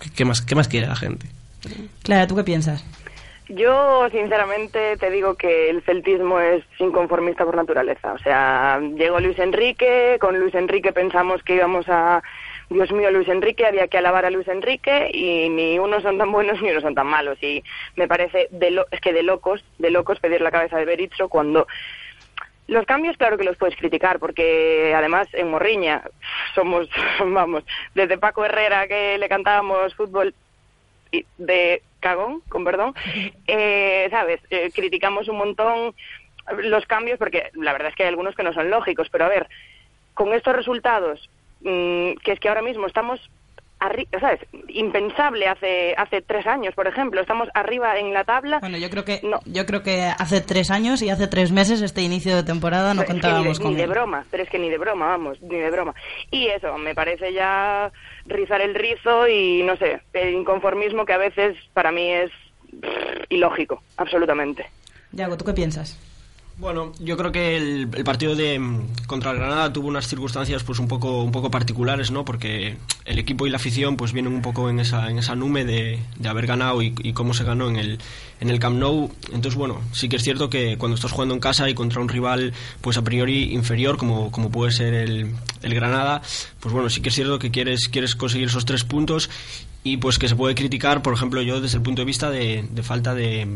¿Qué, 0.01 0.11
qué 0.16 0.25
más, 0.25 0.41
¿Qué 0.43 0.55
más 0.55 0.68
quiere 0.68 0.87
la 0.87 0.97
gente? 0.97 1.27
Clara, 2.03 2.27
¿tú 2.27 2.37
qué 2.37 2.45
piensas? 2.45 2.85
Yo, 3.49 4.09
sinceramente, 4.11 4.97
te 4.97 5.11
digo 5.11 5.35
que 5.35 5.68
el 5.68 5.83
celtismo 5.83 6.41
es 6.41 6.64
inconformista 6.79 7.45
por 7.45 7.57
naturaleza. 7.57 8.12
O 8.14 8.18
sea, 8.18 8.81
llegó 8.97 9.20
Luis 9.20 9.39
Enrique, 9.39 10.16
con 10.20 10.39
Luis 10.39 10.55
Enrique 10.55 10.93
pensamos 10.93 11.43
que 11.43 11.57
íbamos 11.57 11.87
a... 11.89 12.23
Dios 12.70 12.91
mío, 12.93 13.11
Luis 13.11 13.29
Enrique, 13.29 13.66
había 13.66 13.89
que 13.89 13.99
alabar 13.99 14.25
a 14.25 14.31
Luis 14.31 14.49
Enrique 14.49 15.11
y 15.12 15.51
ni 15.51 15.79
unos 15.79 16.03
son 16.03 16.16
tan 16.16 16.33
buenos 16.33 16.62
ni 16.62 16.70
unos 16.70 16.83
son 16.83 16.95
tan 16.95 17.07
malos. 17.07 17.37
Y 17.43 17.62
me 17.97 18.09
parece, 18.09 18.49
de 18.51 18.70
lo- 18.70 18.87
es 18.91 19.01
que 19.01 19.12
de 19.12 19.23
locos, 19.23 19.62
de 19.79 19.91
locos 19.91 20.18
pedir 20.20 20.41
la 20.41 20.51
cabeza 20.53 20.79
de 20.79 20.87
Berizzo 20.87 21.29
cuando... 21.29 21.66
Los 22.69 22.87
cambios, 22.87 23.17
claro 23.17 23.37
que 23.37 23.45
los 23.45 23.57
puedes 23.57 23.77
criticar, 23.77 24.19
porque 24.19 24.93
además 24.97 25.29
en 25.33 25.51
Morriña 25.51 26.03
somos, 26.55 26.89
vamos, 27.21 27.65
desde 27.95 28.19
Paco 28.19 28.45
Herrera 28.45 28.89
que 28.89 29.19
le 29.19 29.29
cantábamos 29.29 29.95
fútbol 29.95 30.35
de 31.39 31.83
cagón, 32.01 32.41
con 32.49 32.65
perdón, 32.65 32.95
eh, 33.47 34.09
¿sabes? 34.11 34.41
Eh, 34.51 34.71
criticamos 34.75 35.29
un 35.29 35.39
montón 35.39 35.95
los 36.59 36.87
cambios 36.87 37.19
porque 37.19 37.51
la 37.55 37.73
verdad 37.73 37.89
es 37.89 37.95
que 37.95 38.03
hay 38.03 38.09
algunos 38.09 38.35
que 38.35 38.43
no 38.43 38.53
son 38.53 38.71
lógicos, 38.71 39.09
pero 39.11 39.25
a 39.25 39.29
ver, 39.29 39.49
con 40.15 40.33
estos 40.35 40.55
resultados, 40.55 41.31
mm, 41.61 42.15
que 42.25 42.33
es 42.33 42.41
que 42.41 42.49
ahora 42.49 42.63
mismo 42.63 42.87
estamos, 42.87 43.31
¿sabes? 44.20 44.41
Impensable 44.68 45.47
hace 45.47 45.95
hace 45.97 46.22
tres 46.22 46.47
años, 46.47 46.74
por 46.74 46.87
ejemplo, 46.87 47.20
estamos 47.20 47.49
arriba 47.55 47.99
en 47.99 48.12
la 48.12 48.24
tabla. 48.24 48.59
Bueno, 48.61 48.78
yo 48.78 48.91
creo 48.91 49.05
que 49.05 49.20
yo 49.47 49.66
creo 49.66 49.83
que 49.83 50.03
hace 50.03 50.41
tres 50.41 50.70
años 50.70 51.03
y 51.03 51.11
hace 51.11 51.26
tres 51.26 51.53
meses 51.53 51.83
este 51.83 52.03
inicio 52.03 52.37
de 52.37 52.43
temporada 52.43 52.95
no 52.95 53.03
Es 53.03 53.07
que 53.07 53.12
contábamos 53.12 53.47
ni 53.47 53.53
de, 53.53 53.62
con 53.62 53.74
ni 53.74 53.80
de 53.80 53.87
broma, 53.87 54.24
pero 54.30 54.43
es 54.43 54.51
que 54.51 54.59
ni 54.59 54.70
de 54.70 54.78
broma, 54.78 55.07
vamos, 55.07 55.41
ni 55.43 55.57
de 55.57 55.70
broma. 55.70 55.95
Y 56.30 56.47
eso, 56.49 56.76
me 56.78 56.95
parece 56.95 57.33
ya 57.33 57.91
rizar 58.26 58.61
el 58.61 58.74
rizo 58.74 59.28
y 59.28 59.62
no 59.62 59.76
sé, 59.76 60.01
el 60.12 60.35
inconformismo 60.35 61.05
que 61.05 61.12
a 61.12 61.18
veces 61.18 61.57
para 61.72 61.91
mí 61.93 62.11
es 62.11 62.30
ilógico, 63.28 63.83
absolutamente. 63.97 64.66
Yago, 65.12 65.37
¿tú 65.37 65.45
qué 65.45 65.53
piensas? 65.53 65.99
Bueno, 66.63 66.93
yo 67.01 67.17
creo 67.17 67.33
que 67.33 67.57
el, 67.57 67.89
el 67.93 68.05
partido 68.05 68.37
de 68.37 68.57
mm, 68.57 69.07
contra 69.09 69.33
el 69.33 69.39
Granada 69.39 69.73
tuvo 69.73 69.89
unas 69.89 70.07
circunstancias 70.07 70.63
pues 70.63 70.79
un 70.79 70.87
poco 70.87 71.25
un 71.25 71.33
poco 71.33 71.51
particulares, 71.51 72.13
¿no? 72.13 72.25
Porque 72.25 72.77
el 73.05 73.19
equipo 73.19 73.49
y 73.49 73.51
la 73.51 73.57
afición 73.57 73.97
pues 73.97 74.13
vienen 74.13 74.33
un 74.33 74.43
poco 74.43 74.71
en 74.71 74.79
esa 74.79 75.11
en 75.11 75.19
esa 75.19 75.35
nube 75.35 75.65
de, 75.65 75.99
de 76.21 76.29
haber 76.29 76.47
ganado 76.47 76.81
y, 76.81 76.93
cómo 77.15 77.35
se 77.35 77.43
ganó 77.43 77.69
en 77.69 77.75
el 77.75 77.99
en 78.39 78.49
el 78.49 78.61
Camp 78.61 78.79
Nou. 78.79 79.11
Entonces, 79.33 79.57
bueno, 79.57 79.81
sí 79.91 80.09
que 80.09 80.15
es 80.15 80.23
cierto 80.23 80.49
que 80.51 80.79
cuando 80.79 80.95
estás 80.95 81.11
jugando 81.11 81.35
en 81.35 81.41
casa 81.41 81.69
y 81.69 81.75
contra 81.75 82.01
un 82.01 82.09
rival 82.09 82.53
pues 82.81 82.97
a 82.97 83.03
priori 83.03 83.53
inferior 83.53 83.97
como 83.97 84.31
como 84.31 84.53
puede 84.53 84.71
ser 84.71 84.95
el, 84.95 85.35
el 85.63 85.75
Granada, 85.75 86.23
pues 86.61 86.73
bueno, 86.73 86.91
sí 86.91 87.01
que 87.01 87.09
es 87.09 87.15
cierto 87.17 87.41
que 87.41 87.51
quieres 87.51 87.89
quieres 87.89 88.15
conseguir 88.15 88.47
esos 88.47 88.67
tres 88.67 88.85
puntos 88.85 89.31
y 89.83 89.97
pues 89.97 90.17
que 90.17 90.29
se 90.29 90.37
puede 90.37 90.55
criticar, 90.55 91.03
por 91.03 91.13
ejemplo, 91.13 91.43
yo 91.43 91.61
desde 91.61 91.79
el 91.79 91.83
punto 91.83 92.03
de 92.03 92.07
vista 92.07 92.31
de 92.31 92.83
falta 92.85 93.17
de 93.17 93.49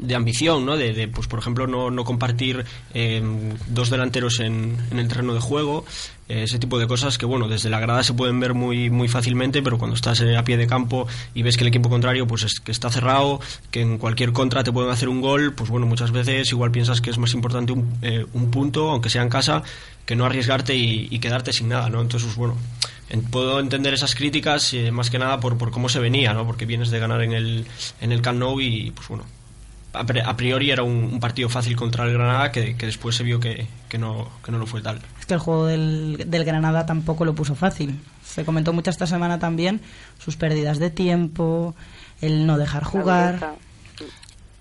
de 0.00 0.14
ambición, 0.14 0.64
¿no? 0.66 0.76
De, 0.76 0.92
de, 0.92 1.08
pues 1.08 1.26
por 1.28 1.38
ejemplo 1.38 1.66
no, 1.66 1.90
no 1.90 2.04
compartir 2.04 2.64
eh, 2.94 3.22
dos 3.68 3.90
delanteros 3.90 4.40
en, 4.40 4.76
en 4.90 4.98
el 4.98 5.08
terreno 5.08 5.34
de 5.34 5.40
juego, 5.40 5.84
eh, 6.28 6.44
ese 6.44 6.58
tipo 6.58 6.78
de 6.78 6.86
cosas 6.86 7.18
que 7.18 7.26
bueno 7.26 7.48
desde 7.48 7.68
la 7.70 7.80
grada 7.80 8.02
se 8.02 8.14
pueden 8.14 8.40
ver 8.40 8.54
muy 8.54 8.88
muy 8.90 9.08
fácilmente, 9.08 9.62
pero 9.62 9.78
cuando 9.78 9.94
estás 9.96 10.20
eh, 10.20 10.36
a 10.36 10.44
pie 10.44 10.56
de 10.56 10.66
campo 10.66 11.06
y 11.34 11.42
ves 11.42 11.56
que 11.56 11.64
el 11.64 11.68
equipo 11.68 11.88
contrario 11.90 12.26
pues 12.26 12.44
es, 12.44 12.60
que 12.60 12.72
está 12.72 12.90
cerrado, 12.90 13.40
que 13.70 13.82
en 13.82 13.98
cualquier 13.98 14.32
contra 14.32 14.64
te 14.64 14.72
pueden 14.72 14.90
hacer 14.90 15.08
un 15.08 15.20
gol, 15.20 15.52
pues 15.54 15.68
bueno 15.70 15.86
muchas 15.86 16.12
veces 16.12 16.50
igual 16.50 16.70
piensas 16.70 17.00
que 17.00 17.10
es 17.10 17.18
más 17.18 17.34
importante 17.34 17.72
un, 17.72 17.92
eh, 18.02 18.24
un 18.32 18.50
punto 18.50 18.90
aunque 18.90 19.10
sea 19.10 19.22
en 19.22 19.28
casa 19.28 19.62
que 20.06 20.16
no 20.16 20.24
arriesgarte 20.24 20.74
y, 20.74 21.18
quedarte 21.20 21.52
sin 21.52 21.68
nada, 21.68 21.88
¿no? 21.90 22.00
Entonces 22.00 22.26
pues, 22.26 22.36
bueno 22.36 22.56
en- 23.10 23.22
puedo 23.22 23.60
entender 23.60 23.92
esas 23.92 24.14
críticas 24.14 24.72
eh, 24.72 24.90
más 24.92 25.10
que 25.10 25.18
nada 25.18 25.40
por, 25.40 25.58
por 25.58 25.70
cómo 25.70 25.88
se 25.88 25.98
venía, 25.98 26.32
¿no? 26.32 26.46
Porque 26.46 26.64
vienes 26.64 26.90
de 26.90 26.98
ganar 27.00 27.22
en 27.22 27.32
el 27.32 27.66
en 28.00 28.12
el 28.12 28.22
Camp 28.22 28.38
Nou 28.38 28.60
y 28.60 28.92
pues 28.92 29.06
bueno 29.08 29.24
a 29.92 30.04
pri- 30.04 30.20
a 30.20 30.36
priori 30.36 30.70
era 30.70 30.82
un, 30.82 30.94
un 31.12 31.20
partido 31.20 31.48
fácil 31.48 31.76
contra 31.76 32.04
el 32.04 32.12
Granada 32.12 32.52
que, 32.52 32.76
que 32.76 32.86
después 32.86 33.16
se 33.16 33.22
vio 33.24 33.40
que, 33.40 33.66
que 33.88 33.98
no, 33.98 34.28
que 34.44 34.52
no 34.52 34.58
lo 34.58 34.66
fue 34.66 34.80
tal. 34.82 35.00
Es 35.18 35.26
que 35.26 35.34
el 35.34 35.40
juego 35.40 35.66
del, 35.66 36.24
del 36.26 36.44
Granada 36.44 36.86
tampoco 36.86 37.24
lo 37.24 37.34
puso 37.34 37.54
fácil. 37.54 37.98
Se 38.24 38.44
comentó 38.44 38.72
mucho 38.72 38.90
esta 38.90 39.06
semana 39.06 39.38
también 39.38 39.80
sus 40.18 40.36
pérdidas 40.36 40.78
de 40.78 40.90
tiempo, 40.90 41.74
el 42.20 42.46
no 42.46 42.58
dejar 42.58 42.84
jugar. 42.84 43.56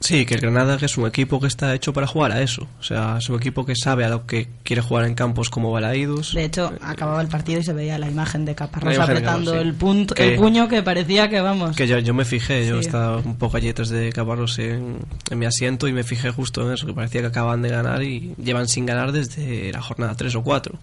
Sí, 0.02 0.26
que 0.26 0.36
el 0.36 0.40
Granada 0.42 0.78
que 0.78 0.86
es 0.86 0.98
un 0.98 1.06
equipo 1.08 1.42
que 1.42 1.48
está 1.48 1.76
hecho 1.76 1.92
para 1.92 2.08
jugar 2.08 2.32
a 2.32 2.42
eso. 2.42 2.68
O 2.80 2.84
sea, 2.84 3.18
es 3.20 3.28
un 3.30 3.36
equipo 3.36 3.66
que 3.66 3.76
sabe 3.76 4.06
a 4.06 4.10
lo 4.10 4.26
que 4.26 4.48
quiere 4.64 4.82
jugar 4.82 5.04
en 5.06 5.14
campos 5.14 5.50
como 5.50 5.72
Balaídos. 5.74 6.34
De 6.34 6.46
hecho, 6.46 6.72
acababa 6.82 7.22
el 7.22 7.28
partido 7.28 7.60
y 7.60 7.64
se 7.64 7.74
veía 7.74 8.00
la 8.00 8.08
imagen 8.10 8.46
de 8.46 8.56
Caparrós 8.56 8.96
de 8.96 9.02
apretando 9.04 9.52
Caparrós, 9.52 9.62
sí. 9.62 9.68
el, 9.68 9.74
punto, 9.76 10.16
Que- 10.16 10.34
el 10.34 10.40
puño 10.40 10.70
que 10.70 10.82
parecía 10.84 11.30
que, 11.30 11.42
vamos... 11.42 11.76
Que 11.76 11.86
yo, 11.86 12.00
yo 12.00 12.14
me 12.14 12.24
fijé, 12.24 12.66
yo 12.66 12.76
Sí. 12.76 12.88
estaba 12.88 13.18
un 13.18 13.38
poco 13.38 13.58
allí 13.58 13.68
detrás 13.68 13.90
de 13.90 14.14
Caparrós 14.14 14.58
en, 14.60 15.00
en 15.30 15.38
mi 15.40 15.46
asiento 15.46 15.86
y 15.90 15.92
me 15.92 16.04
fijé 16.06 16.32
justo 16.32 16.66
en 16.66 16.74
eso, 16.74 16.86
que 16.88 16.94
parecía 16.94 17.20
que 17.20 17.28
acaban 17.28 17.62
de 17.62 17.68
ganar 17.70 18.02
y 18.02 18.34
llevan 18.42 18.70
sin 18.70 18.86
ganar 18.86 19.12
desde 19.12 19.74
la 19.74 19.82
jornada 19.82 20.16
3 20.16 20.34
o 20.36 20.44
4. 20.44 20.80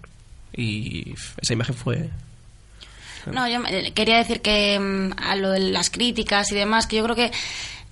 Y 0.53 1.15
esa 1.41 1.53
imagen 1.53 1.73
fue... 1.75 2.09
No, 3.31 3.45
yo 3.49 3.59
me- 3.59 3.91
quería 3.93 4.17
decir 4.17 4.41
que 4.41 4.79
mm, 4.79 5.19
a 5.21 5.35
lo 5.35 5.49
de 5.51 5.59
las 5.59 5.89
críticas 5.89 6.49
y 6.51 6.55
demás, 6.55 6.87
que 6.87 6.95
yo 6.97 7.03
creo 7.03 7.15
que 7.15 7.31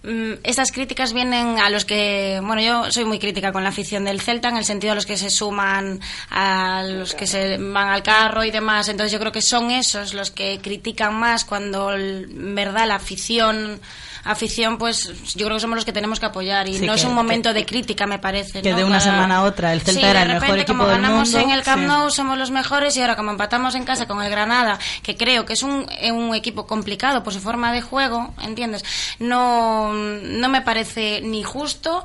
mm, 0.05 0.33
esas 0.43 0.71
críticas 0.71 1.13
vienen 1.13 1.59
a 1.59 1.69
los 1.69 1.85
que, 1.85 2.39
bueno, 2.43 2.61
yo 2.61 2.91
soy 2.91 3.05
muy 3.05 3.19
crítica 3.19 3.51
con 3.51 3.63
la 3.63 3.69
afición 3.69 4.05
del 4.05 4.21
Celta, 4.21 4.49
en 4.49 4.57
el 4.57 4.65
sentido 4.65 4.91
de 4.91 4.95
los 4.95 5.05
que 5.05 5.17
se 5.17 5.29
suman 5.29 5.99
a 6.29 6.83
los 6.83 7.13
que 7.15 7.27
se 7.27 7.57
van 7.57 7.89
al 7.89 8.03
carro 8.03 8.43
y 8.43 8.51
demás. 8.51 8.89
Entonces 8.89 9.11
yo 9.11 9.19
creo 9.19 9.31
que 9.31 9.41
son 9.41 9.71
esos 9.71 10.13
los 10.13 10.31
que 10.31 10.59
critican 10.61 11.15
más 11.15 11.45
cuando 11.45 11.93
en 11.93 12.55
verdad 12.55 12.87
la 12.87 12.95
afición 12.95 13.79
afición 14.25 14.77
pues 14.77 15.07
yo 15.35 15.45
creo 15.45 15.55
que 15.57 15.61
somos 15.61 15.75
los 15.77 15.85
que 15.85 15.93
tenemos 15.93 16.19
que 16.19 16.25
apoyar 16.25 16.67
y 16.67 16.79
Sí, 16.79 16.85
no 16.85 16.93
es 16.95 17.03
un 17.05 17.13
momento 17.13 17.49
que- 17.49 17.53
de 17.53 17.65
crítica 17.65 18.05
me 18.07 18.19
parece 18.19 18.61
que 18.61 18.71
¿no? 18.71 18.77
de 18.77 18.83
una 18.83 18.99
Para- 18.99 19.11
semana 19.11 19.37
a 19.37 19.43
otra 19.43 19.71
el 19.71 19.81
Celta 19.81 20.01
Sí, 20.01 20.05
era 20.05 20.23
el 20.23 20.33
mejor 20.33 20.57
equipo 20.59 20.73
como 20.73 20.87
del 20.87 20.95
ganamos 21.01 21.29
mundo, 21.31 21.39
en 21.39 21.51
el 21.51 21.63
Camp 21.63 21.81
sí. 21.83 21.87
Nou 21.87 22.09
somos 22.11 22.37
los 22.37 22.51
mejores 22.51 22.97
y 22.97 23.01
ahora 23.01 23.15
como 23.15 23.31
empatamos 23.31 23.75
en 23.75 23.85
casa 23.85 24.07
con 24.07 24.21
el 24.21 24.29
Granada, 24.29 24.79
que 25.03 25.15
creo 25.15 25.45
que 25.45 25.53
es 25.53 25.63
un, 25.63 25.87
un 26.11 26.35
equipo 26.35 26.65
complicado 26.67 27.23
por 27.23 27.33
su 27.33 27.39
forma 27.39 27.71
de 27.71 27.81
juego, 27.81 28.33
¿entiendes? 28.41 28.83
No, 29.19 29.93
no 29.93 30.49
me 30.49 30.61
parece 30.61 31.21
ni 31.21 31.43
justo 31.43 32.03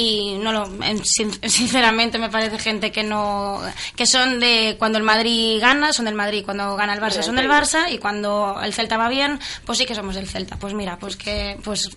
y 0.00 0.38
no 0.38 0.52
lo, 0.52 0.64
en- 0.84 1.04
sin- 1.04 1.32
sinceramente 1.50 2.18
me 2.18 2.30
parece 2.30 2.56
gente 2.58 2.92
que 2.92 3.02
no, 3.02 3.60
que 3.96 4.06
son 4.06 4.38
de 4.38 4.76
cuando 4.78 4.96
el 4.98 5.02
Madrid 5.04 5.58
gana, 5.60 5.92
son 5.92 6.04
del 6.04 6.14
Madrid, 6.14 6.44
cuando 6.44 6.76
gana 6.76 6.94
el 6.94 7.00
Barça 7.00 7.22
son 7.22 7.34
del 7.34 7.48
Barça 7.50 7.90
y 7.92 7.98
cuando 7.98 8.60
el 8.62 8.72
Celta 8.72 8.96
va 8.96 9.08
bien, 9.08 9.40
pues 9.66 9.78
sí 9.78 9.86
que 9.86 9.96
somos 9.96 10.14
del 10.14 10.28
Celta. 10.28 10.56
Pues 10.56 10.72
mira, 10.74 10.98
pues 10.98 11.16
que, 11.16 11.58
pues 11.64 11.90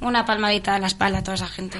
una 0.00 0.24
palmadita 0.26 0.74
en 0.74 0.80
la 0.82 0.88
espalda 0.88 1.18
a 1.18 1.22
toda 1.22 1.36
esa 1.36 1.46
gente. 1.46 1.78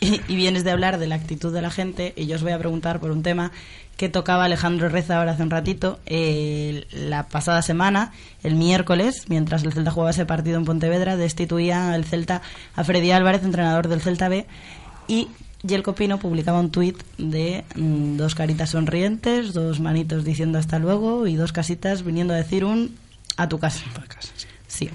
Y, 0.00 0.20
y 0.28 0.36
vienes 0.36 0.62
de 0.64 0.72
hablar 0.72 0.98
de 0.98 1.06
la 1.06 1.14
actitud 1.14 1.54
de 1.54 1.62
la 1.62 1.70
gente 1.70 2.12
y 2.16 2.26
yo 2.26 2.36
os 2.36 2.42
voy 2.42 2.52
a 2.52 2.58
preguntar 2.58 3.00
por 3.00 3.10
un 3.10 3.22
tema 3.22 3.50
que 3.96 4.08
tocaba 4.08 4.44
Alejandro 4.44 4.88
Reza 4.88 5.16
ahora 5.18 5.32
hace 5.32 5.42
un 5.44 5.50
ratito. 5.50 6.00
Eh, 6.04 6.84
la 6.90 7.28
pasada 7.28 7.62
semana, 7.62 8.12
el 8.42 8.56
miércoles, 8.56 9.24
mientras 9.28 9.62
el 9.62 9.72
Celta 9.72 9.90
jugaba 9.92 10.10
ese 10.10 10.26
partido 10.26 10.58
en 10.58 10.64
Pontevedra, 10.64 11.16
destituía 11.16 11.94
el 11.94 12.04
Celta 12.04 12.42
a 12.74 12.84
Freddy 12.84 13.12
Álvarez, 13.12 13.42
entrenador 13.44 13.86
del 13.88 14.00
Celta 14.02 14.28
B, 14.28 14.46
y 15.08 15.28
Yelko 15.62 15.94
Pino 15.94 16.18
publicaba 16.18 16.60
un 16.60 16.70
tuit 16.70 17.02
de 17.16 17.64
mm, 17.74 18.16
dos 18.16 18.34
caritas 18.34 18.70
sonrientes, 18.70 19.54
dos 19.54 19.80
manitos 19.80 20.24
diciendo 20.24 20.58
hasta 20.58 20.78
luego 20.78 21.26
y 21.26 21.36
dos 21.36 21.52
casitas 21.52 22.04
viniendo 22.04 22.34
a 22.34 22.36
decir 22.36 22.64
un 22.64 22.96
a 23.36 23.48
tu 23.48 23.58
casa. 23.58 23.84
Sí. 24.66 24.90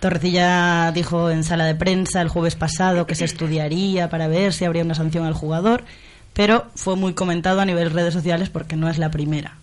Torrecilla 0.00 0.92
dijo 0.92 1.30
en 1.30 1.42
sala 1.42 1.64
de 1.64 1.74
prensa 1.74 2.20
el 2.20 2.28
jueves 2.28 2.54
pasado 2.54 3.06
que 3.06 3.14
se 3.14 3.24
estudiaría 3.24 4.08
para 4.08 4.28
ver 4.28 4.52
si 4.52 4.64
habría 4.64 4.84
una 4.84 4.94
sanción 4.94 5.24
al 5.24 5.34
jugador, 5.34 5.84
pero 6.32 6.66
fue 6.74 6.96
muy 6.96 7.14
comentado 7.14 7.60
a 7.60 7.64
nivel 7.64 7.90
redes 7.90 8.14
sociales 8.14 8.50
porque 8.50 8.76
no 8.76 8.88
es 8.88 8.98
la 8.98 9.10
primera. 9.10 9.56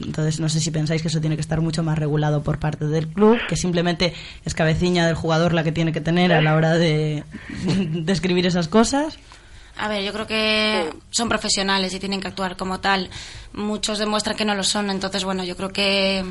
Entonces, 0.00 0.40
no 0.40 0.48
sé 0.48 0.60
si 0.60 0.70
pensáis 0.70 1.02
que 1.02 1.08
eso 1.08 1.20
tiene 1.20 1.36
que 1.36 1.42
estar 1.42 1.60
mucho 1.60 1.82
más 1.82 1.98
regulado 1.98 2.42
por 2.42 2.58
parte 2.58 2.86
del 2.86 3.08
club, 3.08 3.38
que 3.48 3.56
simplemente 3.56 4.14
es 4.44 4.54
cabecilla 4.54 5.06
del 5.06 5.14
jugador 5.14 5.52
la 5.52 5.64
que 5.64 5.72
tiene 5.72 5.92
que 5.92 6.00
tener 6.00 6.32
a 6.32 6.40
la 6.40 6.56
hora 6.56 6.74
de, 6.74 7.24
de 7.66 8.12
escribir 8.12 8.46
esas 8.46 8.68
cosas. 8.68 9.18
A 9.76 9.88
ver, 9.88 10.04
yo 10.04 10.12
creo 10.12 10.26
que 10.26 10.92
son 11.10 11.28
profesionales 11.28 11.94
y 11.94 11.98
tienen 11.98 12.20
que 12.20 12.28
actuar 12.28 12.56
como 12.56 12.80
tal. 12.80 13.08
Muchos 13.52 13.98
demuestran 13.98 14.36
que 14.36 14.44
no 14.44 14.54
lo 14.54 14.64
son, 14.64 14.90
entonces, 14.90 15.24
bueno, 15.24 15.44
yo 15.44 15.56
creo 15.56 15.70
que 15.70 16.24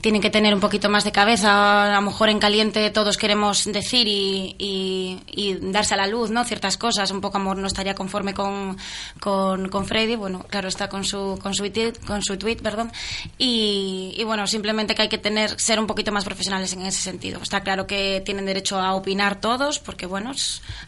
tienen 0.00 0.20
que 0.22 0.30
tener 0.30 0.54
un 0.54 0.60
poquito 0.60 0.88
más 0.88 1.04
de 1.04 1.12
cabeza. 1.12 1.84
A 1.92 1.94
lo 1.94 2.02
mejor 2.02 2.28
en 2.28 2.38
caliente 2.38 2.88
todos 2.90 3.16
queremos 3.16 3.64
decir 3.64 4.06
y, 4.06 4.54
y- 4.58 5.20
y 5.26 5.54
darse 5.72 5.94
a 5.94 5.96
la 5.96 6.06
luz, 6.06 6.30
¿no? 6.30 6.44
Ciertas 6.44 6.76
cosas. 6.76 7.10
Un 7.10 7.20
poco 7.20 7.38
amor 7.38 7.56
no 7.56 7.66
estaría 7.66 7.94
conforme 7.94 8.32
con, 8.34 8.76
con, 9.20 9.68
con 9.68 9.86
Freddy. 9.86 10.14
Bueno, 10.16 10.44
claro, 10.48 10.68
está 10.68 10.88
con 10.88 11.04
su, 11.04 11.38
con 11.42 11.54
su 11.54 11.68
tweet, 11.70 11.94
con 12.06 12.22
su 12.22 12.36
tweet, 12.36 12.56
perdón. 12.56 12.92
Y, 13.38 14.14
y 14.16 14.24
bueno, 14.24 14.46
simplemente 14.46 14.94
que 14.94 15.02
hay 15.02 15.08
que 15.08 15.18
tener, 15.18 15.58
ser 15.60 15.80
un 15.80 15.86
poquito 15.86 16.12
más 16.12 16.24
profesionales 16.24 16.72
en 16.72 16.82
ese 16.82 17.00
sentido. 17.02 17.40
Está 17.42 17.62
claro 17.62 17.86
que 17.86 18.22
tienen 18.24 18.46
derecho 18.46 18.78
a 18.80 18.94
opinar 18.94 19.40
todos, 19.40 19.78
porque 19.78 20.06
bueno, 20.06 20.32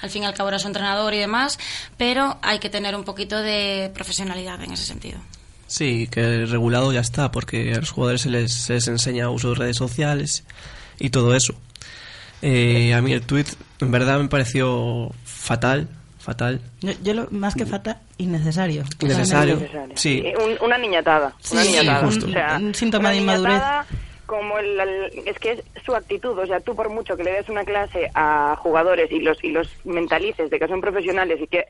al 0.00 0.10
fin 0.10 0.22
y 0.22 0.26
al 0.26 0.34
cabo 0.34 0.48
era 0.50 0.58
su 0.58 0.66
entrenador 0.68 1.14
y 1.14 1.18
demás, 1.18 1.58
pero 1.96 2.38
hay 2.42 2.58
que 2.58 2.70
tener 2.70 2.94
un 2.94 3.04
poquito 3.04 3.40
de 3.42 3.90
profesionalidad 3.94 4.62
en 4.62 4.72
ese 4.72 4.84
sentido. 4.84 5.18
Sí, 5.70 6.08
que 6.10 6.46
regulado 6.46 6.92
ya 6.92 6.98
está, 6.98 7.30
porque 7.30 7.72
a 7.74 7.78
los 7.78 7.92
jugadores 7.92 8.22
se 8.22 8.28
les, 8.30 8.52
se 8.52 8.72
les 8.74 8.88
enseña 8.88 9.30
uso 9.30 9.50
de 9.50 9.54
redes 9.54 9.76
sociales 9.76 10.44
y 10.98 11.10
todo 11.10 11.32
eso. 11.36 11.54
Eh, 12.42 12.92
a 12.92 13.00
mí 13.00 13.12
el 13.12 13.22
tweet 13.22 13.44
en 13.80 13.92
verdad 13.92 14.18
me 14.18 14.28
pareció 14.28 15.12
fatal, 15.24 15.88
fatal. 16.18 16.60
Yo, 16.80 16.90
yo 17.04 17.14
lo, 17.14 17.28
más 17.30 17.54
que 17.54 17.66
falta, 17.66 18.00
innecesario. 18.18 18.82
Innecesario. 19.00 19.60
Sí. 19.94 20.22
Eh, 20.24 20.34
un- 20.42 20.58
una 20.66 20.76
niñatada. 20.76 21.34
Una 21.52 21.62
Sí, 21.62 21.68
sí, 21.68 21.76
niñatada. 21.78 22.04
justo. 22.06 22.26
O 22.26 22.30
sea, 22.30 22.56
Un 22.60 22.74
síntoma 22.74 23.02
una 23.02 23.10
de 23.10 23.16
inmadurez. 23.18 23.62
Como 24.26 24.58
el, 24.58 24.80
el- 24.80 25.22
es 25.28 25.38
que 25.38 25.52
es 25.52 25.62
su 25.86 25.94
actitud, 25.94 26.36
o 26.36 26.46
sea, 26.46 26.58
tú 26.60 26.74
por 26.74 26.88
mucho 26.90 27.16
que 27.16 27.22
le 27.22 27.30
des 27.32 27.48
una 27.48 27.64
clase 27.64 28.10
a 28.14 28.56
jugadores 28.58 29.10
y 29.12 29.20
los 29.20 29.42
y 29.44 29.50
los 29.50 29.68
mentalices 29.84 30.50
de 30.50 30.58
que 30.58 30.66
son 30.66 30.80
profesionales 30.80 31.38
y 31.40 31.46
que 31.46 31.66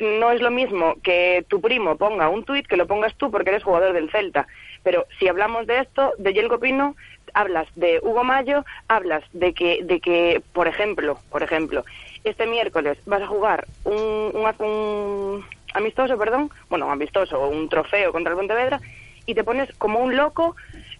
no 0.00 0.30
es 0.30 0.40
lo 0.40 0.50
mismo 0.50 0.94
que 1.02 1.44
tu 1.48 1.60
primo 1.60 1.96
ponga 1.96 2.28
un 2.28 2.44
tuit 2.44 2.66
que 2.66 2.76
lo 2.76 2.86
pongas 2.86 3.14
tú 3.16 3.30
porque 3.30 3.50
eres 3.50 3.62
jugador 3.62 3.92
del 3.92 4.10
Celta. 4.10 4.46
Pero 4.82 5.06
si 5.18 5.28
hablamos 5.28 5.66
de 5.66 5.80
esto, 5.80 6.12
de 6.18 6.32
Yelko 6.32 6.58
Pino, 6.58 6.96
hablas 7.34 7.68
de 7.76 8.00
Hugo 8.02 8.24
Mayo, 8.24 8.64
hablas 8.88 9.22
de 9.32 9.54
que, 9.54 9.80
de 9.84 10.00
que 10.00 10.42
por 10.52 10.66
ejemplo, 10.66 11.18
por 11.30 11.42
ejemplo, 11.42 11.84
este 12.24 12.46
miércoles 12.46 12.98
vas 13.06 13.22
a 13.22 13.26
jugar 13.26 13.66
un, 13.84 14.32
un, 14.34 15.44
amistoso, 15.74 16.18
perdón, 16.18 16.50
bueno, 16.68 16.90
amistoso, 16.90 17.48
un 17.48 17.68
trofeo 17.68 18.12
contra 18.12 18.32
el 18.32 18.38
Pontevedra, 18.38 18.80
y 19.26 19.34
te 19.34 19.44
pones 19.44 19.72
como 19.78 20.00
un 20.00 20.16
loco, 20.16 20.56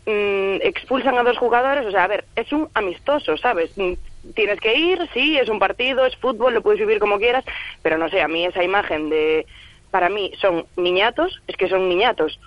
mm, 0.07 0.63
expulsan 0.63 1.17
a 1.19 1.23
dos 1.23 1.39
jugadores, 1.39 1.87
o 1.87 1.91
sea, 1.91 2.05
a 2.05 2.09
ver, 2.09 2.25
es 2.37 2.53
un 2.53 2.69
amistoso, 2.75 3.37
¿sabes? 3.37 3.73
Tienes 4.35 4.61
que 4.61 4.79
ir, 4.79 5.09
sí, 5.13 5.37
es 5.37 5.49
un 5.49 5.59
partido, 5.59 6.07
es 6.07 6.17
fútbol, 6.17 6.55
lo 6.55 6.63
puedes 6.63 6.81
vivir 6.81 6.99
como 6.99 7.19
quieras, 7.19 7.45
pero 7.83 7.99
no 7.99 8.09
sé, 8.09 8.21
a 8.23 8.29
mí 8.29 8.45
esa 8.45 8.63
imagen 8.63 9.11
de, 9.11 9.47
para 9.91 10.09
mí 10.09 10.33
son 10.41 10.65
niñatos, 10.77 11.41
es 11.47 11.57
que 11.57 11.69
son 11.69 11.89
niñatos. 11.89 12.39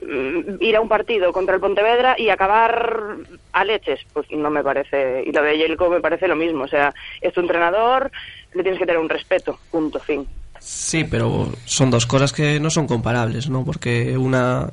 Mm, 0.00 0.62
Ir 0.62 0.76
a 0.76 0.80
un 0.80 0.88
partido 0.88 1.32
contra 1.32 1.54
el 1.54 1.60
Pontevedra 1.60 2.14
y 2.18 2.30
acabar 2.30 3.16
a 3.52 3.64
leches, 3.64 4.00
pues 4.12 4.26
no 4.30 4.48
me 4.48 4.62
parece, 4.62 5.22
y 5.26 5.32
lo 5.32 5.42
de 5.42 5.58
Yelko 5.58 5.90
me 5.90 6.00
parece 6.00 6.28
lo 6.28 6.36
mismo, 6.36 6.64
o 6.64 6.68
sea, 6.68 6.94
es 7.20 7.34
tu 7.34 7.40
entrenador, 7.40 8.10
le 8.54 8.62
tienes 8.62 8.78
que 8.78 8.86
tener 8.86 9.00
un 9.00 9.08
respeto, 9.08 9.58
punto, 9.70 10.00
fin. 10.00 10.26
Sí, 10.58 11.04
pero 11.04 11.52
son 11.64 11.90
dos 11.90 12.06
cosas 12.06 12.32
que 12.32 12.60
no 12.60 12.70
son 12.70 12.86
comparables, 12.86 13.50
¿no? 13.50 13.64
Porque 13.64 14.16
una, 14.16 14.70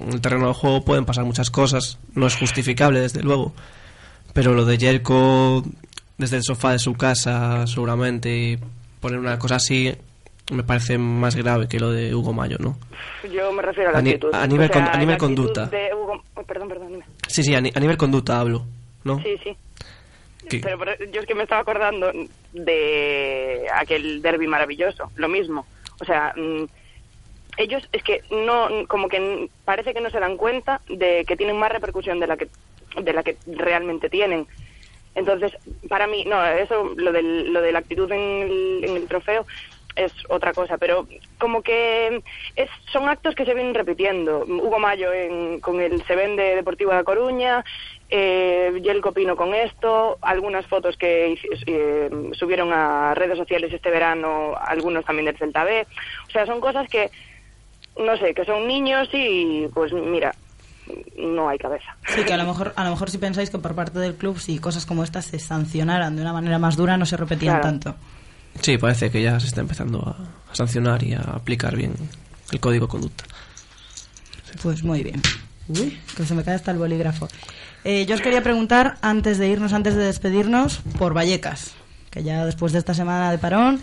en 0.00 0.12
el 0.12 0.20
terreno 0.20 0.46
del 0.46 0.54
juego 0.54 0.84
pueden 0.84 1.04
pasar 1.04 1.24
muchas 1.24 1.50
cosas, 1.50 1.98
no 2.14 2.26
es 2.26 2.36
justificable, 2.36 3.00
desde 3.00 3.22
luego. 3.22 3.52
Pero 4.34 4.52
lo 4.52 4.64
de 4.66 4.76
Jerko 4.76 5.62
desde 6.18 6.36
el 6.36 6.42
sofá 6.42 6.72
de 6.72 6.78
su 6.78 6.94
casa, 6.94 7.66
seguramente, 7.66 8.36
y 8.36 8.58
poner 9.00 9.18
una 9.18 9.38
cosa 9.38 9.56
así, 9.56 9.94
me 10.52 10.62
parece 10.62 10.98
más 10.98 11.34
grave 11.36 11.68
que 11.68 11.80
lo 11.80 11.90
de 11.90 12.14
Hugo 12.14 12.32
Mayo, 12.34 12.56
¿no? 12.60 12.76
Yo 13.32 13.50
me 13.52 13.62
refiero 13.62 13.88
a 13.90 13.92
la 13.92 13.98
A 13.98 14.00
actitud. 14.02 14.30
a 14.34 14.46
nivel 14.46 14.70
O 14.70 14.72
sea, 14.74 14.84
con- 14.84 14.94
a 14.94 14.98
nivel 14.98 15.16
conducta. 15.18 15.66
de 15.66 15.94
Hugo- 15.94 16.22
oh, 16.34 16.42
perdón, 16.42 16.68
perdón, 16.68 16.88
dime. 16.92 17.04
Sí, 17.26 17.42
sí, 17.42 17.54
a, 17.54 17.60
ni- 17.60 17.72
a 17.74 17.80
nivel 17.80 17.96
conducta 17.96 18.38
hablo, 18.38 18.66
¿no? 19.04 19.18
Sí, 19.22 19.36
sí. 19.42 19.56
Pero, 20.60 20.78
pero 20.78 20.92
yo 21.10 21.20
es 21.22 21.26
que 21.26 21.34
me 21.34 21.44
estaba 21.44 21.62
acordando 21.62 22.12
de 22.52 23.66
aquel 23.74 24.20
derby 24.20 24.46
maravilloso, 24.46 25.10
lo 25.16 25.28
mismo. 25.28 25.66
O 26.00 26.04
sea, 26.04 26.34
mm, 26.36 26.64
ellos 27.56 27.88
es 27.92 28.02
que 28.02 28.20
no, 28.30 28.68
como 28.88 29.08
que 29.08 29.48
parece 29.64 29.94
que 29.94 30.00
no 30.02 30.10
se 30.10 30.20
dan 30.20 30.36
cuenta 30.36 30.80
de 30.88 31.24
que 31.26 31.36
tienen 31.36 31.56
más 31.58 31.72
repercusión 31.72 32.20
de 32.20 32.26
la 32.26 32.36
que, 32.36 32.48
de 33.00 33.12
la 33.12 33.22
que 33.22 33.38
realmente 33.46 34.08
tienen. 34.10 34.46
Entonces, 35.14 35.52
para 35.88 36.06
mí, 36.06 36.24
no, 36.24 36.44
eso, 36.44 36.92
lo, 36.96 37.12
del, 37.12 37.52
lo 37.52 37.60
de 37.60 37.72
la 37.72 37.78
actitud 37.78 38.10
en 38.10 38.20
el, 38.20 38.84
en 38.84 38.96
el 38.96 39.06
trofeo 39.08 39.46
es 39.94 40.10
otra 40.28 40.52
cosa, 40.54 40.76
pero 40.76 41.06
como 41.38 41.62
que 41.62 42.20
es, 42.56 42.68
son 42.92 43.08
actos 43.08 43.36
que 43.36 43.44
se 43.44 43.54
vienen 43.54 43.74
repitiendo. 43.74 44.40
Hugo 44.44 44.80
Mayo 44.80 45.12
en- 45.12 45.60
con 45.60 45.80
el 45.80 46.04
Se 46.06 46.16
Vende 46.16 46.56
Deportivo 46.56 46.92
de 46.92 47.04
Coruña, 47.04 47.64
eh, 48.08 48.72
Yelko 48.82 49.12
Pino 49.12 49.36
con 49.36 49.54
esto, 49.54 50.18
algunas 50.20 50.66
fotos 50.66 50.96
que 50.96 51.38
eh, 51.66 52.10
subieron 52.32 52.72
a 52.72 53.14
redes 53.14 53.38
sociales 53.38 53.72
este 53.72 53.90
verano, 53.90 54.54
algunos 54.60 55.04
también 55.04 55.26
del 55.26 55.38
Celta 55.38 55.62
B. 55.62 55.86
O 56.28 56.30
sea, 56.32 56.44
son 56.44 56.60
cosas 56.60 56.88
que, 56.88 57.12
no 57.96 58.16
sé, 58.16 58.34
que 58.34 58.44
son 58.44 58.66
niños 58.66 59.08
y 59.12 59.68
pues 59.72 59.92
mira, 59.92 60.34
no 61.18 61.48
hay 61.48 61.58
cabeza. 61.58 61.96
Sí, 62.14 62.22
que 62.24 62.32
a 62.32 62.36
lo 62.36 62.44
mejor, 62.44 62.72
a 62.76 62.84
lo 62.84 62.90
mejor 62.90 63.10
si 63.10 63.18
pensáis 63.18 63.50
que 63.50 63.58
por 63.58 63.74
parte 63.74 63.98
del 63.98 64.14
club, 64.14 64.38
si 64.38 64.58
cosas 64.58 64.84
como 64.86 65.02
estas 65.04 65.24
se 65.26 65.38
sancionaran 65.38 66.16
de 66.16 66.22
una 66.22 66.32
manera 66.32 66.58
más 66.58 66.76
dura, 66.76 66.96
no 66.96 67.06
se 67.06 67.16
repetían 67.16 67.54
Claro. 67.60 67.68
tanto. 67.68 67.96
Sí, 68.60 68.78
parece 68.78 69.10
que 69.10 69.22
ya 69.22 69.38
se 69.40 69.46
está 69.48 69.60
empezando 69.62 70.00
a, 70.00 70.50
a 70.52 70.54
sancionar 70.54 71.02
y 71.02 71.14
a 71.14 71.20
aplicar 71.20 71.74
bien 71.76 71.94
el 72.52 72.60
código 72.60 72.86
de 72.86 72.90
conducta. 72.90 73.24
Pues 74.62 74.82
muy 74.84 75.02
bien. 75.02 75.20
Uy, 75.68 75.98
que 76.16 76.24
se 76.24 76.34
me 76.34 76.44
cae 76.44 76.54
hasta 76.54 76.70
el 76.70 76.78
bolígrafo. 76.78 77.28
Eh, 77.84 78.06
yo 78.06 78.14
os 78.14 78.20
quería 78.20 78.42
preguntar, 78.42 78.96
antes 79.02 79.38
de 79.38 79.48
irnos, 79.48 79.72
antes 79.72 79.94
de 79.94 80.04
despedirnos, 80.04 80.78
por 80.98 81.14
Vallecas, 81.14 81.74
que 82.10 82.22
ya 82.22 82.44
después 82.44 82.72
de 82.72 82.78
esta 82.78 82.94
semana 82.94 83.30
de 83.30 83.38
parón 83.38 83.80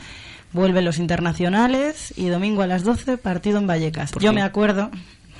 vuelven 0.54 0.86
los 0.86 0.97
internacionales 0.97 2.14
y 2.18 2.28
domingo 2.28 2.62
a 2.62 2.68
las 2.68 2.84
12 2.84 3.18
partido 3.18 3.58
en 3.58 3.68
Vallecas. 3.68 4.12
Yo 4.14 4.20
fin. 4.30 4.36
me 4.36 4.41
acuerdo 4.41 4.89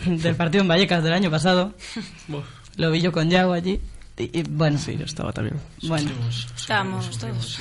del 0.24 0.36
partido 0.36 0.62
en 0.62 0.68
Vallecas 0.68 1.04
del 1.04 1.14
año 1.14 1.30
pasado. 1.32 1.74
Lo 2.78 2.92
vi 2.92 3.02
yo 3.02 3.12
con 3.12 3.30
Yago 3.30 3.54
allí. 3.54 3.80
Y, 4.18 4.40
y, 4.40 4.44
bueno, 4.44 4.78
Sí, 4.78 4.96
yo 4.98 5.06
estaba 5.06 5.32
también. 5.32 5.58
bueno. 5.84 6.12
Estamos 6.56 7.18
todos. 7.18 7.60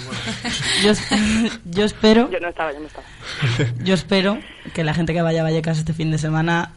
Yo, 0.82 0.90
es- 0.90 1.08
yo 1.64 1.84
espero 1.84 2.30
Yo 2.30 2.38
no 2.40 2.48
estaba, 2.48 2.72
yo 2.72 2.80
no 2.80 2.86
estaba. 2.86 3.06
Yo 3.84 3.94
espero 3.94 4.38
que 4.74 4.84
la 4.84 4.92
gente 4.92 5.14
que 5.14 5.22
vaya 5.22 5.40
a 5.40 5.44
Vallecas 5.44 5.78
este 5.78 5.94
fin 5.94 6.10
de 6.10 6.18
semana 6.18 6.72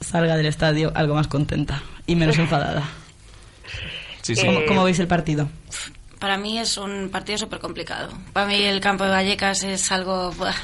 salga 0.00 0.36
del 0.36 0.46
estadio 0.46 0.90
algo 0.94 1.14
más 1.14 1.28
contenta 1.28 1.82
y 2.06 2.16
menos 2.16 2.36
enfadada. 2.38 2.82
Sí, 4.22 4.34
sí. 4.34 4.44
¿Cómo, 4.46 4.60
Eh, 4.60 4.64
cómo 4.66 4.84
veis 4.84 4.98
el 4.98 5.06
partido? 5.06 5.48
Para 6.18 6.36
mí 6.36 6.58
es 6.58 6.76
un 6.76 7.10
partido 7.10 7.38
súper 7.38 7.60
complicado. 7.60 8.08
Para 8.32 8.46
mí 8.46 8.56
el 8.56 8.80
campo 8.80 9.04
de 9.04 9.10
Vallecas 9.10 9.62
es 9.62 9.92
algo... 9.92 10.32
buah, 10.32 10.54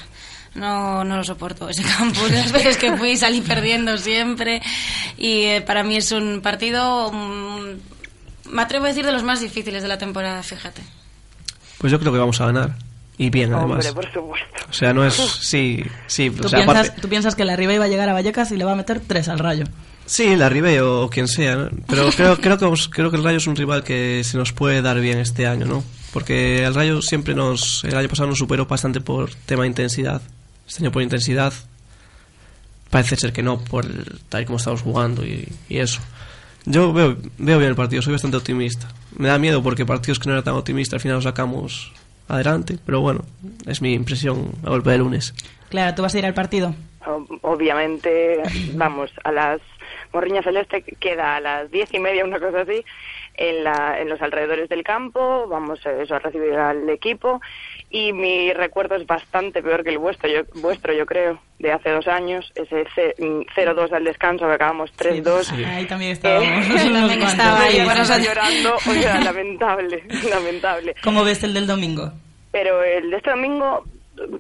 no, 0.55 1.05
no 1.05 1.17
lo 1.17 1.25
soporto 1.25 1.69
ese 1.69 1.83
campo. 1.83 2.21
Las 2.31 2.53
veces 2.53 2.77
que 2.77 2.97
fui 2.97 3.17
salí 3.17 3.41
perdiendo 3.41 3.97
siempre. 3.99 4.63
Y 5.17 5.43
eh, 5.45 5.61
para 5.63 5.83
mí 5.83 5.97
es 5.97 6.13
un 6.13 6.41
partido... 6.43 7.11
mm, 7.13 8.51
me 8.51 8.63
atrevo 8.63 8.85
a 8.85 8.89
decir 8.89 9.05
de 9.05 9.13
los 9.13 9.23
más 9.23 9.41
difíciles 9.41 9.83
de 9.83 9.89
la 9.89 9.99
temporada, 9.99 10.43
fíjate. 10.43 10.83
Pues 11.79 11.91
yo 11.91 11.99
creo 11.99 12.13
que 12.13 12.19
vamos 12.19 12.41
a 12.41 12.47
ganar. 12.47 12.77
Y 13.17 13.31
bien, 13.31 13.53
además. 13.55 13.87
Hombre, 13.87 13.93
por 13.93 14.13
supuesto. 14.13 14.65
O 14.69 14.73
sea, 14.73 14.93
no 14.93 15.05
es. 15.07 15.15
Sí, 15.15 15.85
sí. 16.07 16.31
¿Tú, 16.31 16.47
o 16.47 16.49
sea, 16.49 16.61
piensas, 16.61 16.87
aparte- 16.89 17.01
tú 17.01 17.09
piensas 17.09 17.35
que 17.35 17.45
la 17.45 17.57
Riva 17.57 17.73
iba 17.75 17.85
a 17.85 17.89
llegar 17.89 18.09
a 18.09 18.13
Vallecas 18.13 18.51
y 18.51 18.57
le 18.57 18.65
va 18.65 18.73
a 18.73 18.77
meter 18.77 19.01
tres 19.01 19.29
al 19.29 19.39
rayo. 19.39 19.67
Sí, 20.07 20.37
la 20.37 20.49
Ribe 20.49 20.81
o 20.83 21.09
quien 21.09 21.29
sea, 21.29 21.57
¿no? 21.57 21.71
pero 21.87 22.11
creo, 22.17 22.37
creo, 22.39 22.59
que, 22.59 22.67
creo 22.91 23.11
que 23.11 23.17
el 23.17 23.25
Rayo 23.25 23.39
es 23.39 23.47
un 23.47 23.57
rival 23.57 23.85
que 23.85 24.23
se 24.25 24.37
nos 24.37 24.53
puede 24.53 24.83
dar 24.83 25.01
bien 25.01 25.19
este 25.19 25.47
año, 25.47 25.65
¿no? 25.65 25.83
Porque 26.13 26.65
el 26.65 26.75
Rayo 26.75 27.01
siempre 27.03 27.35
nos, 27.35 27.85
el 27.85 27.97
año 27.97 28.09
pasado 28.09 28.29
nos 28.29 28.39
superó 28.39 28.67
bastante 28.67 29.01
por 29.01 29.33
tema 29.47 29.63
de 29.63 29.69
intensidad. 29.69 30.21
Este 30.67 30.83
año 30.83 30.93
por 30.93 31.03
intensidad 31.03 31.53
parece 32.91 33.17
ser 33.17 33.33
que 33.33 33.43
no, 33.43 33.59
por 33.59 33.85
el- 33.85 34.21
tal 34.29 34.43
y 34.43 34.45
como 34.47 34.59
estamos 34.59 34.83
jugando 34.83 35.25
y, 35.27 35.49
y 35.69 35.79
eso. 35.79 36.01
Yo 36.67 36.93
veo, 36.93 37.17
veo 37.39 37.59
bien 37.59 37.71
el 37.71 37.77
partido, 37.77 38.01
soy 38.03 38.13
bastante 38.13 38.37
optimista. 38.39 38.89
Me 39.19 39.29
da 39.29 39.39
miedo 39.39 39.63
porque 39.63 39.85
partidos 39.85 40.19
que 40.19 40.29
no 40.29 40.35
era 40.35 40.43
tan 40.43 40.55
optimista 40.55 40.97
al 40.97 41.01
final 41.01 41.17
los 41.17 41.25
sacamos 41.25 41.93
adelante, 42.29 42.79
pero 42.87 43.01
bueno, 43.01 43.25
es 43.67 43.83
mi 43.83 43.93
impresión 43.93 44.53
a 44.65 44.71
golpe 44.71 44.91
de 44.91 44.99
lunes. 44.99 45.35
Claro, 45.69 45.95
¿tú 45.95 46.03
vas 46.03 46.15
a 46.15 46.19
ir 46.19 46.27
al 46.27 46.35
partido? 46.35 46.75
Obviamente, 47.43 48.43
vamos, 48.75 49.11
a 49.25 49.33
las 49.33 49.61
Morriña 50.13 50.43
Celeste 50.43 50.83
queda 51.01 51.37
a 51.37 51.41
las 51.41 51.71
diez 51.71 51.93
y 51.93 51.99
media, 51.99 52.25
una 52.25 52.39
cosa 52.41 52.63
así, 52.63 52.83
en, 53.35 53.65
la, 53.65 54.01
en 54.01 54.09
los 54.09 54.23
alrededores 54.23 54.69
del 54.71 54.83
campo, 54.85 55.47
vamos 55.49 55.81
eso, 55.85 56.15
a 56.15 56.19
recibir 56.21 56.55
al 56.55 56.89
equipo 56.89 57.41
y 57.91 58.13
mi 58.13 58.53
recuerdo 58.53 58.97
es 58.97 59.07
bastante 59.07 59.63
peor 59.63 59.85
que 59.85 59.91
el 59.91 59.99
vuestro, 59.99 60.29
yo, 60.29 60.41
vuestro, 60.61 60.93
yo 60.93 61.07
creo, 61.07 61.39
de 61.61 61.71
hace 61.73 61.91
dos 61.91 62.09
años, 62.09 62.51
ese 62.57 62.85
ce- 62.95 63.15
mm, 63.19 63.43
0-2 63.55 63.93
al 63.93 64.05
descanso, 64.05 64.47
que 64.47 64.53
acabamos 64.55 64.91
3-2. 64.97 65.51
Ahí 65.67 65.87
también 65.87 66.13
estábamos. 66.13 66.49
Eh, 66.67 66.69
también 66.77 67.07
cuantos. 67.07 67.31
estaba 67.33 67.61
ahí, 67.63 67.73
Sí, 67.77 67.81
por 67.85 67.93
sí, 67.95 68.01
eso 68.03 68.15
sí. 68.15 68.23
llorando, 68.25 68.75
o 68.75 68.81
sea, 68.81 69.21
lamentable, 69.21 70.03
lamentable. 70.31 70.95
¿Cómo 71.05 71.23
ves 71.25 71.43
el 71.45 71.55
del 71.55 71.67
domingo? 71.67 72.11
Pero 72.51 72.83
el 72.83 73.11
de 73.11 73.17
este 73.17 73.31
domingo 73.31 73.85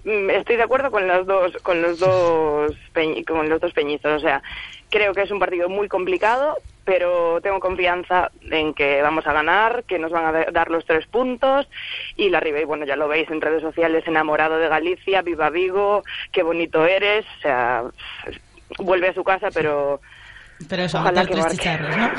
mm, 0.04 0.30
estoy 0.30 0.56
de 0.56 0.62
acuerdo 0.62 0.90
con 0.90 1.06
los 1.06 1.26
dos 1.26 1.52
con 1.62 1.80
los 1.82 1.98
dos 1.98 2.72
peñ- 2.94 3.24
con 3.24 3.48
los 3.48 3.60
dos 3.60 3.72
peñistas, 3.72 4.18
o 4.18 4.20
sea, 4.20 4.42
creo 4.90 5.12
que 5.14 5.22
es 5.22 5.30
un 5.30 5.38
partido 5.40 5.68
muy 5.68 5.88
complicado, 5.88 6.56
pero 6.84 7.40
tengo 7.40 7.60
confianza 7.60 8.30
en 8.50 8.74
que 8.74 9.00
vamos 9.02 9.26
a 9.26 9.32
ganar, 9.32 9.84
que 9.84 9.98
nos 9.98 10.10
van 10.12 10.26
a 10.26 10.32
da- 10.32 10.46
dar 10.52 10.70
los 10.70 10.84
tres 10.84 11.06
puntos 11.06 11.66
y 12.16 12.28
la 12.30 12.40
Ribey, 12.40 12.64
bueno, 12.64 12.84
ya 12.84 12.96
lo 12.96 13.08
veis 13.08 13.30
en 13.30 13.40
redes 13.40 13.62
sociales, 13.62 14.04
enamorado 14.06 14.58
de 14.58 14.68
Galicia, 14.68 15.22
viva 15.22 15.50
Vigo, 15.50 16.04
qué 16.32 16.42
bonito 16.42 16.84
eres, 16.84 17.24
o 17.38 17.40
sea, 17.40 17.82
vuelve 18.78 19.08
a 19.08 19.14
su 19.14 19.24
casa, 19.24 19.50
pero 19.52 20.00
Pero 20.68 20.82
eso, 20.82 20.98
Ojalá 20.98 21.24
que 21.26 21.32
tres 21.34 21.46
chicharros, 21.48 21.96
¿no? 21.96 22.10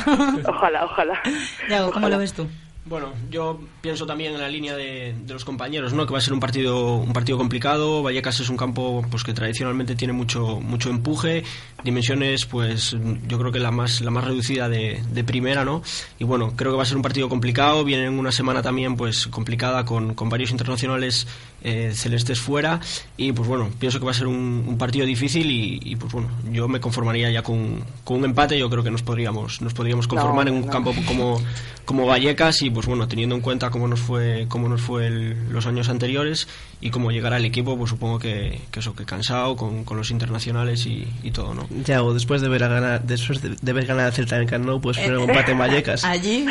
ojalá, 0.50 0.86
ojalá. 0.86 1.22
Yago, 1.70 1.86
¿cómo 1.92 2.08
Ojalá. 2.08 2.16
lo 2.16 2.20
ves 2.20 2.34
tú? 2.34 2.48
Bueno, 2.88 3.14
yo 3.32 3.60
pienso 3.82 4.06
también 4.06 4.36
en 4.36 4.40
la 4.40 4.48
línea 4.48 4.76
de, 4.76 5.16
de 5.26 5.34
los 5.34 5.44
compañeros, 5.44 5.94
¿no? 5.94 6.06
Que 6.06 6.14
va 6.14 6.20
a 6.20 6.22
ser 6.22 6.34
un 6.34 6.40
partido 6.40 6.98
un 6.98 7.14
partido 7.14 7.36
complicado. 7.36 8.04
Vallecas 8.04 8.40
es 8.42 8.50
un 8.50 8.58
campo 8.58 9.04
pues 9.10 9.24
que 9.24 9.34
tradicionalmente 9.34 9.96
tiene 9.96 10.14
mucho 10.14 10.60
mucho 10.62 10.92
empuje, 10.92 11.44
dimensiones 11.84 12.46
pues 12.46 12.96
yo 13.28 13.40
creo 13.40 13.52
que 13.52 13.58
la 13.58 13.72
más 13.72 14.02
la 14.02 14.12
más 14.12 14.24
reducida 14.24 14.70
de, 14.70 15.02
de 15.12 15.24
primera, 15.24 15.66
¿no? 15.66 15.82
Y 16.20 16.26
bueno, 16.26 16.54
creo 16.56 16.74
que 16.74 16.78
va 16.78 16.84
a 16.84 16.86
ser 16.86 16.98
un 16.98 17.02
partido 17.02 17.28
complicado. 17.28 17.84
Viene 17.84 18.06
en 18.06 18.20
una 18.20 18.32
semana 18.32 18.62
también 18.62 18.96
pues 18.96 19.26
complicada 19.28 19.84
con, 19.84 20.14
con 20.14 20.30
varios 20.30 20.52
internacionales 20.52 21.28
eh, 21.68 21.92
celestes 21.96 22.40
fuera 22.40 22.80
y 23.18 23.32
pues 23.32 23.48
bueno, 23.50 23.70
pienso 23.80 24.00
que 24.00 24.06
va 24.06 24.12
a 24.12 24.14
ser 24.14 24.28
un, 24.28 24.64
un 24.68 24.78
partido 24.78 25.06
difícil 25.06 25.50
y, 25.50 25.80
y, 25.84 25.96
pues 25.96 26.14
bueno, 26.14 26.30
yo 26.52 26.68
me 26.68 26.80
conformaría 26.80 27.32
ya 27.32 27.42
con, 27.42 27.84
con 28.04 28.18
un 28.20 28.26
empate. 28.26 28.58
Yo 28.60 28.70
creo 28.70 28.84
que 28.84 28.92
nos 28.92 29.02
podríamos 29.02 29.62
nos 29.62 29.74
podríamos 29.74 30.08
conformar 30.08 30.46
No, 30.46 30.52
en 30.52 30.58
un 30.60 30.66
no. 30.68 30.72
campo 30.72 30.94
como 31.08 31.42
como 31.86 32.08
Vallecas 32.08 32.62
y 32.64 32.70
pues 32.72 32.88
bueno 32.88 33.08
teniendo 33.08 33.36
en 33.36 33.42
cuenta 33.42 33.70
cómo 33.70 33.88
nos 33.88 34.00
fue 34.00 34.46
cómo 34.48 34.68
nos 34.70 34.82
fue 34.82 35.08
el- 35.08 35.50
los 35.52 35.66
años 35.68 35.88
anteriores 35.90 36.48
y 36.82 36.90
cómo 36.90 37.12
llegará 37.12 37.38
el 37.38 37.46
equipo 37.46 37.78
pues 37.78 37.90
supongo 37.92 38.18
que, 38.20 38.60
que 38.72 38.80
eso 38.80 38.96
que 38.96 39.06
cansado 39.06 39.56
con, 39.56 39.84
con 39.84 39.96
los 39.98 40.10
internacionales 40.12 40.86
y, 40.88 41.08
y 41.24 41.32
todo 41.32 41.54
no 41.54 41.68
Ya, 41.86 42.02
o 42.04 42.14
después 42.14 42.42
de 42.42 42.50
ver 42.50 42.64
a 42.64 42.68
ganar, 42.70 43.04
después 43.04 43.42
de, 43.42 43.56
de 43.62 43.74
ver 43.74 43.86
ganar 43.86 44.06
al 44.06 44.14
Celta 44.14 44.40
en 44.42 44.48
Camp 44.48 44.66
Nou, 44.66 44.82
pues 44.82 44.98
fue 44.98 45.16
un 45.18 45.30
empate 45.30 45.52
en 45.52 45.60
Vallecas. 45.60 46.04
Allí. 46.16 46.46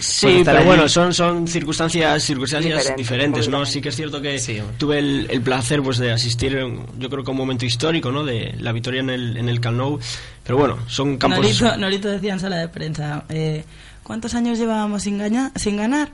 sí 0.00 0.26
Pues 0.26 0.36
estar 0.38 0.44
pero 0.44 0.58
allí- 0.58 0.66
bueno 0.66 0.88
son 0.88 1.12
son 1.14 1.46
circunstancias 1.48 2.22
circunstancias 2.22 2.78
Diferentes, 2.78 2.96
diferentes 2.96 3.48
no 3.48 3.64
sí 3.66 3.80
que 3.80 3.88
es 3.88 3.96
cierto 3.96 4.20
que 4.22 4.62
tuve 4.78 4.98
el, 5.00 5.26
el 5.30 5.40
placer 5.42 5.82
pues 5.82 5.98
de 5.98 6.12
asistir 6.12 6.56
en- 6.56 6.86
yo 6.98 7.10
creo 7.10 7.22
que 7.24 7.30
a 7.30 7.32
un 7.32 7.38
momento 7.38 7.66
histórico 7.66 8.10
no 8.12 8.24
de 8.24 8.54
la 8.58 8.72
victoria 8.72 9.00
en 9.00 9.10
el 9.10 9.36
en 9.36 9.48
el 9.48 9.60
Camp 9.60 9.76
Nou 9.76 9.98
pero 10.44 10.56
bueno 10.56 10.78
son 10.86 11.18
campos 11.18 11.40
Norito, 11.40 11.76
Norito 11.76 12.08
decía 12.08 12.32
en 12.32 12.40
sala 12.40 12.56
de 12.56 12.68
prensa, 12.68 13.24
eh, 13.28 13.64
¿cuántos 14.02 14.34
años 14.34 14.58
llevábamos 14.58 15.02
sin, 15.02 15.18
gaña- 15.18 15.52
sin 15.56 15.76
ganar? 15.76 16.10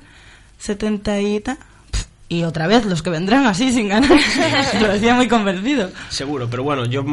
70 0.59 1.21
y 1.21 1.41
ta- 1.41 1.57
Pff, 1.91 2.05
Y 2.29 2.43
otra 2.43 2.67
vez 2.67 2.85
los 2.85 3.03
que 3.03 3.11
vendrán 3.11 3.47
así 3.47 3.73
sin 3.73 3.89
ganar. 3.89 4.11
Lo 4.81 4.89
decía 4.89 5.15
muy 5.15 5.29
convencido. 5.29 5.91
Seguro, 6.11 6.49
pero 6.51 6.63
bueno, 6.63 6.85
yo 6.85 7.05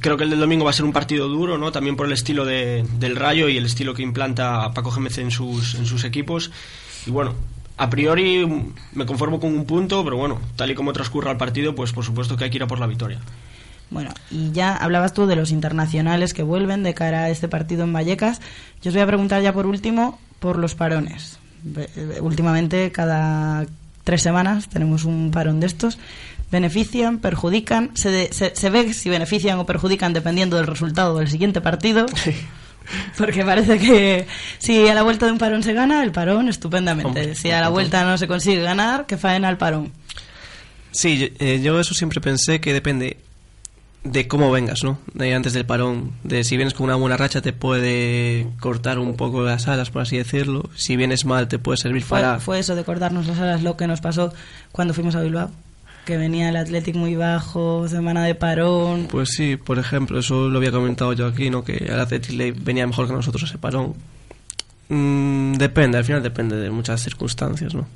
creo 0.00 0.16
que 0.16 0.24
el 0.24 0.30
del 0.30 0.40
domingo 0.40 0.64
va 0.64 0.70
a 0.70 0.74
ser 0.74 0.84
un 0.84 0.92
partido 0.92 1.28
duro, 1.28 1.58
¿no? 1.58 1.70
También 1.70 1.94
por 1.96 2.06
el 2.06 2.12
estilo 2.12 2.44
de- 2.44 2.84
del 2.98 3.14
Rayo 3.16 3.48
y 3.48 3.56
el 3.56 3.66
estilo 3.66 3.94
que 3.94 4.02
implanta 4.02 4.72
Paco 4.72 4.90
Gémez 4.90 5.18
en 5.18 5.30
sus, 5.30 5.74
en 5.76 5.86
sus 5.86 6.02
equipos. 6.04 6.50
Y 7.06 7.10
bueno, 7.10 7.34
a 7.76 7.90
priori 7.90 8.46
me 8.92 9.06
conformo 9.06 9.40
con 9.40 9.52
un 9.56 9.64
punto, 9.64 10.02
pero 10.04 10.16
bueno, 10.16 10.40
tal 10.56 10.70
y 10.70 10.74
como 10.74 10.92
transcurra 10.92 11.30
el 11.32 11.36
partido, 11.36 11.74
pues 11.74 11.92
por 11.92 12.04
supuesto 12.04 12.36
que 12.36 12.44
hay 12.44 12.50
que 12.50 12.56
ir 12.56 12.62
a 12.62 12.66
por 12.66 12.78
la 12.78 12.86
victoria. 12.86 13.18
Bueno, 13.90 14.10
y 14.30 14.50
ya 14.52 14.74
hablabas 14.76 15.12
tú 15.12 15.26
de 15.26 15.36
los 15.36 15.50
internacionales 15.52 16.34
que 16.34 16.42
vuelven 16.42 16.82
de 16.82 16.94
cara 16.94 17.24
a 17.24 17.30
este 17.30 17.48
partido 17.48 17.84
en 17.84 17.92
Vallecas. 17.92 18.40
Yo 18.82 18.88
os 18.90 18.94
voy 18.94 19.02
a 19.02 19.06
preguntar 19.06 19.42
ya 19.42 19.52
por 19.52 19.66
último 19.66 20.18
por 20.40 20.58
los 20.58 20.74
parones. 20.74 21.38
Eh, 21.76 22.18
Últimamente, 22.20 22.90
cada 22.92 23.66
tres 24.02 24.22
semanas 24.22 24.68
tenemos 24.68 25.04
un 25.04 25.30
parón 25.30 25.60
de 25.60 25.66
estos. 25.66 25.98
Benefician, 26.50 27.18
perjudican, 27.18 27.90
se, 27.94 28.10
de- 28.10 28.32
se, 28.32 28.54
se 28.54 28.70
ve 28.70 28.92
si 28.94 29.10
benefician 29.10 29.58
o 29.58 29.66
perjudican 29.66 30.12
dependiendo 30.12 30.56
del 30.56 30.66
resultado 30.66 31.18
del 31.18 31.28
siguiente 31.28 31.60
partido. 31.60 32.06
Porque 33.18 33.44
parece 33.44 33.78
que 33.78 34.26
si 34.58 34.86
a 34.88 34.94
la 34.94 35.02
vuelta 35.02 35.26
de 35.26 35.32
un 35.32 35.38
parón 35.38 35.62
se 35.62 35.72
gana, 35.72 36.02
el 36.02 36.12
parón 36.12 36.48
estupendamente. 36.48 37.08
Hombre, 37.08 37.34
si 37.34 37.50
a 37.50 37.60
la 37.60 37.68
vuelta 37.68 38.04
no 38.04 38.18
se 38.18 38.28
consigue 38.28 38.62
ganar, 38.62 39.06
que 39.06 39.16
faena 39.16 39.48
al 39.48 39.58
parón. 39.58 39.92
Sí, 40.90 41.18
yo, 41.18 41.26
eh, 41.38 41.60
yo 41.62 41.80
eso 41.80 41.94
siempre 41.94 42.20
pensé 42.20 42.60
que 42.60 42.72
depende 42.72 43.18
de 44.04 44.28
cómo 44.28 44.50
vengas, 44.50 44.84
¿no? 44.84 44.98
De 45.12 45.34
antes 45.34 45.54
del 45.54 45.64
parón. 45.66 46.12
De 46.22 46.44
si 46.44 46.56
vienes 46.56 46.74
con 46.74 46.84
una 46.84 46.94
buena 46.94 47.16
racha 47.16 47.40
te 47.40 47.52
puede 47.52 48.46
cortar 48.60 48.98
un 48.98 49.16
poco 49.16 49.42
las 49.42 49.66
alas, 49.66 49.90
por 49.90 50.02
así 50.02 50.16
decirlo. 50.16 50.70
Si 50.76 50.96
vienes 50.96 51.24
mal 51.24 51.48
te 51.48 51.58
puede 51.58 51.78
servir 51.78 52.02
Fue, 52.02 52.20
para... 52.20 52.38
fue 52.38 52.58
eso 52.58 52.76
de 52.76 52.84
cortarnos 52.84 53.26
las 53.26 53.38
alas 53.38 53.62
lo 53.62 53.76
que 53.76 53.86
nos 53.86 54.00
pasó 54.00 54.32
cuando 54.72 54.94
fuimos 54.94 55.16
a 55.16 55.22
Bilbao. 55.22 55.50
Que 56.04 56.16
venía 56.18 56.50
el 56.50 56.56
Athletic 56.56 56.96
muy 56.96 57.16
bajo, 57.16 57.88
semana 57.88 58.24
de 58.24 58.34
parón. 58.34 59.08
Pues 59.10 59.30
sí, 59.30 59.56
por 59.56 59.78
ejemplo, 59.78 60.18
eso 60.18 60.48
lo 60.48 60.58
había 60.58 60.70
comentado 60.70 61.12
yo 61.14 61.26
aquí, 61.26 61.48
¿no? 61.48 61.64
Que 61.64 61.88
al 61.90 62.00
Athletic 62.00 62.32
le 62.32 62.52
venía 62.52 62.86
mejor 62.86 63.06
que 63.06 63.14
nosotros 63.14 63.44
ese 63.44 63.58
parón. 63.58 63.94
Mm, 64.88 65.54
depende, 65.54 65.98
al 65.98 66.04
final 66.04 66.22
depende 66.22 66.56
de 66.56 66.70
muchas 66.70 67.02
circunstancias, 67.02 67.74
¿no? 67.74 67.86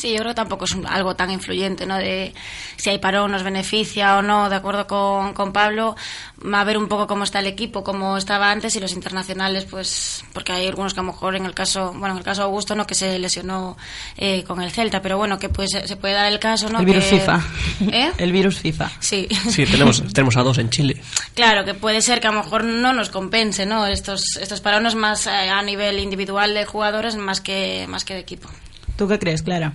Sí, 0.00 0.10
yo 0.12 0.16
creo 0.20 0.30
que 0.30 0.34
tampoco 0.36 0.64
es 0.64 0.72
un- 0.72 0.86
algo 0.86 1.14
tan 1.14 1.30
influyente, 1.30 1.84
¿no? 1.84 1.96
De 1.98 2.32
si 2.76 2.88
hay 2.88 2.98
parón 2.98 3.32
nos 3.32 3.42
beneficia 3.42 4.16
o 4.16 4.22
no, 4.22 4.48
de 4.48 4.56
acuerdo 4.56 4.86
con, 4.86 5.34
con 5.34 5.52
Pablo, 5.52 5.94
a 6.54 6.64
ver 6.64 6.78
un 6.78 6.88
poco 6.88 7.06
cómo 7.06 7.24
está 7.24 7.40
el 7.40 7.46
equipo, 7.46 7.84
cómo 7.84 8.16
estaba 8.16 8.50
antes 8.50 8.74
y 8.76 8.80
los 8.80 8.92
internacionales, 8.92 9.66
pues, 9.70 10.24
porque 10.32 10.52
hay 10.52 10.66
algunos 10.66 10.94
que 10.94 11.00
a 11.00 11.02
lo 11.02 11.12
mejor 11.12 11.36
en 11.36 11.44
el 11.44 11.52
caso, 11.52 11.90
bueno, 11.92 12.12
en 12.12 12.18
el 12.18 12.24
caso 12.24 12.40
de 12.40 12.44
Augusto, 12.46 12.74
¿no? 12.74 12.86
Que 12.86 12.94
se 12.94 13.18
lesionó 13.18 13.76
eh, 14.16 14.42
con 14.44 14.62
el 14.62 14.70
Celta, 14.70 15.02
pero 15.02 15.18
bueno, 15.18 15.38
que 15.38 15.50
pues 15.50 15.70
se 15.84 15.96
puede 15.96 16.14
dar 16.14 16.32
el 16.32 16.38
caso, 16.38 16.70
¿no? 16.70 16.78
El 16.80 16.86
virus 16.86 17.04
que- 17.04 17.18
FIFA. 17.20 17.40
¿Eh? 17.92 18.12
El 18.18 18.32
virus 18.32 18.58
FIFA. 18.58 18.90
Sí. 19.00 19.28
Sí, 19.50 19.66
tenemos, 19.66 20.02
tenemos 20.14 20.36
a 20.38 20.42
dos 20.42 20.56
en 20.56 20.70
Chile. 20.70 21.02
Claro, 21.34 21.64
que 21.66 21.74
puede 21.74 22.00
ser 22.00 22.20
que 22.20 22.28
a 22.28 22.32
lo 22.32 22.42
mejor 22.42 22.64
no 22.64 22.94
nos 22.94 23.10
compense, 23.10 23.66
¿no? 23.66 23.86
Estos, 23.86 24.22
estos 24.40 24.60
parones 24.62 24.94
más 24.94 25.26
eh, 25.26 25.30
a 25.50 25.60
nivel 25.62 25.98
individual 25.98 26.54
de 26.54 26.64
jugadores 26.64 27.16
más 27.16 27.40
que, 27.42 27.84
más 27.88 28.04
que 28.06 28.14
de 28.14 28.20
equipo. 28.20 28.48
¿Tú 28.96 29.08
qué 29.08 29.18
crees, 29.18 29.42
Clara? 29.42 29.72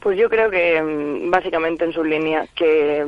Pues 0.00 0.18
yo 0.18 0.28
creo 0.28 0.50
que 0.50 0.80
mm, 0.80 1.30
básicamente 1.30 1.84
en 1.84 1.92
su 1.92 2.04
línea, 2.04 2.46
que 2.54 3.06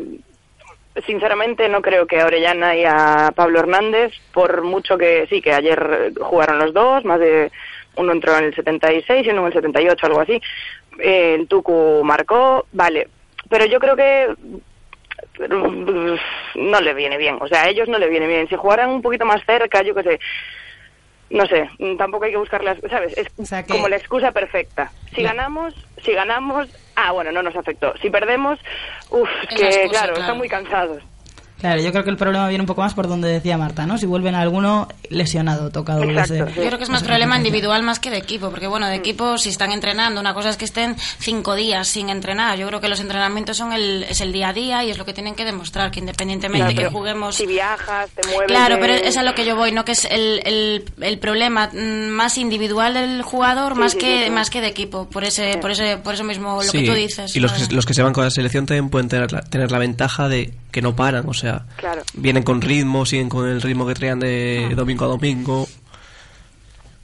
sinceramente 1.07 1.68
no 1.68 1.82
creo 1.82 2.07
que 2.07 2.20
a 2.20 2.26
Orellana 2.26 2.76
y 2.76 2.84
a 2.84 3.32
Pablo 3.34 3.61
Hernández, 3.61 4.12
por 4.32 4.62
mucho 4.62 4.99
que 4.99 5.26
sí, 5.28 5.41
que 5.41 5.53
ayer 5.53 6.12
jugaron 6.20 6.59
los 6.59 6.72
dos, 6.72 7.05
más 7.05 7.20
de 7.20 7.51
uno 7.97 8.12
entró 8.12 8.36
en 8.38 8.45
el 8.45 8.55
76 8.55 9.26
y 9.26 9.30
uno 9.30 9.43
en 9.43 9.47
el 9.49 9.53
78, 9.53 10.07
algo 10.07 10.20
así. 10.20 10.41
Eh, 10.99 11.36
el 11.38 11.49
Tucu 11.49 12.03
marcó, 12.05 12.66
vale, 12.72 13.09
pero 13.49 13.64
yo 13.66 13.78
creo 13.78 13.97
que 13.97 14.28
mm, 15.49 16.14
no 16.57 16.80
le 16.80 16.95
viene 16.95 17.18
bien, 17.18 17.38
o 17.41 17.49
sea, 17.49 17.62
a 17.62 17.68
ellos 17.68 17.88
no 17.88 17.99
le 17.99 18.09
viene 18.09 18.26
bien. 18.26 18.49
Si 18.49 18.57
jugaran 18.57 18.91
un 18.91 19.03
poquito 19.03 19.24
más 19.24 19.45
cerca, 19.45 19.82
yo 19.82 19.95
qué 19.95 20.03
sé, 20.03 20.20
no 21.31 21.47
sé, 21.47 21.70
tampoco 21.97 22.24
hay 22.24 22.33
que 22.33 22.37
buscar 22.37 22.62
las, 22.64 22.78
¿sabes? 22.91 23.16
Es 23.16 23.28
como 23.68 23.89
la 23.89 23.97
excusa 23.97 24.33
perfecta. 24.33 24.91
Si 25.14 25.22
ganamos, 25.22 25.74
si 26.03 26.12
ganamos, 26.12 26.68
ah, 26.97 27.12
bueno, 27.12 27.31
no 27.31 27.43
nos 27.43 27.57
afectó. 27.57 27.95
Si 28.03 28.11
perdemos, 28.11 28.59
uff, 29.11 29.28
que 29.49 29.66
excusa, 29.66 29.89
claro, 29.89 30.12
claro. 30.12 30.20
están 30.20 30.39
muy 30.39 30.49
cansados. 30.49 31.03
Claro, 31.61 31.81
yo 31.83 31.91
creo 31.93 32.05
que 32.05 32.11
el 32.11 32.17
problema 32.17 32.49
viene 32.49 32.63
un 32.63 32.67
poco 32.67 32.81
más 32.83 32.95
por 32.95 33.07
donde 33.09 33.29
decía 33.29 33.57
Marta, 33.59 33.87
¿no? 33.87 33.99
Si 33.99 34.07
vuelven 34.07 34.35
a 34.35 34.41
alguno 34.41 34.89
lesionado, 35.11 35.71
tocado. 35.71 36.01
desde- 36.01 36.39
Yo 36.39 36.47
creo 36.47 36.79
que 36.79 36.85
es 36.85 36.91
más 36.91 37.03
problema 37.03 37.37
individual 37.37 37.83
más 37.83 37.99
que 38.01 38.11
de 38.11 38.17
equipo, 38.19 38.51
porque 38.51 38.67
bueno, 38.67 38.87
de 38.89 38.97
equipo 38.97 39.37
si 39.39 39.51
están 39.51 39.73
entrenando, 39.73 40.21
una 40.21 40.35
cosa 40.35 40.49
es 40.51 40.57
que 40.57 40.65
estén 40.65 40.97
cinco 41.19 41.55
días 41.55 41.87
sin 41.89 42.09
entrenar. 42.11 42.57
Yo 42.59 42.67
creo 42.67 42.81
que 42.81 42.89
los 42.89 43.01
entrenamientos 43.01 43.57
son 43.57 43.73
el, 43.73 44.05
es 44.09 44.21
el 44.21 44.33
día 44.33 44.49
a 44.49 44.53
día 44.53 44.85
y 44.85 44.91
es 44.91 44.99
lo 44.99 45.05
que 45.05 45.13
tienen 45.13 45.35
que 45.35 45.45
demostrar, 45.45 45.91
que 45.91 46.01
independientemente 46.01 46.73
Claro, 46.75 46.89
que 46.89 46.95
juguemos... 46.95 47.37
Si 47.37 47.47
viajas, 47.47 48.09
te 48.11 48.27
mueves. 48.29 48.47
Claro, 48.49 48.77
de- 48.77 48.81
pero 48.81 48.95
es 48.95 49.17
a 49.17 49.23
lo 49.23 49.35
que 49.35 49.45
yo 49.45 49.57
voy, 49.57 49.73
no 49.73 49.85
que 49.85 49.93
es 49.93 50.05
el, 50.07 50.41
el, 50.45 50.85
el 51.01 51.19
problema 51.19 51.69
mm, 51.73 52.09
más 52.09 52.39
individual 52.39 52.95
del 52.95 53.23
jugador 53.23 53.75
Sí, 53.75 53.79
más 53.81 53.93
sí, 53.93 53.99
que 53.99 54.31
más 54.31 54.51
que 54.51 54.61
de 54.61 54.69
equipo, 54.69 55.09
por 55.09 55.25
ese 55.25 55.59
por 55.59 55.71
ese 55.71 55.97
por 55.99 56.15
eso 56.15 56.25
mismo 56.25 56.57
lo 56.57 56.63
Sí, 56.71 56.81
que 56.81 56.87
tú 56.87 56.95
dices. 56.95 57.35
Y 57.37 57.41
los 57.41 57.53
que, 57.53 57.75
los 57.75 57.85
que 57.87 57.95
se 57.95 58.03
van 58.03 58.13
con 58.13 58.25
la 58.25 58.31
selección 58.31 58.67
también 58.67 58.89
pueden 58.91 59.09
tener 59.09 59.33
la, 59.33 59.41
tener 59.43 59.71
la 59.71 59.79
ventaja 59.79 60.29
de 60.29 60.55
que 60.71 60.83
no 60.83 60.95
paran, 60.95 61.29
o 61.29 61.35
sea, 61.35 61.49
Claro. 61.76 62.03
vienen 62.14 62.42
con 62.42 62.61
ritmo, 62.61 63.07
siguen 63.07 63.28
con 63.28 63.48
el 63.48 63.62
ritmo 63.62 63.86
que 63.86 63.94
traían 63.94 64.20
de 64.20 64.72
domingo 64.76 65.05
a 65.05 65.09
domingo. 65.09 65.66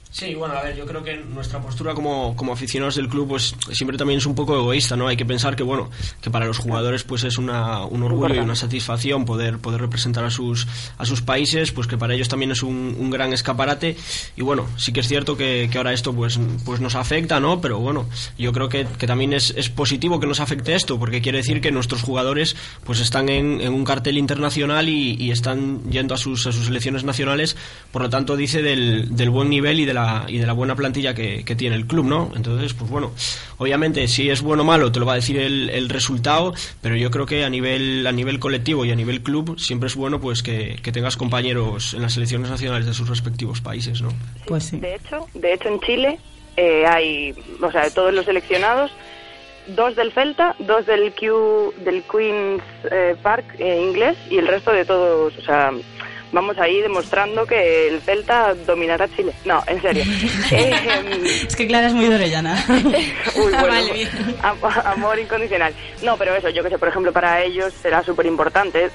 Sí, 0.09 0.33
bueno, 0.35 0.55
a 0.55 0.63
ver, 0.63 0.75
yo 0.75 0.85
creo 0.85 1.03
que 1.03 1.17
nuestra 1.17 1.61
postura 1.61 1.93
como, 1.93 2.35
como 2.35 2.53
aficionados 2.53 2.95
del 2.95 3.07
club 3.09 3.27
pues 3.27 3.53
siempre 3.71 3.97
también 3.97 4.17
es 4.19 4.25
un 4.25 4.35
poco 4.35 4.55
egoísta, 4.55 4.95
¿no? 4.95 5.07
Hay 5.07 5.17
que 5.17 5.25
pensar 5.25 5.55
que, 5.55 5.63
bueno, 5.63 5.89
que 6.21 6.31
para 6.31 6.45
los 6.45 6.57
jugadores 6.57 7.03
pues 7.03 7.23
es 7.23 7.37
una, 7.37 7.85
un 7.85 8.03
orgullo 8.03 8.35
y 8.35 8.39
una 8.39 8.55
satisfacción 8.55 9.25
poder, 9.25 9.59
poder 9.59 9.81
representar 9.81 10.23
a 10.23 10.31
sus, 10.31 10.67
a 10.97 11.05
sus 11.05 11.21
países, 11.21 11.71
pues 11.71 11.87
que 11.87 11.97
para 11.97 12.15
ellos 12.15 12.29
también 12.29 12.51
es 12.51 12.63
un, 12.63 12.95
un 12.97 13.11
gran 13.11 13.33
escaparate 13.33 13.95
y 14.35 14.41
bueno, 14.41 14.67
sí 14.77 14.91
que 14.91 15.01
es 15.01 15.07
cierto 15.07 15.37
que, 15.37 15.69
que 15.71 15.77
ahora 15.77 15.93
esto 15.93 16.13
pues, 16.13 16.39
pues 16.65 16.79
nos 16.79 16.95
afecta, 16.95 17.39
¿no? 17.39 17.61
Pero 17.61 17.79
bueno, 17.79 18.07
yo 18.39 18.51
creo 18.53 18.69
que, 18.69 18.87
que 18.97 19.07
también 19.07 19.33
es, 19.33 19.53
es 19.55 19.69
positivo 19.69 20.19
que 20.19 20.25
nos 20.27 20.39
afecte 20.39 20.73
esto, 20.73 20.97
porque 20.97 21.21
quiere 21.21 21.39
decir 21.39 21.61
que 21.61 21.71
nuestros 21.71 22.01
jugadores 22.01 22.55
pues 22.85 23.01
están 23.01 23.29
en, 23.29 23.61
en 23.61 23.73
un 23.73 23.83
cartel 23.83 24.17
internacional 24.17 24.89
y, 24.89 25.15
y 25.19 25.31
están 25.31 25.83
yendo 25.91 26.15
a 26.15 26.17
sus, 26.17 26.47
a 26.47 26.51
sus 26.51 26.65
selecciones 26.65 27.03
nacionales, 27.03 27.55
por 27.91 28.01
lo 28.01 28.09
tanto 28.09 28.35
dice 28.35 28.61
del, 28.61 29.15
del 29.15 29.29
buen 29.29 29.49
nivel 29.49 29.79
y 29.79 29.85
de 29.85 29.93
la, 29.93 30.06
y 30.27 30.37
de 30.37 30.45
la 30.45 30.53
buena 30.53 30.75
plantilla 30.75 31.13
que, 31.13 31.43
que 31.43 31.55
tiene 31.55 31.75
el 31.75 31.85
club, 31.85 32.05
¿no? 32.05 32.31
Entonces, 32.35 32.73
pues 32.73 32.89
bueno, 32.89 33.11
obviamente 33.57 34.07
si 34.07 34.29
es 34.29 34.41
bueno 34.41 34.63
o 34.63 34.65
malo 34.65 34.91
te 34.91 34.99
lo 34.99 35.05
va 35.05 35.13
a 35.13 35.15
decir 35.15 35.37
el, 35.37 35.69
el 35.69 35.89
resultado, 35.89 36.53
pero 36.81 36.95
yo 36.95 37.11
creo 37.11 37.25
que 37.25 37.43
a 37.43 37.49
nivel, 37.49 38.05
a 38.07 38.11
nivel 38.11 38.39
colectivo 38.39 38.85
y 38.85 38.91
a 38.91 38.95
nivel 38.95 39.21
club 39.21 39.59
siempre 39.59 39.87
es 39.87 39.95
bueno 39.95 40.19
pues 40.19 40.43
que, 40.43 40.77
que 40.81 40.91
tengas 40.91 41.17
compañeros 41.17 41.93
en 41.93 42.01
las 42.01 42.13
selecciones 42.13 42.49
nacionales 42.49 42.85
de 42.85 42.93
sus 42.93 43.09
respectivos 43.09 43.61
países, 43.61 44.01
¿no? 44.01 44.09
Pues 44.45 44.65
sí. 44.65 44.79
De 44.79 44.95
hecho, 44.95 45.27
de 45.33 45.53
hecho 45.53 45.69
en 45.69 45.79
Chile 45.81 46.19
eh, 46.55 46.85
hay, 46.85 47.35
o 47.61 47.71
sea, 47.71 47.83
de 47.83 47.91
todos 47.91 48.13
los 48.13 48.25
seleccionados, 48.25 48.91
dos 49.67 49.95
del 49.95 50.11
Celta, 50.11 50.55
dos 50.59 50.85
del 50.85 51.13
Q, 51.13 51.73
del 51.83 52.03
Queens 52.03 52.63
eh, 52.91 53.15
Park 53.21 53.45
eh, 53.59 53.81
inglés 53.81 54.17
y 54.29 54.37
el 54.37 54.47
resto 54.47 54.71
de 54.71 54.85
todos, 54.85 55.37
o 55.37 55.41
sea, 55.41 55.71
vamos 56.31 56.57
ahí 56.57 56.81
demostrando 56.81 57.45
que 57.45 57.87
el 57.87 58.01
Celta 58.01 58.53
dominará 58.65 59.07
Chile. 59.15 59.33
No, 59.45 59.63
en 59.67 59.81
serio. 59.81 60.03
Eh, 60.51 61.45
Es 61.47 61.55
que 61.55 61.67
Clara 61.67 61.87
es 61.87 61.93
muy 61.93 62.05
de 62.07 62.15
Orellana. 62.15 62.63
Uy, 62.69 63.01
bueno, 63.35 63.67
vale, 63.67 63.93
bien. 63.93 64.09
am- 64.41 64.57
amor 64.85 65.19
incondicional. 65.19 65.73
No, 66.03 66.17
pero 66.17 66.35
eso, 66.35 66.49
yo 66.49 66.63
que 66.63 66.69
sé, 66.69 66.77
por 66.77 66.87
ejemplo, 66.89 67.11
para 67.11 67.41
ellos 67.43 67.73
será 67.81 68.03
súper 68.03 68.25
importante. 68.25 68.89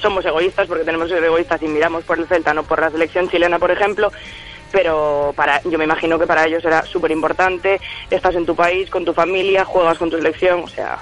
Somos 0.00 0.24
egoístas 0.24 0.68
porque 0.68 0.84
tenemos 0.84 1.08
que 1.08 1.14
ser 1.14 1.24
egoístas 1.24 1.60
y 1.62 1.66
miramos 1.66 2.04
por 2.04 2.18
el 2.18 2.26
Celta, 2.28 2.54
no 2.54 2.62
por 2.62 2.80
la 2.80 2.90
selección 2.90 3.28
chilena, 3.28 3.58
por 3.58 3.70
ejemplo. 3.70 4.12
Pero 4.70 5.32
para, 5.36 5.60
yo 5.64 5.76
me 5.78 5.84
imagino 5.84 6.18
que 6.18 6.26
para 6.26 6.46
ellos 6.46 6.62
será 6.62 6.82
súper 6.86 7.10
importante. 7.10 7.80
Estás 8.10 8.34
en 8.36 8.46
tu 8.46 8.54
país, 8.56 8.88
con 8.88 9.04
tu 9.04 9.12
familia, 9.12 9.64
juegas 9.64 9.98
con 9.98 10.08
tu 10.08 10.16
selección, 10.16 10.62
o 10.64 10.68
sea. 10.68 10.98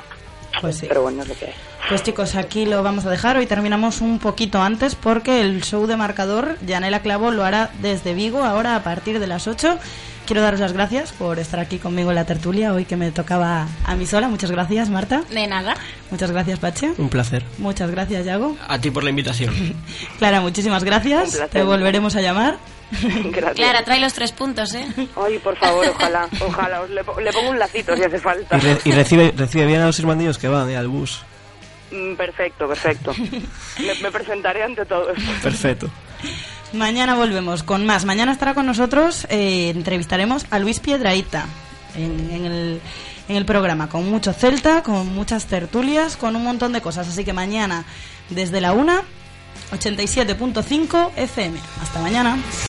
Pues 0.60 0.78
sí. 0.78 0.86
Pero 0.88 1.02
bueno, 1.02 1.22
es 1.22 1.28
lo 1.28 1.34
que 1.36 1.44
es. 1.44 1.54
Pues 1.88 2.02
chicos, 2.04 2.36
aquí 2.36 2.66
lo 2.66 2.82
vamos 2.84 3.04
a 3.06 3.10
dejar. 3.10 3.36
Hoy 3.36 3.46
terminamos 3.46 4.00
un 4.00 4.20
poquito 4.20 4.62
antes 4.62 4.94
porque 4.94 5.40
el 5.40 5.62
show 5.62 5.86
de 5.86 5.96
marcador, 5.96 6.56
Yanela 6.64 7.00
Clavo 7.00 7.32
lo 7.32 7.44
hará 7.44 7.70
desde 7.82 8.14
Vigo, 8.14 8.44
ahora 8.44 8.76
a 8.76 8.82
partir 8.84 9.18
de 9.18 9.26
las 9.26 9.48
8. 9.48 9.76
Quiero 10.24 10.42
daros 10.42 10.60
las 10.60 10.72
gracias 10.72 11.10
por 11.10 11.40
estar 11.40 11.58
aquí 11.58 11.78
conmigo 11.78 12.10
en 12.10 12.14
la 12.14 12.24
tertulia, 12.26 12.72
hoy 12.72 12.84
que 12.84 12.94
me 12.96 13.10
tocaba 13.10 13.66
a 13.84 13.94
mí 13.96 14.06
sola. 14.06 14.28
Muchas 14.28 14.52
gracias, 14.52 14.88
Marta. 14.88 15.22
De 15.30 15.44
nada. 15.48 15.74
Muchas 16.12 16.30
gracias, 16.30 16.60
Pache. 16.60 16.92
Un 16.98 17.08
placer. 17.08 17.42
Muchas 17.58 17.90
gracias, 17.90 18.24
Yago. 18.24 18.56
A 18.68 18.78
ti 18.78 18.92
por 18.92 19.02
la 19.02 19.10
invitación. 19.10 19.52
Clara, 20.18 20.40
muchísimas 20.40 20.84
gracias. 20.84 21.36
Te 21.50 21.64
volveremos 21.64 22.14
a 22.14 22.20
llamar. 22.20 22.58
Gracias. 22.92 23.54
Clara, 23.54 23.84
trae 23.84 24.00
los 24.00 24.12
tres 24.12 24.32
puntos, 24.32 24.74
¿eh? 24.74 24.84
Ay, 25.16 25.38
por 25.38 25.56
favor, 25.56 25.86
ojalá, 25.94 26.28
ojalá. 26.40 26.80
Os 26.82 26.90
le, 26.90 27.04
po- 27.04 27.20
le 27.20 27.32
pongo 27.32 27.50
un 27.50 27.58
lacito 27.58 27.94
si 27.96 28.02
hace 28.02 28.18
falta. 28.18 28.56
Y, 28.56 28.60
re- 28.60 28.78
y 28.84 28.90
recibe, 28.90 29.32
recibe 29.36 29.66
bien 29.66 29.80
a 29.82 29.86
los 29.86 29.98
hermanillos 30.00 30.38
que 30.38 30.48
van 30.48 30.68
eh, 30.70 30.76
al 30.76 30.88
bus. 30.88 31.22
Mm, 31.90 32.14
Perfecto, 32.14 32.68
perfecto. 32.68 33.12
me, 33.78 33.94
me 34.02 34.10
presentaré 34.10 34.62
ante 34.62 34.84
todos. 34.86 35.16
Perfecto. 35.42 35.90
Mañana 36.72 37.14
volvemos 37.16 37.62
con 37.62 37.84
más. 37.86 38.04
Mañana 38.04 38.32
estará 38.32 38.54
con 38.54 38.66
nosotros, 38.66 39.26
eh, 39.28 39.70
entrevistaremos 39.74 40.46
a 40.50 40.58
Luis 40.60 40.78
Piedraíta 40.78 41.46
en, 41.96 42.30
en 42.30 42.44
el, 42.44 42.80
en 43.28 43.36
el 43.36 43.44
programa, 43.44 43.88
con 43.88 44.08
mucho 44.08 44.32
Celta, 44.32 44.82
con 44.84 45.12
muchas 45.14 45.46
tertulias, 45.46 46.16
con 46.16 46.36
un 46.36 46.44
montón 46.44 46.72
de 46.72 46.80
cosas. 46.80 47.08
Así 47.08 47.24
que 47.24 47.32
mañana, 47.32 47.84
desde 48.28 48.60
la 48.60 48.72
una, 48.72 49.02
87.5 49.72 51.10
FM. 51.16 51.58
Hasta 51.82 52.00
mañana. 52.00 52.38